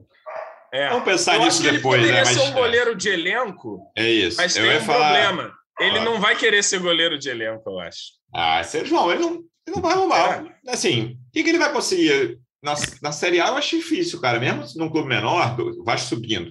É. 0.75 0.89
Vamos 0.89 1.05
pensar 1.05 1.37
eu 1.37 1.45
nisso 1.45 1.63
depois, 1.63 2.03
ele 2.03 2.11
poderia 2.11 2.25
né? 2.25 2.25
ser 2.25 2.41
um 2.41 2.53
goleiro 2.53 2.97
de 2.97 3.09
elenco. 3.09 3.93
É 3.97 4.11
isso. 4.11 4.37
Mas 4.39 4.57
eu 4.57 4.67
tem 4.67 4.79
um 4.79 4.81
falar... 4.81 5.13
problema. 5.13 5.55
Ele 5.79 5.99
ah. 5.99 6.05
não 6.05 6.21
vai 6.21 6.37
querer 6.37 6.65
ser 6.65 6.81
goleiro 6.81 7.17
de 7.17 7.29
elenco, 7.29 7.63
eu 7.71 7.79
acho. 7.79 8.01
Ah, 8.35 8.61
João, 8.85 9.13
ele 9.13 9.21
não, 9.21 9.31
ele 9.31 9.77
não 9.77 9.81
vai 9.81 9.93
arrumar. 9.93 10.45
É. 10.67 10.73
Assim, 10.73 11.17
o 11.29 11.33
que, 11.33 11.45
que 11.45 11.49
ele 11.49 11.59
vai 11.59 11.73
conseguir? 11.73 12.41
Na, 12.61 12.75
na 13.01 13.13
Série 13.13 13.41
A 13.41 13.49
eu 13.49 13.57
acho 13.57 13.77
difícil, 13.77 14.21
cara. 14.21 14.41
Mesmo 14.41 14.65
num 14.75 14.89
clube 14.89 15.09
menor, 15.09 15.57
Vasco 15.85 16.09
subindo. 16.09 16.51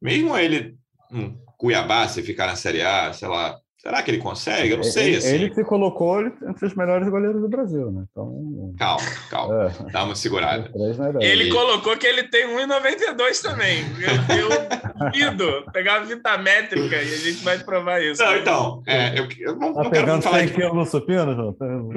Mesmo 0.00 0.38
ele 0.38 0.74
hum, 1.12 1.36
Cuiabá 1.58 2.08
se 2.08 2.22
ficar 2.22 2.46
na 2.46 2.56
Série 2.56 2.80
A, 2.80 3.12
sei 3.12 3.28
lá. 3.28 3.58
Será 3.78 4.02
que 4.02 4.10
ele 4.10 4.18
consegue? 4.18 4.72
Eu 4.72 4.78
não 4.78 4.84
sei. 4.84 5.08
Ele, 5.08 5.16
assim. 5.16 5.34
ele 5.34 5.54
se 5.54 5.64
colocou 5.64 6.20
entre 6.20 6.66
os 6.66 6.74
melhores 6.74 7.08
goleiros 7.08 7.40
do 7.40 7.48
Brasil, 7.48 7.92
né? 7.92 8.04
Então. 8.10 8.74
Calma, 8.76 9.06
calma. 9.30 9.64
É. 9.66 9.92
Dá 9.92 10.04
uma 10.04 10.16
segurada. 10.16 10.68
Ele 11.20 11.44
e... 11.44 11.48
colocou 11.50 11.96
que 11.96 12.06
ele 12.06 12.24
tem 12.24 12.48
1,92 12.48 13.40
também. 13.40 13.84
Eu, 14.28 14.68
duvido 14.98 15.64
pegar 15.72 15.96
a 15.96 16.00
vita 16.00 16.36
métrica 16.38 16.96
e 16.96 17.14
a 17.14 17.16
gente 17.16 17.44
vai 17.44 17.58
provar 17.58 18.02
isso. 18.02 18.22
Não, 18.22 18.36
então, 18.36 18.82
é, 18.86 19.18
eu, 19.18 19.28
eu, 19.38 19.56
não, 19.56 19.72
tá 19.72 19.84
não 19.84 19.90
quero 19.90 20.22
falar. 20.22 20.44
De... 20.44 20.58
no 20.58 20.84
supino, 20.84 21.34
João? 21.34 21.56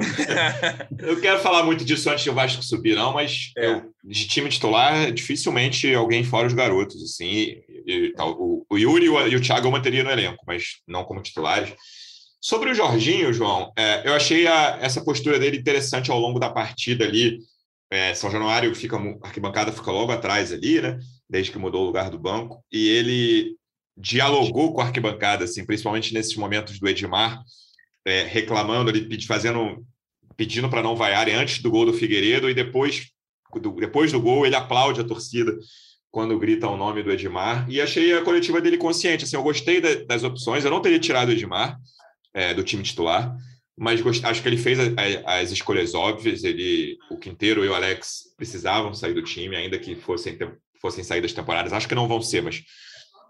eu 0.98 1.20
quero 1.20 1.40
falar 1.40 1.64
muito 1.64 1.84
disso 1.84 2.08
antes 2.10 2.24
do 2.24 2.32
Vasco 2.32 2.62
subir, 2.62 2.94
não, 2.94 3.12
mas 3.12 3.52
é. 3.56 3.66
eu, 3.66 3.91
de 4.04 4.26
time 4.26 4.48
titular, 4.48 5.12
dificilmente 5.12 5.94
alguém 5.94 6.24
fora 6.24 6.46
os 6.46 6.54
garotos, 6.54 7.02
assim. 7.02 7.26
E, 7.26 7.64
e, 7.86 8.14
o, 8.18 8.66
o 8.68 8.78
Yuri 8.78 9.06
e 9.06 9.36
o 9.36 9.40
Thiago 9.40 9.66
eu 9.66 9.70
manteria 9.70 10.02
no 10.02 10.10
elenco, 10.10 10.42
mas 10.46 10.80
não 10.86 11.04
como 11.04 11.22
titulares. 11.22 11.72
Sobre 12.40 12.70
o 12.70 12.74
Jorginho, 12.74 13.32
João, 13.32 13.72
é, 13.78 14.08
eu 14.08 14.14
achei 14.14 14.48
a, 14.48 14.78
essa 14.80 15.04
postura 15.04 15.38
dele 15.38 15.58
interessante 15.58 16.10
ao 16.10 16.18
longo 16.18 16.40
da 16.40 16.50
partida 16.50 17.04
ali. 17.04 17.38
É, 17.88 18.14
São 18.14 18.30
Januário 18.30 18.74
fica, 18.74 18.96
a 18.96 19.26
arquibancada 19.26 19.70
fica 19.70 19.92
logo 19.92 20.10
atrás 20.10 20.52
ali, 20.52 20.80
né? 20.80 20.98
Desde 21.30 21.52
que 21.52 21.58
mudou 21.58 21.82
o 21.82 21.86
lugar 21.86 22.10
do 22.10 22.18
banco. 22.18 22.64
E 22.72 22.88
ele 22.88 23.56
dialogou 23.96 24.72
com 24.72 24.80
a 24.80 24.84
arquibancada, 24.86 25.44
assim, 25.44 25.64
principalmente 25.64 26.12
nesses 26.12 26.34
momentos 26.34 26.80
do 26.80 26.88
Edmar, 26.88 27.40
é, 28.04 28.24
reclamando 28.24 28.90
ali, 28.90 29.24
fazendo, 29.24 29.86
pedindo 30.36 30.68
para 30.68 30.82
não 30.82 30.96
vaiarem 30.96 31.34
antes 31.34 31.62
do 31.62 31.70
gol 31.70 31.86
do 31.86 31.92
Figueiredo 31.92 32.50
e 32.50 32.54
depois, 32.54 33.10
do, 33.60 33.72
depois 33.72 34.12
do 34.12 34.20
gol 34.20 34.46
ele 34.46 34.56
aplaude 34.56 35.00
a 35.00 35.04
torcida 35.04 35.56
quando 36.10 36.38
grita 36.38 36.68
o 36.68 36.76
nome 36.76 37.02
do 37.02 37.10
Edmar. 37.10 37.66
E 37.70 37.80
achei 37.80 38.12
a 38.12 38.22
coletiva 38.22 38.60
dele 38.60 38.76
consciente. 38.76 39.24
Assim, 39.24 39.36
eu 39.36 39.42
gostei 39.42 39.80
da, 39.80 39.94
das 40.04 40.22
opções. 40.22 40.64
Eu 40.64 40.70
não 40.70 40.82
teria 40.82 40.98
tirado 40.98 41.30
o 41.30 41.32
Edmar 41.32 41.78
é, 42.34 42.52
do 42.52 42.62
time 42.62 42.82
titular, 42.82 43.34
mas 43.76 44.00
gost... 44.00 44.24
acho 44.24 44.42
que 44.42 44.48
ele 44.48 44.58
fez 44.58 44.78
a, 44.78 44.82
a, 45.26 45.40
as 45.40 45.50
escolhas 45.50 45.94
óbvias. 45.94 46.44
Ele, 46.44 46.98
o 47.10 47.16
Quinteiro 47.16 47.64
e 47.64 47.68
o 47.68 47.74
Alex 47.74 48.34
precisavam 48.36 48.92
sair 48.92 49.14
do 49.14 49.22
time, 49.22 49.56
ainda 49.56 49.78
que 49.78 49.96
fossem, 49.96 50.38
fossem 50.80 51.02
saídas 51.02 51.32
temporárias. 51.32 51.72
Acho 51.72 51.88
que 51.88 51.94
não 51.94 52.06
vão 52.06 52.20
ser, 52.20 52.42
mas 52.42 52.62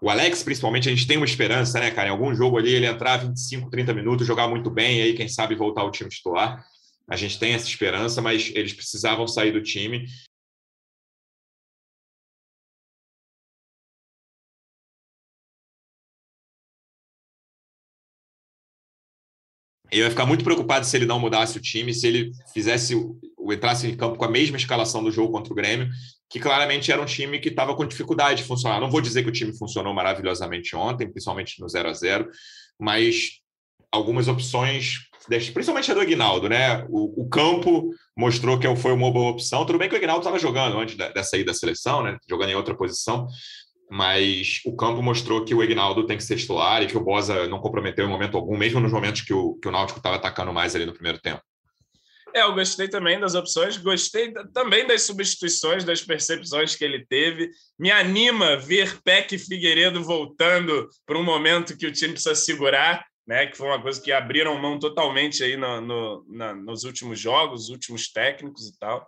o 0.03 0.09
Alex, 0.09 0.43
principalmente, 0.43 0.89
a 0.89 0.91
gente 0.91 1.07
tem 1.07 1.15
uma 1.15 1.25
esperança, 1.25 1.79
né, 1.79 1.89
cara? 1.89 2.09
Em 2.09 2.11
algum 2.11 2.35
jogo 2.35 2.57
ali 2.57 2.73
ele 2.73 2.85
entrar 2.85 3.17
25, 3.17 3.69
30 3.69 3.93
minutos, 3.93 4.27
jogar 4.27 4.49
muito 4.49 4.69
bem, 4.69 4.99
e 4.99 5.01
aí, 5.01 5.13
quem 5.13 5.29
sabe, 5.29 5.55
voltar 5.55 5.79
ao 5.79 5.91
time 5.91 6.09
titular. 6.09 6.61
A 7.09 7.15
gente 7.15 7.37
tem 7.39 7.53
essa 7.53 7.67
esperança, 7.67 8.21
mas 8.21 8.51
eles 8.55 8.73
precisavam 8.73 9.27
sair 9.27 9.51
do 9.51 9.61
time. 9.61 10.05
Eu 19.91 20.05
ia 20.05 20.09
ficar 20.09 20.25
muito 20.25 20.43
preocupado 20.43 20.85
se 20.85 20.97
ele 20.97 21.05
não 21.05 21.19
mudasse 21.19 21.55
o 21.57 21.61
time, 21.61 21.93
se 21.93 22.07
ele 22.07 22.31
fizesse 22.51 22.95
o 22.95 23.53
entrasse 23.53 23.85
em 23.85 23.95
campo 23.95 24.17
com 24.17 24.25
a 24.25 24.31
mesma 24.31 24.57
escalação 24.57 25.03
do 25.03 25.11
jogo 25.11 25.31
contra 25.31 25.53
o 25.53 25.55
Grêmio, 25.55 25.89
que 26.29 26.39
claramente 26.39 26.91
era 26.91 27.01
um 27.01 27.05
time 27.05 27.39
que 27.39 27.49
estava 27.49 27.75
com 27.75 27.85
dificuldade 27.85 28.41
de 28.41 28.47
funcionar. 28.47 28.79
Não 28.79 28.89
vou 28.89 29.01
dizer 29.01 29.21
que 29.21 29.29
o 29.29 29.33
time 29.33 29.55
funcionou 29.55 29.93
maravilhosamente 29.93 30.75
ontem, 30.75 31.11
principalmente 31.11 31.59
no 31.59 31.69
0 31.69 31.89
a 31.89 31.93
0 31.93 32.29
mas 32.79 33.39
algumas 33.91 34.27
opções, 34.27 34.95
principalmente 35.27 35.91
a 35.91 35.93
do 35.93 36.01
Aguinaldo, 36.01 36.49
né? 36.49 36.85
O, 36.89 37.23
o 37.23 37.29
campo 37.29 37.89
mostrou 38.15 38.59
que 38.59 38.75
foi 38.75 38.91
uma 38.91 39.11
boa 39.11 39.31
opção. 39.31 39.65
Tudo 39.65 39.79
bem 39.79 39.87
que 39.87 39.95
o 39.95 39.97
Aguinaldo 39.97 40.21
estava 40.21 40.39
jogando 40.39 40.77
antes 40.77 40.95
dessa 40.95 41.37
ida 41.37 41.51
da 41.51 41.57
seleção, 41.57 42.03
né? 42.03 42.17
Jogando 42.27 42.49
em 42.49 42.55
outra 42.55 42.75
posição, 42.75 43.27
mas 43.89 44.61
o 44.65 44.75
campo 44.75 45.01
mostrou 45.01 45.45
que 45.45 45.53
o 45.53 45.63
Ignaldo 45.63 46.05
tem 46.05 46.17
que 46.17 46.23
ser 46.23 46.37
titular 46.37 46.81
e 46.81 46.87
que 46.87 46.97
o 46.97 47.03
Bosa 47.03 47.47
não 47.47 47.59
comprometeu 47.59 48.05
em 48.05 48.09
momento 48.09 48.37
algum, 48.37 48.57
mesmo 48.57 48.79
nos 48.79 48.91
momentos 48.91 49.21
que 49.21 49.33
o, 49.33 49.55
que 49.55 49.67
o 49.67 49.71
Náutico 49.71 49.99
estava 49.99 50.15
atacando 50.15 50.51
mais 50.51 50.75
ali 50.75 50.85
no 50.85 50.93
primeiro 50.93 51.19
tempo. 51.19 51.41
É, 52.33 52.41
eu 52.41 52.55
gostei 52.55 52.87
também 52.87 53.19
das 53.19 53.35
opções, 53.35 53.77
gostei 53.77 54.33
também 54.51 54.87
das 54.87 55.03
substituições, 55.03 55.83
das 55.83 56.01
percepções 56.01 56.75
que 56.75 56.83
ele 56.83 57.05
teve. 57.05 57.51
Me 57.77 57.91
anima 57.91 58.57
ver 58.57 58.99
Peck 59.03 59.37
Figueiredo 59.37 60.03
voltando 60.03 60.89
para 61.05 61.17
um 61.17 61.23
momento 61.23 61.77
que 61.77 61.85
o 61.85 61.91
time 61.91 62.13
precisa 62.13 62.33
segurar, 62.33 63.05
né? 63.27 63.47
Que 63.47 63.57
foi 63.57 63.67
uma 63.67 63.81
coisa 63.81 64.01
que 64.01 64.11
abriram 64.11 64.57
mão 64.57 64.79
totalmente 64.79 65.43
aí 65.43 65.57
no, 65.57 65.81
no 65.81 66.25
na, 66.29 66.53
nos 66.53 66.83
últimos 66.83 67.19
jogos, 67.19 67.63
os 67.63 67.69
últimos 67.69 68.11
técnicos 68.11 68.67
e 68.67 68.79
tal. 68.79 69.07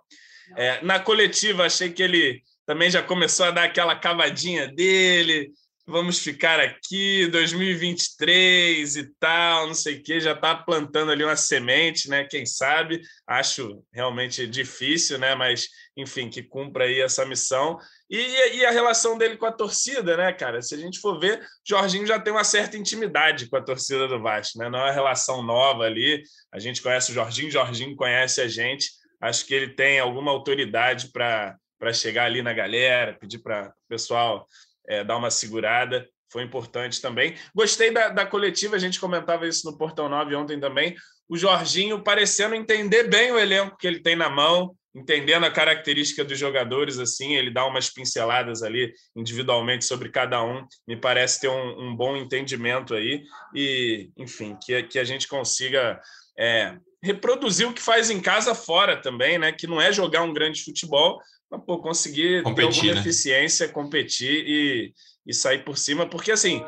É, 0.56 0.84
na 0.84 0.99
coletiva, 0.99 1.65
achei 1.65 1.91
que 1.91 2.04
ele 2.04 2.41
também 2.65 2.89
já 2.89 3.01
começou 3.01 3.45
a 3.45 3.51
dar 3.51 3.63
aquela 3.63 3.95
cavadinha 3.95 4.67
dele. 4.67 5.51
Vamos 5.88 6.17
ficar 6.17 6.60
aqui, 6.60 7.28
2023 7.28 8.95
e 8.95 9.04
tal, 9.19 9.67
não 9.67 9.76
sei 9.76 9.98
o 9.98 10.04
quê, 10.04 10.19
já 10.19 10.32
está 10.32 10.56
plantando 10.56 11.12
ali 11.12 11.24
uma 11.24 11.36
semente, 11.36 12.10
né? 12.10 12.24
Quem 12.24 12.43
sabe? 12.43 13.02
Acho 13.28 13.84
realmente 13.93 14.48
difícil, 14.48 15.19
né? 15.19 15.36
Mas, 15.36 15.67
enfim, 15.95 16.28
que 16.28 16.41
cumpra 16.41 16.86
aí 16.86 17.02
essa 17.02 17.24
missão. 17.24 17.78
E, 18.10 18.17
e, 18.17 18.65
a 18.65 18.71
relação 18.71 19.15
dele 19.15 19.38
com 19.38 19.45
a 19.45 19.52
torcida, 19.52 20.17
né, 20.17 20.34
cara? 20.34 20.60
Se 20.60 20.74
a 20.74 20.78
gente 20.80 21.00
for 21.00 21.19
ver, 21.19 21.39
Jorginho 21.63 22.08
já 22.08 22.19
tem 22.19 22.34
uma 22.34 22.43
certa 22.43 22.76
intimidade 22.76 23.48
com 23.48 23.56
a 23.56 23.62
torcida 23.62 24.08
do 24.08 24.19
Vasco, 24.19 24.58
né? 24.58 24.67
Não 24.67 24.80
é 24.80 24.84
uma 24.86 24.91
relação 24.91 25.43
nova 25.43 25.84
ali. 25.84 26.24
A 26.52 26.58
gente 26.58 26.82
conhece 26.82 27.12
o 27.12 27.13
Jorginho, 27.13 27.52
Jorginho 27.52 27.95
conhece 27.95 28.41
a 28.41 28.48
gente. 28.48 28.89
Acho 29.21 29.45
que 29.45 29.54
ele 29.54 29.76
tem 29.76 30.00
alguma 30.00 30.32
autoridade 30.32 31.12
para 31.12 31.60
chegar 31.93 32.26
ali 32.26 32.41
na 32.41 32.54
galera, 32.54 33.13
pedir 33.13 33.38
para 33.38 33.67
o 33.67 33.88
pessoal 33.88 34.48
é, 34.88 35.04
dar 35.04 35.17
uma 35.17 35.32
segurada. 35.32 36.08
Foi 36.32 36.43
importante 36.43 37.02
também. 37.02 37.36
Gostei 37.54 37.91
da, 37.91 38.10
da 38.10 38.26
coletiva, 38.26 38.76
a 38.76 38.80
gente 38.80 39.00
comentava 39.00 39.48
isso 39.48 39.69
no 39.69 39.78
Portão 39.78 40.10
9 40.10 40.36
ontem 40.36 40.60
também. 40.60 40.95
O 41.30 41.38
Jorginho 41.38 42.04
parecendo 42.04 42.56
entender 42.56 43.04
bem 43.06 43.32
o 43.32 43.39
elenco 43.39 43.78
que 43.78 43.88
ele 43.88 44.02
tem 44.02 44.15
na 44.15 44.30
mão, 44.30 44.76
entendendo 44.95 45.45
a 45.45 45.52
característica 45.52 46.24
dos 46.24 46.39
jogadores, 46.39 47.00
assim, 47.00 47.36
ele 47.36 47.52
dá 47.52 47.65
umas 47.65 47.89
pinceladas 47.89 48.63
ali 48.63 48.93
individualmente 49.15 49.84
sobre 49.84 50.10
cada 50.10 50.43
um, 50.43 50.65
me 50.88 50.95
parece 50.95 51.41
ter 51.41 51.50
um, 51.50 51.89
um 51.89 51.95
bom 51.95 52.15
entendimento 52.15 52.93
aí, 52.93 53.24
e, 53.54 54.10
enfim, 54.17 54.58
que, 54.63 54.84
que 54.84 54.98
a 54.98 55.04
gente 55.04 55.28
consiga 55.28 56.00
é, 56.39 56.78
reproduzir 57.04 57.67
o 57.67 57.74
que 57.74 57.82
faz 57.82 58.10
em 58.10 58.21
casa 58.21 58.56
fora 58.56 58.95
também, 58.95 59.38
né? 59.38 59.52
Que 59.52 59.67
não 59.67 59.82
é 59.82 59.91
jogar 59.91 60.24
um 60.24 60.34
grande 60.34 60.63
futebol, 60.63 61.19
pô, 61.60 61.80
conseguir 61.80 62.44
competir, 62.44 62.72
ter 62.72 62.78
alguma 62.78 62.94
né? 62.94 63.00
eficiência, 63.02 63.70
competir 63.70 64.46
e, 64.48 64.94
e 65.26 65.34
sair 65.34 65.63
por 65.63 65.78
cima, 65.78 66.06
porque 66.06 66.32
assim, 66.32 66.63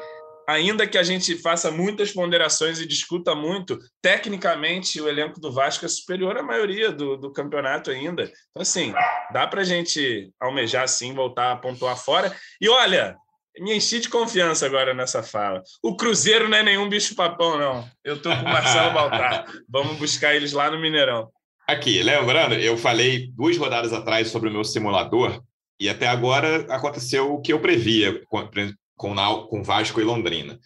ainda 0.48 0.88
que 0.88 0.98
a 0.98 1.04
gente 1.04 1.36
faça 1.38 1.70
muitas 1.70 2.12
ponderações 2.12 2.80
e 2.80 2.88
discuta 2.88 3.36
muito, 3.36 3.78
tecnicamente 4.02 5.02
o 5.02 5.10
elenco 5.10 5.42
do 5.42 5.52
Vasco 5.52 5.86
é 5.86 5.90
superior 5.90 6.38
à 6.38 6.42
maioria 6.42 6.90
do, 6.90 7.18
do 7.18 7.32
campeonato 7.34 7.92
ainda. 7.92 8.24
Então, 8.24 8.62
assim, 8.62 8.94
dá 9.34 9.46
para 9.46 9.62
a 9.62 9.66
gente 9.66 10.32
almejar 10.40 10.88
sim, 10.88 11.14
voltar 11.14 11.52
a 11.52 11.58
pontuar 11.58 11.98
fora. 11.98 12.34
E 12.62 12.70
olha, 12.70 13.18
me 13.60 13.76
enchi 13.76 14.00
de 14.00 14.08
confiança 14.08 14.66
agora 14.66 14.94
nessa 14.94 15.22
fala. 15.22 15.62
O 15.84 15.98
Cruzeiro 15.98 16.48
não 16.48 16.58
é 16.58 16.64
nenhum 16.64 16.88
bicho-papão, 16.88 17.58
não. 17.58 17.90
Eu 18.04 18.16
estou 18.16 18.34
com 18.34 18.44
o 18.44 18.50
Marcelo 18.50 18.94
Baltar. 18.94 19.46
Vamos 19.68 19.98
buscar 19.98 20.34
eles 20.34 20.54
lá 20.54 20.72
no 20.72 20.80
Mineirão. 20.80 21.30
Aqui, 21.68 22.02
lembrando, 22.02 22.56
eu 22.56 22.78
falei 22.78 23.30
duas 23.36 23.58
rodadas 23.58 23.92
atrás 23.92 24.30
sobre 24.30 24.48
o 24.48 24.52
meu 24.54 24.64
simulador 24.64 25.44
e 25.78 25.90
até 25.90 26.08
agora 26.08 26.66
aconteceu 26.74 27.34
o 27.34 27.42
que 27.42 27.52
eu 27.52 27.60
previa 27.60 28.24
com, 28.28 28.50
com, 28.96 29.16
com 29.50 29.64
Vasco 29.64 30.00
e 30.00 30.04
Londrina. 30.06 30.58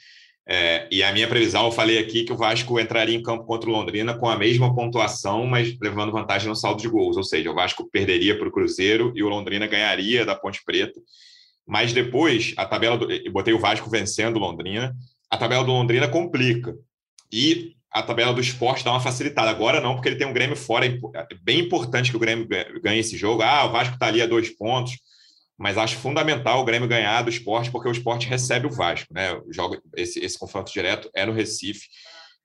É, 0.48 0.88
e 0.92 1.02
a 1.02 1.12
minha 1.12 1.28
previsão, 1.28 1.66
eu 1.66 1.72
falei 1.72 1.98
aqui 1.98 2.24
que 2.24 2.32
o 2.32 2.38
Vasco 2.38 2.80
entraria 2.80 3.16
em 3.16 3.24
campo 3.24 3.46
contra 3.46 3.68
o 3.68 3.74
Londrina 3.74 4.14
com 4.14 4.30
a 4.30 4.38
mesma 4.38 4.76
pontuação, 4.76 5.48
mas 5.48 5.76
levando 5.82 6.12
vantagem 6.12 6.48
no 6.48 6.56
saldo 6.56 6.80
de 6.80 6.88
gols. 6.88 7.18
Ou 7.18 7.24
seja, 7.24 7.50
o 7.50 7.56
Vasco 7.56 7.90
perderia 7.90 8.38
para 8.38 8.48
o 8.48 8.52
Cruzeiro 8.52 9.12
e 9.16 9.24
o 9.24 9.30
Londrina 9.30 9.66
ganharia 9.66 10.24
da 10.24 10.36
Ponte 10.36 10.64
Preta. 10.64 11.00
Mas 11.66 11.94
depois, 11.94 12.54
a 12.58 12.66
tabela 12.66 12.98
do, 12.98 13.12
eu 13.12 13.32
botei 13.32 13.56
o 13.56 13.60
Vasco 13.60 13.90
vencendo 13.90 14.38
o 14.38 14.40
Londrina. 14.40 14.94
A 15.32 15.38
tabela 15.38 15.64
do 15.64 15.72
Londrina 15.72 16.08
complica. 16.08 16.76
E 17.32 17.76
a 17.92 18.02
tabela 18.02 18.34
do 18.34 18.40
esporte 18.40 18.86
dá 18.86 18.92
uma 18.92 19.02
facilitada. 19.02 19.50
Agora 19.50 19.82
não, 19.82 19.96
porque 19.96 20.08
ele 20.08 20.16
tem 20.16 20.28
um 20.28 20.34
Grêmio 20.34 20.56
fora. 20.56 20.86
É, 20.86 20.90
é 20.90 21.36
bem 21.42 21.60
importante 21.60 22.10
que 22.10 22.18
o 22.18 22.20
Grêmio 22.20 22.48
ganhe 22.82 23.00
esse 23.00 23.18
jogo. 23.18 23.42
Ah, 23.42 23.66
o 23.66 23.72
Vasco 23.72 23.96
está 23.96 24.08
ali 24.08 24.22
a 24.22 24.28
dois 24.28 24.50
pontos, 24.50 24.98
mas 25.58 25.78
acho 25.78 25.98
fundamental 25.98 26.62
o 26.62 26.66
Grêmio 26.66 26.88
ganhar 26.88 27.22
do 27.22 27.30
esporte, 27.30 27.70
porque 27.70 27.90
o 27.90 27.92
esporte 27.92 28.28
recebe 28.28 28.66
o 28.68 28.72
Vasco. 28.72 29.14
Né? 29.14 29.40
Joga 29.52 29.82
esse, 29.96 30.20
esse 30.20 30.40
confronto 30.40 30.72
direto 30.72 31.10
é 31.14 31.26
no 31.26 31.34
Recife. 31.34 31.88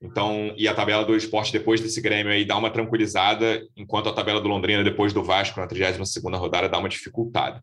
Então, 0.02 0.52
e 0.56 0.68
a 0.68 0.74
tabela 0.74 1.04
do 1.04 1.16
esporte 1.16 1.52
depois 1.52 1.80
desse 1.80 2.00
Grêmio 2.00 2.32
aí 2.32 2.44
dá 2.44 2.56
uma 2.56 2.70
tranquilizada, 2.70 3.62
enquanto 3.76 4.09
a 4.09 4.12
tabela 4.12 4.40
do 4.40 4.48
Londrina 4.48 4.85
depois 4.85 5.12
do 5.12 5.22
Vasco 5.22 5.59
na 5.59 5.66
32 5.66 6.16
rodada 6.35 6.68
dá 6.68 6.78
uma 6.78 6.88
dificultada. 6.88 7.62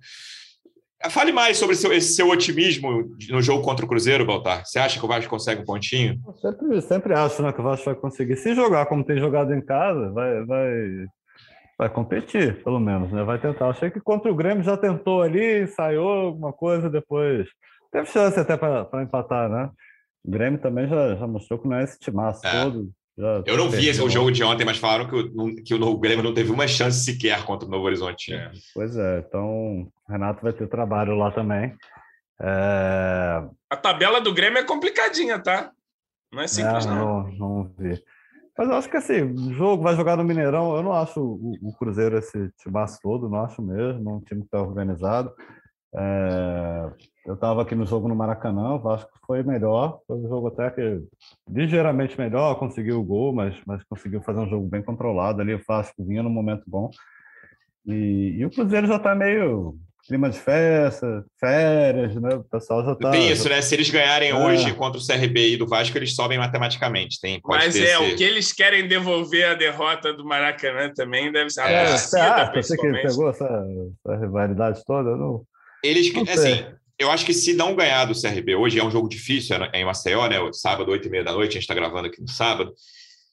Fale 1.10 1.32
mais 1.32 1.58
sobre 1.58 1.76
seu, 1.76 1.92
esse 1.92 2.14
seu 2.14 2.30
otimismo 2.30 3.16
no 3.30 3.42
jogo 3.42 3.64
contra 3.64 3.86
o 3.86 3.90
Cruzeiro, 3.90 4.26
Baltar. 4.26 4.66
Você 4.66 4.80
acha 4.80 5.00
que 5.00 5.06
o 5.06 5.08
Vasco 5.08 5.30
consegue 5.30 5.62
um 5.62 5.66
pontinho? 5.66 6.20
Eu 6.26 6.34
sempre, 6.34 6.82
sempre 6.82 7.14
acho 7.14 7.42
né, 7.42 7.52
que 7.52 7.60
o 7.60 7.64
Vasco 7.64 7.86
vai 7.86 7.96
conseguir. 7.96 8.38
Se 8.38 8.56
jogar 8.56 8.86
como 8.86 9.04
tem 9.04 9.20
jogado 9.20 9.54
em 9.54 9.62
casa, 9.62 10.12
vai, 10.12 10.46
vai, 10.46 10.72
vai 11.78 11.90
competir, 11.90 12.64
pelo 12.64 12.80
menos. 12.80 13.12
Né? 13.12 13.24
Vai 13.24 13.38
tentar. 13.40 13.70
Achei 13.70 13.92
que 13.92 14.00
contra 14.00 14.32
o 14.32 14.36
Grêmio 14.36 14.64
já 14.64 14.78
tentou 14.78 15.22
ali, 15.22 15.64
ensaiou 15.64 16.10
alguma 16.10 16.54
coisa, 16.54 16.90
depois 16.90 17.48
teve 17.92 18.08
chance 18.08 18.40
até 18.40 18.56
para 18.56 19.04
empatar, 19.04 19.50
né? 19.50 19.70
O 20.26 20.32
Grêmio 20.32 20.60
também 20.60 20.88
já, 20.88 21.16
já 21.16 21.28
mostrou 21.28 21.60
que 21.60 21.68
não 21.68 21.76
é 21.76 21.84
esse 21.84 22.00
timaço 22.00 22.46
é. 22.48 22.64
todo. 22.64 22.90
Já 23.18 23.44
eu 23.46 23.58
não 23.58 23.70
vi 23.70 23.88
esse, 23.88 24.02
o 24.02 24.10
jogo 24.10 24.32
de 24.32 24.44
ontem, 24.44 24.66
mas 24.66 24.78
falaram 24.78 25.08
que 25.08 25.16
o, 25.16 25.56
que 25.64 25.74
o 25.74 25.98
Grêmio 25.98 26.24
não 26.24 26.34
teve 26.34 26.52
uma 26.52 26.68
chance 26.68 27.04
sequer 27.04 27.46
contra 27.46 27.68
o 27.68 27.72
Novo 27.72 27.86
Horizonte. 27.86 28.34
É. 28.34 28.52
Pois 28.74 28.98
é, 28.98 29.20
então 29.20 29.82
o 29.82 29.92
Renato 30.10 30.42
vai 30.42 30.52
ter 30.52 30.68
trabalho 30.68 31.16
lá 31.16 31.32
também. 31.32 31.76
É... 32.42 33.44
A 33.70 33.78
tabela 33.78 34.20
do 34.20 34.34
Grêmio 34.34 34.58
é 34.58 34.64
complicadinha, 34.64 35.38
tá? 35.38 35.72
Não 36.32 36.42
é 36.42 36.48
simples, 36.48 36.86
é, 36.86 36.90
não. 36.90 37.24
não. 37.24 37.32
Não 37.38 37.72
vi. 37.78 38.02
Mas 38.58 38.70
eu 38.70 38.76
acho 38.76 38.90
que 38.90 38.98
assim, 38.98 39.22
o 39.22 39.54
jogo 39.54 39.84
vai 39.84 39.96
jogar 39.96 40.18
no 40.18 40.24
Mineirão. 40.24 40.76
Eu 40.76 40.84
não 40.84 40.94
acho 40.94 41.20
o, 41.20 41.54
o 41.62 41.74
Cruzeiro 41.74 42.18
esse 42.18 42.52
timaço 42.58 43.00
todo, 43.02 43.30
não 43.30 43.44
acho 43.44 43.62
mesmo. 43.62 44.16
Um 44.16 44.22
time 44.22 44.42
que 44.42 44.48
está 44.48 44.62
organizado. 44.62 45.32
É, 45.96 46.92
eu 47.26 47.36
estava 47.36 47.62
aqui 47.62 47.74
no 47.74 47.86
jogo 47.86 48.08
no 48.08 48.16
Maracanã, 48.16 48.74
o 48.74 48.80
Vasco 48.80 49.12
foi 49.26 49.44
melhor, 49.44 50.00
foi 50.06 50.18
um 50.18 50.28
jogo 50.28 50.48
até 50.48 50.70
que 50.70 51.02
ligeiramente 51.50 52.18
melhor, 52.18 52.56
conseguiu 52.56 53.00
o 53.00 53.04
gol, 53.04 53.34
mas, 53.34 53.56
mas 53.66 53.84
conseguiu 53.86 54.22
fazer 54.22 54.40
um 54.40 54.50
jogo 54.50 54.68
bem 54.68 54.82
controlado 54.82 55.42
ali, 55.42 55.54
o 55.54 55.62
Vasco 55.66 56.04
vinha 56.04 56.22
num 56.22 56.30
momento 56.30 56.64
bom. 56.68 56.92
E, 57.86 58.36
e 58.38 58.46
o 58.46 58.50
Cruzeiro 58.50 58.88
já 58.88 58.98
está 58.98 59.16
meio 59.16 59.78
clima 60.06 60.30
de 60.30 60.38
festa, 60.38 61.24
férias, 61.40 62.16
né? 62.16 62.36
O 62.36 62.44
pessoal 62.44 62.84
já 62.84 62.92
está. 62.92 63.12
Tem 63.12 63.32
isso, 63.32 63.48
né? 63.48 63.62
Se 63.62 63.74
eles 63.74 63.90
ganharem 63.90 64.32
é. 64.32 64.36
hoje 64.36 64.74
contra 64.74 65.00
o 65.00 65.06
CRB 65.06 65.54
e 65.54 65.58
do 65.58 65.68
Vasco, 65.68 65.98
eles 65.98 66.14
sobem 66.14 66.38
matematicamente. 66.38 67.20
Tem, 67.22 67.40
Mas 67.46 67.76
é, 67.76 67.84
esse... 67.84 67.98
o 67.98 68.16
que 68.18 68.24
eles 68.24 68.52
querem 68.52 68.88
devolver 68.88 69.46
a 69.46 69.54
derrota 69.54 70.14
do 70.14 70.26
Maracanã 70.26 70.92
também 70.94 71.32
deve 71.32 71.50
ser 71.50 71.62
é, 71.62 71.88
você 71.88 72.78
que 72.78 72.92
pegou 72.92 73.30
essa, 73.30 73.66
essa 74.06 74.20
rivalidade 74.20 74.84
toda? 74.86 75.16
Não... 75.16 75.44
Eles, 75.82 76.14
não 76.14 76.24
assim, 76.24 76.66
eu 77.00 77.12
acho 77.12 77.26
que 77.26 77.34
se 77.34 77.54
não 77.54 77.76
ganhar 77.76 78.06
do 78.06 78.20
CRB 78.20 78.56
hoje, 78.56 78.80
é 78.80 78.84
um 78.84 78.92
jogo 78.92 79.10
difícil, 79.10 79.56
é 79.56 79.82
em 79.82 79.86
Maceió, 79.86 80.28
né? 80.28 80.38
Sábado, 80.54 80.92
oito 80.92 81.08
e 81.08 81.12
meia 81.12 81.24
da 81.24 81.34
noite, 81.34 81.52
a 81.52 81.54
gente 81.54 81.64
está 81.64 81.74
gravando 81.74 82.08
aqui 82.08 82.22
no 82.22 82.30
sábado. 82.30 82.74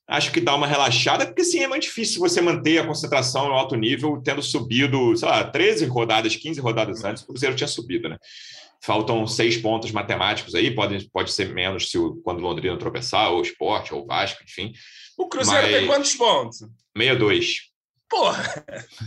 Acho 0.08 0.32
que 0.32 0.40
dá 0.40 0.54
uma 0.56 0.66
relaxada, 0.66 1.24
porque 1.26 1.44
sim, 1.44 1.62
é 1.62 1.68
muito 1.68 1.84
difícil 1.84 2.20
você 2.20 2.40
manter 2.40 2.78
a 2.78 2.86
concentração 2.86 3.46
no 3.48 3.54
alto 3.54 3.76
nível, 3.76 4.20
tendo 4.24 4.42
subido, 4.42 5.16
sei 5.16 5.28
lá, 5.28 5.44
13 5.44 5.86
rodadas, 5.86 6.34
15 6.34 6.60
rodadas 6.60 7.04
antes, 7.04 7.22
o 7.22 7.26
Cruzeiro 7.28 7.54
tinha 7.54 7.68
subido, 7.68 8.08
né? 8.08 8.18
Faltam 8.82 9.26
seis 9.26 9.56
pontos 9.58 9.92
matemáticos 9.92 10.54
aí, 10.54 10.74
pode, 10.74 11.08
pode 11.10 11.30
ser 11.32 11.52
menos 11.54 11.90
se 11.90 11.98
o, 11.98 12.16
quando 12.24 12.38
o 12.38 12.42
Londrina 12.42 12.76
tropeçar, 12.78 13.30
ou 13.30 13.38
o 13.38 13.42
Sport, 13.42 13.92
ou 13.92 14.02
o 14.02 14.06
Vasco, 14.06 14.42
enfim. 14.42 14.72
O 15.16 15.28
Cruzeiro 15.28 15.62
Mas... 15.62 15.76
tem 15.76 15.86
quantos 15.86 16.14
pontos? 16.14 16.58
62. 16.96 17.69
Porra! 18.10 18.64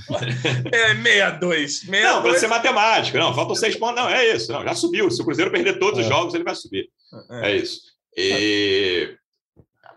É 0.72 0.96
62. 0.96 1.88
Não, 1.88 2.22
para 2.22 2.40
ser 2.40 2.48
matemático. 2.48 3.18
Não, 3.18 3.34
faltam 3.34 3.56
seis 3.56 3.76
pontos. 3.76 3.98
Não, 3.98 4.10
é 4.10 4.34
isso. 4.34 4.52
Não, 4.52 4.64
já 4.64 4.74
subiu. 4.74 5.12
Se 5.12 5.22
o 5.22 5.26
Cruzeiro 5.26 5.52
perder 5.52 5.78
todos 5.78 6.00
é. 6.00 6.04
os 6.04 6.08
jogos, 6.08 6.34
ele 6.34 6.44
vai 6.44 6.56
subir. 6.56 6.90
É, 7.30 7.52
é 7.52 7.56
isso. 7.58 7.82
E... 8.16 9.16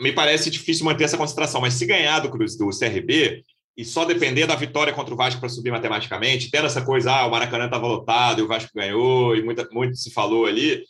Me 0.01 0.13
parece 0.13 0.51
difícil 0.51 0.85
manter 0.85 1.05
essa 1.05 1.17
concentração, 1.17 1.61
mas 1.61 1.75
se 1.75 1.87
ganhar 1.87 2.21
do, 2.21 2.29
do 2.29 2.79
CRB 2.79 3.45
e 3.77 3.85
só 3.85 4.05
depender 4.05 4.47
da 4.47 4.57
vitória 4.57 4.93
contra 4.93 5.15
o 5.15 5.17
Vasco 5.17 5.41
para 5.41 5.49
subir 5.49 5.71
matematicamente, 5.71 6.51
tendo 6.51 6.67
essa 6.67 6.83
coisa, 6.83 7.13
ah, 7.13 7.27
o 7.27 7.31
Maracanã 7.31 7.67
estava 7.67 7.87
lotado 7.87 8.41
e 8.41 8.43
o 8.43 8.49
Vasco 8.49 8.71
ganhou, 8.75 9.37
e 9.37 9.43
muita, 9.43 9.69
muito 9.71 9.97
se 9.97 10.11
falou 10.11 10.47
ali, 10.47 10.83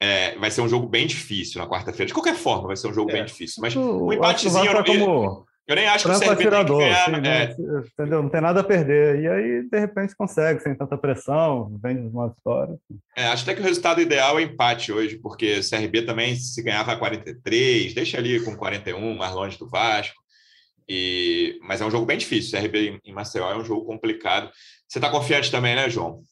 é, 0.00 0.36
vai 0.36 0.50
ser 0.50 0.60
um 0.60 0.68
jogo 0.68 0.88
bem 0.88 1.06
difícil 1.06 1.60
na 1.60 1.68
quarta-feira. 1.68 2.06
De 2.06 2.14
qualquer 2.14 2.34
forma, 2.34 2.68
vai 2.68 2.76
ser 2.76 2.88
um 2.88 2.94
jogo 2.94 3.10
é. 3.10 3.14
bem 3.14 3.24
difícil. 3.24 3.60
Mas 3.60 3.74
o, 3.74 4.06
um 4.06 4.12
empatezinho. 4.12 4.66
Eu, 4.66 4.84
como... 4.84 5.46
Eu 5.66 5.76
nem 5.76 5.86
acho 5.86 6.04
que 6.04 6.10
o 6.10 6.18
CRB 6.18 6.32
atirador, 6.32 6.78
tem 6.78 7.14
que 7.14 7.20
ganhar, 7.20 7.48
assim, 7.48 7.62
é. 7.62 7.66
não, 7.66 7.80
entendeu? 7.80 8.22
Não 8.22 8.28
tem 8.28 8.40
nada 8.40 8.60
a 8.60 8.64
perder. 8.64 9.20
E 9.20 9.28
aí, 9.28 9.62
de 9.62 9.78
repente, 9.78 10.16
consegue, 10.16 10.60
sem 10.60 10.74
tanta 10.74 10.98
pressão, 10.98 11.78
vem 11.80 11.96
de 11.96 12.08
uma 12.08 12.28
vitória. 12.28 12.76
É, 13.16 13.26
acho 13.26 13.44
até 13.44 13.54
que 13.54 13.60
o 13.60 13.64
resultado 13.64 14.00
ideal 14.00 14.38
é 14.38 14.42
empate 14.42 14.92
hoje, 14.92 15.18
porque 15.18 15.60
o 15.60 15.70
CRB 15.70 16.02
também, 16.02 16.34
se 16.34 16.60
ganhava 16.62 16.96
43, 16.96 17.94
deixa 17.94 18.18
ali 18.18 18.44
com 18.44 18.56
41, 18.56 19.16
mais 19.16 19.32
longe 19.32 19.56
do 19.56 19.68
Vasco. 19.68 20.20
E... 20.88 21.60
Mas 21.62 21.80
é 21.80 21.86
um 21.86 21.90
jogo 21.90 22.06
bem 22.06 22.18
difícil. 22.18 22.58
O 22.58 22.62
CRB 22.62 23.00
em 23.04 23.12
Maceió 23.12 23.48
é 23.50 23.56
um 23.56 23.64
jogo 23.64 23.86
complicado. 23.86 24.50
Você 24.88 24.98
está 24.98 25.08
confiante 25.10 25.50
também, 25.50 25.76
né, 25.76 25.88
João? 25.88 26.24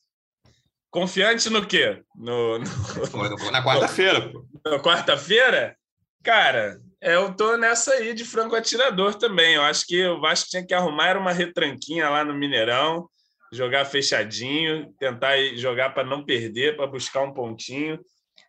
Confiante 0.91 1.49
no 1.49 1.64
quê? 1.64 2.03
No, 2.16 2.59
no... 2.59 3.51
Na 3.53 3.64
quarta-feira. 3.64 4.33
Na 4.66 4.81
quarta-feira? 4.81 5.76
Cara, 6.22 6.59
é, 6.68 6.89
eu 7.01 7.35
tô 7.35 7.57
nessa 7.57 7.93
aí 7.93 8.15
de 8.15 8.25
franco 8.25 8.55
atirador 8.55 9.15
também. 9.15 9.55
Eu 9.55 9.63
acho 9.63 9.87
que 9.87 10.07
o 10.07 10.21
Vasco 10.21 10.49
tinha 10.51 10.65
que 10.65 10.75
arrumar 10.75 11.17
uma 11.17 11.33
retranquinha 11.33 12.09
lá 12.09 12.25
no 12.25 12.35
Mineirão, 12.35 13.09
jogar 13.53 13.85
fechadinho, 13.85 14.93
tentar 14.99 15.37
jogar 15.57 15.91
para 15.91 16.05
não 16.05 16.25
perder, 16.25 16.77
para 16.77 16.87
buscar 16.87 17.23
um 17.23 17.33
pontinho. 17.33 17.99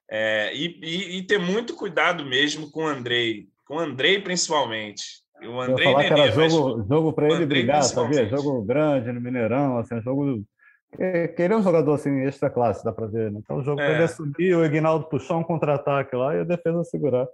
É, 0.10 0.54
e, 0.54 0.80
e, 0.84 1.18
e, 1.18 1.24
ter 1.24 1.40
muito 1.40 1.74
cuidado 1.74 2.26
mesmo 2.26 2.70
com 2.70 2.84
o 2.84 2.88
Andrei, 2.88 3.48
com 3.66 3.78
o 3.78 3.80
Andrei 3.80 4.20
principalmente. 4.20 5.04
O 5.42 5.60
Andrei 5.60 5.88
Eu 5.88 5.92
falar 5.94 6.04
Nenê, 6.04 6.14
que 6.14 6.22
era 6.22 6.50
jogo, 6.50 6.86
jogo 6.88 7.14
para 7.14 7.30
ele 7.30 7.46
brigar, 7.46 7.82
sabia? 7.84 8.28
Jogo 8.28 8.62
grande 8.62 9.10
no 9.12 9.22
Mineirão, 9.22 9.78
assim, 9.78 10.02
jogo 10.02 10.44
querer 11.36 11.56
um 11.56 11.64
jogador 11.64 11.94
assim 11.94 12.24
extra 12.26 12.50
classe, 12.50 12.84
dá 12.84 12.92
para 12.92 13.08
ver. 13.08 13.32
Né? 13.32 13.40
Então 13.42 13.58
o 13.58 13.64
jogo 13.64 13.80
é. 13.82 13.86
para 13.86 13.98
ele 14.00 14.08
subir, 14.08 14.56
o 14.56 14.66
Ignaldo 14.66 15.08
puxar 15.08 15.38
um 15.38 15.44
contra-ataque 15.44 16.16
lá 16.16 16.36
e 16.36 16.42
a 16.42 16.44
defesa 16.44 16.84
segurar. 16.84 17.28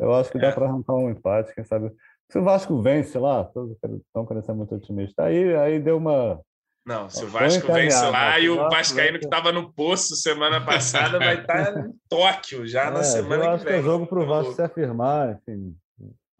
Eu 0.00 0.14
acho 0.14 0.32
que 0.32 0.38
dá 0.38 0.48
é. 0.48 0.52
para 0.52 0.66
arrancar 0.66 0.94
um 0.94 1.10
empate, 1.10 1.54
quem 1.54 1.62
sabe. 1.62 1.92
Se 2.30 2.38
o 2.38 2.42
Vasco 2.42 2.80
vence 2.80 3.18
lá, 3.18 3.44
todos 3.44 3.72
estão 3.72 4.24
querendo 4.24 4.46
ser 4.46 4.54
muito 4.54 4.74
otimista. 4.74 5.24
Aí, 5.24 5.54
aí 5.54 5.78
deu 5.78 5.98
uma. 5.98 6.40
Não, 6.86 7.10
se 7.10 7.22
o 7.22 7.28
Vasco 7.28 7.70
vence 7.70 8.02
lá 8.06 8.38
e 8.38 8.48
o 8.48 8.56
Vascaíno 8.70 9.18
que 9.18 9.26
estava 9.26 9.52
no 9.52 9.70
poço 9.70 10.16
semana 10.16 10.64
passada 10.64 11.18
vai 11.18 11.40
estar 11.40 11.72
tá 11.72 11.80
em 11.80 11.92
Tóquio 12.08 12.66
já 12.66 12.86
é, 12.86 12.90
na 12.90 13.04
semana 13.04 13.44
eu 13.44 13.50
acho 13.50 13.64
que, 13.64 13.70
vem. 13.70 13.80
é 13.80 13.82
jogo 13.82 14.06
para 14.06 14.20
o 14.20 14.26
Vasco 14.26 14.54
se 14.54 14.62
afirmar. 14.62 15.38
Enfim, 15.38 15.76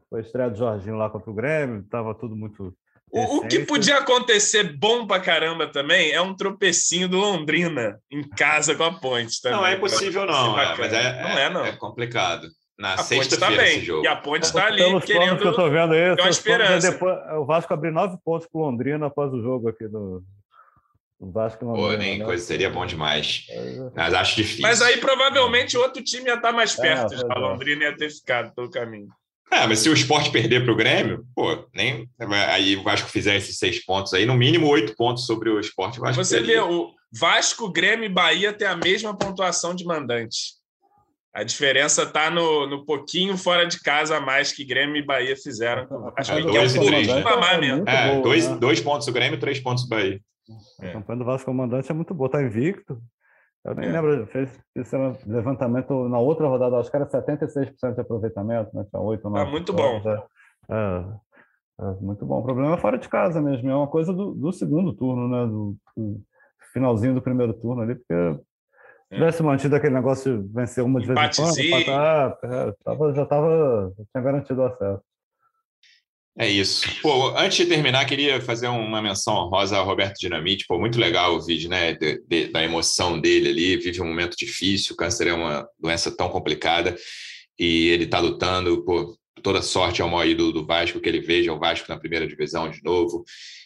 foi 0.08 0.20
a 0.20 0.22
estreia 0.22 0.48
do 0.48 0.56
Jorginho 0.56 0.96
lá 0.96 1.10
contra 1.10 1.30
o 1.30 1.34
Grêmio, 1.34 1.80
estava 1.80 2.14
tudo 2.14 2.34
muito. 2.34 2.74
O, 3.12 3.38
o, 3.38 3.48
que 3.48 3.58
podia 3.60 3.98
acontecer 3.98 4.76
bom 4.78 5.06
pra 5.06 5.20
caramba 5.20 5.66
também 5.66 6.12
é 6.12 6.20
um 6.22 6.34
tropecinho 6.34 7.08
do 7.08 7.18
Londrina 7.18 8.00
em 8.10 8.22
casa 8.22 8.74
com 8.74 8.84
a 8.84 8.94
Ponte. 8.94 9.42
Também, 9.42 9.58
não 9.58 9.66
é 9.66 9.74
impossível, 9.74 10.24
não. 10.24 10.58
É, 10.58 10.78
mas 10.78 10.92
é, 10.92 11.22
não 11.22 11.30
é, 11.30 11.50
não. 11.50 11.66
é 11.66 11.72
complicado. 11.72 12.48
Na 12.80 12.96
sexta-feira 12.96 13.62
tá 13.62 13.68
esse 13.68 13.84
jogo. 13.84 14.04
E 14.04 14.08
a 14.08 14.16
Ponte 14.16 14.42
está 14.44 14.66
ali 14.66 14.82
Pelos 14.82 15.04
querendo 15.04 15.36
que 15.36 15.46
eu 15.46 15.54
tô 15.54 15.68
vendo 15.68 15.92
aí, 15.92 16.12
uma 16.12 16.30
esperança. 16.30 16.90
Depois, 16.90 17.18
o 17.38 17.44
Vasco 17.44 17.74
abriu 17.74 17.92
nove 17.92 18.16
pontos 18.24 18.48
o 18.50 18.58
Londrina 18.58 19.06
após 19.06 19.30
o 19.34 19.42
jogo 19.42 19.68
aqui 19.68 19.84
no, 19.86 20.24
o 21.20 21.30
Vasco 21.30 21.66
não. 21.66 21.74
Pô, 21.74 21.92
nem 21.92 22.18
né? 22.18 22.24
coisa 22.24 22.42
seria 22.42 22.70
bom 22.70 22.86
demais. 22.86 23.44
É. 23.50 23.90
Mas 23.94 24.14
acho 24.14 24.36
difícil. 24.36 24.62
Mas 24.62 24.80
aí 24.80 24.96
provavelmente 24.96 25.76
outro 25.76 26.02
time 26.02 26.28
ia 26.28 26.34
estar 26.34 26.48
tá 26.48 26.52
mais 26.52 26.76
é, 26.78 26.82
perto. 26.82 27.14
É. 27.14 27.18
A 27.30 27.38
Londrina 27.38 27.84
ia 27.84 27.94
ter 27.94 28.08
ficado 28.08 28.54
pelo 28.54 28.70
caminho. 28.70 29.08
É, 29.52 29.66
mas 29.66 29.80
se 29.80 29.90
o 29.90 29.92
esporte 29.92 30.30
perder 30.30 30.64
para 30.64 30.72
o 30.72 30.76
Grêmio, 30.76 31.26
pô, 31.34 31.68
nem. 31.74 32.08
Aí 32.48 32.76
o 32.76 32.82
Vasco 32.82 33.10
fizer 33.10 33.36
esses 33.36 33.58
seis 33.58 33.84
pontos 33.84 34.14
aí, 34.14 34.24
no 34.24 34.34
mínimo 34.34 34.66
oito 34.68 34.94
pontos 34.96 35.26
sobre 35.26 35.50
o 35.50 35.60
esporte. 35.60 36.00
O 36.00 36.14
Você 36.14 36.40
vê, 36.40 36.58
o 36.58 36.90
Vasco, 37.12 37.70
Grêmio 37.70 38.06
e 38.06 38.08
Bahia 38.08 38.54
têm 38.54 38.68
a 38.68 38.76
mesma 38.76 39.14
pontuação 39.14 39.74
de 39.74 39.84
mandante. 39.84 40.59
A 41.32 41.44
diferença 41.44 42.02
está 42.02 42.28
no, 42.30 42.66
no 42.66 42.84
pouquinho 42.84 43.36
fora 43.36 43.64
de 43.64 43.80
casa 43.80 44.16
a 44.16 44.20
mais 44.20 44.52
que 44.52 44.64
Grêmio 44.64 44.96
e 44.96 45.04
Bahia 45.04 45.36
fizeram. 45.36 46.12
Acho 46.16 46.32
é, 46.32 46.42
que 46.42 46.56
é 46.56 46.60
um 46.60 46.74
pouquinho 46.74 47.02
de 47.02 47.22
mamar 47.22 47.60
mesmo. 47.60 47.88
É, 47.88 48.10
boa, 48.10 48.22
dois, 48.22 48.48
né? 48.48 48.56
dois 48.56 48.80
pontos 48.80 49.06
o 49.06 49.12
Grêmio, 49.12 49.38
três 49.38 49.60
pontos 49.60 49.84
o 49.84 49.88
Bahia. 49.88 50.20
A 50.80 50.86
é. 50.86 50.92
campanha 50.92 51.18
do 51.20 51.24
Vasco 51.24 51.46
Comandante 51.46 51.90
é 51.90 51.94
muito 51.94 52.12
boa, 52.12 52.26
está 52.26 52.42
invicto. 52.42 53.00
Eu 53.64 53.74
nem 53.74 53.90
é. 53.90 53.92
lembro, 53.92 54.26
fez 54.26 54.58
esse 54.74 54.96
levantamento 55.26 56.08
na 56.08 56.18
outra 56.18 56.48
rodada, 56.48 56.78
acho 56.78 56.90
que 56.90 56.96
era 56.96 57.06
76% 57.06 57.94
de 57.94 58.00
aproveitamento, 58.00 58.74
né? 58.74 58.84
Tinha 58.90 59.00
8 59.00 59.24
ou 59.24 59.30
9. 59.30 59.46
É 59.46 59.50
muito 59.50 59.72
bom. 59.72 60.02
É, 60.68 61.04
é, 61.80 61.90
muito 62.00 62.24
bom. 62.24 62.40
O 62.40 62.42
problema 62.42 62.74
é 62.74 62.78
fora 62.78 62.98
de 62.98 63.08
casa 63.08 63.40
mesmo, 63.40 63.70
é 63.70 63.76
uma 63.76 63.86
coisa 63.86 64.12
do, 64.12 64.32
do 64.32 64.52
segundo 64.52 64.94
turno, 64.94 65.28
né? 65.28 65.46
Do, 65.46 65.76
do, 65.96 66.20
finalzinho 66.72 67.14
do 67.14 67.22
primeiro 67.22 67.52
turno 67.52 67.82
ali, 67.82 67.96
porque 67.96 68.14
tivesse 69.12 69.42
mantido 69.42 69.76
aquele 69.76 69.94
negócio 69.94 70.42
de 70.42 70.52
vencer 70.52 70.84
uma 70.84 71.00
de 71.00 71.06
vez 71.06 71.38
em 71.38 71.42
quando, 71.42 71.58
é, 71.58 72.74
tava, 72.84 73.14
já 73.14 73.22
estava, 73.22 73.92
tinha 74.12 74.22
garantido 74.22 74.60
o 74.60 74.66
acesso. 74.66 75.02
É 76.38 76.48
isso. 76.48 76.88
Pô, 77.02 77.36
antes 77.36 77.58
de 77.58 77.66
terminar, 77.66 78.04
queria 78.06 78.40
fazer 78.40 78.68
uma 78.68 79.02
menção 79.02 79.34
honrosa 79.34 79.76
ao 79.76 79.84
Roberto 79.84 80.18
Dinamite. 80.18 80.64
Pô, 80.66 80.78
muito 80.78 80.98
legal 80.98 81.34
o 81.34 81.42
vídeo, 81.44 81.68
né? 81.68 81.92
De, 81.92 82.22
de, 82.26 82.48
da 82.48 82.62
emoção 82.62 83.20
dele 83.20 83.50
ali. 83.50 83.76
Vive 83.76 84.00
um 84.00 84.06
momento 84.06 84.36
difícil. 84.38 84.94
O 84.94 84.96
câncer 84.96 85.26
é 85.26 85.34
uma 85.34 85.68
doença 85.78 86.10
tão 86.16 86.28
complicada 86.30 86.96
e 87.58 87.88
ele 87.88 88.04
está 88.04 88.20
lutando. 88.20 88.82
Pô, 88.84 89.14
toda 89.42 89.60
sorte 89.60 90.00
ao 90.00 90.08
maior 90.08 90.26
ídolo 90.26 90.52
do 90.52 90.64
Vasco 90.64 91.00
que 91.00 91.08
ele 91.08 91.20
veja 91.20 91.52
o 91.52 91.58
Vasco 91.58 91.90
na 91.90 91.98
primeira 91.98 92.26
divisão 92.26 92.70
de 92.70 92.82
novo, 92.82 93.24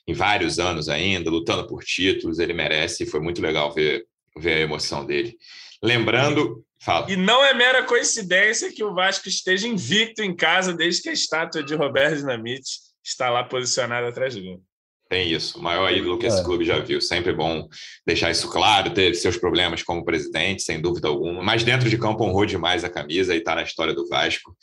em 0.08 0.14
vários 0.14 0.58
anos 0.58 0.88
ainda, 0.88 1.30
lutando 1.30 1.66
por 1.68 1.84
títulos. 1.84 2.38
Ele 2.38 2.54
merece. 2.54 3.06
Foi 3.06 3.20
muito 3.20 3.42
legal 3.42 3.72
ver 3.72 4.04
ver 4.36 4.54
a 4.54 4.60
emoção 4.60 5.04
dele. 5.04 5.36
Lembrando, 5.82 6.64
fala. 6.80 7.10
E 7.10 7.16
não 7.16 7.44
é 7.44 7.52
mera 7.54 7.84
coincidência 7.84 8.72
que 8.72 8.82
o 8.82 8.94
Vasco 8.94 9.28
esteja 9.28 9.68
invicto 9.68 10.22
em 10.22 10.34
casa 10.34 10.72
desde 10.72 11.02
que 11.02 11.08
a 11.08 11.12
estátua 11.12 11.62
de 11.62 11.74
Roberto 11.74 12.16
Dinamite 12.16 12.70
está 13.02 13.30
lá 13.30 13.44
posicionada 13.44 14.08
atrás 14.08 14.34
dele. 14.34 14.60
Tem 15.08 15.30
isso, 15.30 15.58
o 15.58 15.62
maior 15.62 15.92
ídolo 15.92 16.18
que 16.18 16.26
esse 16.26 16.42
clube 16.42 16.64
já 16.64 16.78
viu. 16.80 17.00
Sempre 17.00 17.32
bom 17.32 17.68
deixar 18.06 18.30
isso 18.30 18.50
claro. 18.50 18.90
Teve 18.90 19.14
seus 19.14 19.36
problemas 19.36 19.82
como 19.82 20.04
presidente, 20.04 20.62
sem 20.62 20.80
dúvida 20.80 21.08
alguma. 21.08 21.42
Mas 21.42 21.62
dentro 21.62 21.88
de 21.90 21.98
campo 21.98 22.24
honrou 22.24 22.46
demais 22.46 22.82
a 22.82 22.88
camisa 22.88 23.34
e 23.34 23.38
está 23.38 23.54
na 23.54 23.62
história 23.62 23.94
do 23.94 24.08
Vasco. 24.08 24.56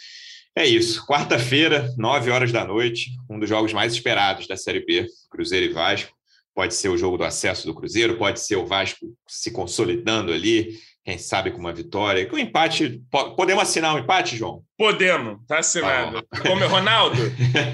É 0.55 0.65
isso. 0.65 1.05
Quarta-feira, 1.05 1.93
nove 1.97 2.31
horas 2.31 2.51
da 2.51 2.65
noite, 2.65 3.11
um 3.29 3.39
dos 3.39 3.47
jogos 3.47 3.71
mais 3.71 3.93
esperados 3.93 4.47
da 4.47 4.57
Série 4.57 4.83
B, 4.83 5.07
Cruzeiro 5.29 5.67
e 5.67 5.73
Vasco. 5.73 6.11
Pode 6.53 6.73
ser 6.73 6.89
o 6.89 6.97
jogo 6.97 7.17
do 7.17 7.23
acesso 7.23 7.65
do 7.65 7.73
Cruzeiro, 7.73 8.17
pode 8.17 8.39
ser 8.39 8.57
o 8.57 8.65
Vasco 8.65 9.07
se 9.27 9.51
consolidando 9.51 10.33
ali, 10.33 10.77
quem 11.03 11.17
sabe 11.17 11.49
com 11.51 11.57
uma 11.57 11.73
vitória. 11.73 12.27
Com 12.27 12.35
um 12.35 12.39
empate, 12.39 13.01
podemos 13.35 13.63
assinar 13.63 13.95
um 13.95 13.99
empate, 13.99 14.37
João? 14.37 14.61
Podemos, 14.77 15.39
tá 15.47 15.59
assinado. 15.59 16.21
Tá 16.23 16.41
Como 16.41 16.63
é 16.63 16.67
Ronaldo? 16.67 17.17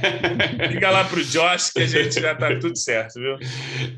Liga 0.69 0.89
lá 0.89 1.03
pro 1.03 1.23
Josh 1.23 1.71
que 1.71 1.81
a 1.81 1.87
gente 1.87 2.21
já 2.21 2.35
tá 2.35 2.57
tudo 2.57 2.77
certo, 2.77 3.19
viu? 3.19 3.35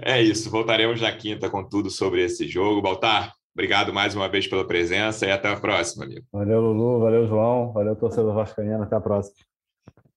É 0.01 0.21
isso, 0.21 0.49
voltaremos 0.49 1.01
na 1.01 1.11
quinta 1.11 1.49
com 1.49 1.63
tudo 1.63 1.91
sobre 1.91 2.23
esse 2.23 2.47
jogo. 2.47 2.81
Baltar, 2.81 3.33
obrigado 3.53 3.93
mais 3.93 4.15
uma 4.15 4.27
vez 4.27 4.47
pela 4.47 4.65
presença 4.65 5.25
e 5.27 5.31
até 5.31 5.49
a 5.49 5.59
próxima, 5.59 6.05
amigo. 6.05 6.25
Valeu, 6.31 6.61
Lulu, 6.61 6.99
valeu, 6.99 7.27
João, 7.27 7.71
valeu, 7.71 7.95
torcedor 7.95 8.33
vascaíno, 8.33 8.81
até 8.81 8.95
a 8.95 9.01
próxima. 9.01 9.48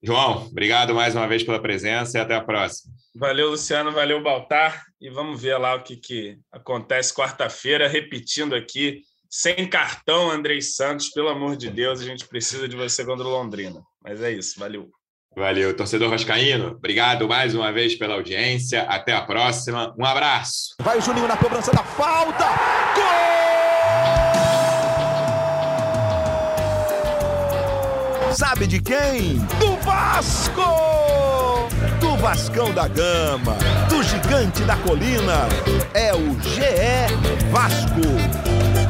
João, 0.03 0.47
obrigado 0.47 0.95
mais 0.95 1.15
uma 1.15 1.29
vez 1.29 1.45
pela 1.45 1.63
presença 1.63 2.19
e 2.19 2.21
até 2.21 2.35
a 2.35 2.41
próxima. 2.43 2.93
Valeu, 3.15 3.51
Luciano, 3.51 3.93
valeu, 3.93 4.23
Baltar. 4.23 4.83
E 5.01 5.09
vamos 5.09 5.41
ver 5.41 5.57
lá 5.59 5.75
o 5.75 5.83
que, 5.83 5.97
que 5.97 6.39
acontece 6.51 7.15
quarta-feira, 7.15 7.87
repetindo 7.87 8.55
aqui, 8.55 9.03
sem 9.31 9.67
cartão, 9.67 10.31
Andrei 10.31 10.61
Santos, 10.61 11.09
pelo 11.09 11.29
amor 11.29 11.57
de 11.57 11.71
Deus, 11.71 12.01
a 12.01 12.05
gente 12.05 12.27
precisa 12.27 12.69
de 12.69 12.77
você 12.77 13.05
contra 13.05 13.27
o 13.27 13.31
Londrina. 13.31 13.81
Mas 14.03 14.21
é 14.21 14.31
isso, 14.31 14.59
valeu. 14.59 14.91
Valeu, 15.35 15.75
torcedor 15.75 16.11
vascaíno. 16.11 16.73
Obrigado 16.73 17.27
mais 17.27 17.55
uma 17.55 17.73
vez 17.73 17.95
pela 17.95 18.15
audiência. 18.15 18.83
Até 18.83 19.15
a 19.15 19.23
próxima. 19.23 19.95
Um 19.99 20.05
abraço. 20.05 20.75
Vai 20.83 20.99
o 20.99 21.01
Juninho 21.01 21.27
na 21.27 21.39
cobrança 21.39 21.73
da 21.73 21.83
falta. 21.83 22.45
Gol! 22.95 23.33
Sabe 28.35 28.67
de 28.67 28.83
quem? 28.83 29.39
Do 29.59 29.72
Vasco! 29.93 31.69
Do 32.01 32.17
Vascão 32.17 32.73
da 32.73 32.89
Gama, 32.89 33.55
do 33.91 34.03
Gigante 34.03 34.63
da 34.63 34.75
Colina. 34.77 35.47
É 35.93 36.15
o 36.15 36.41
GE 36.41 37.15
Vasco. 37.51 38.82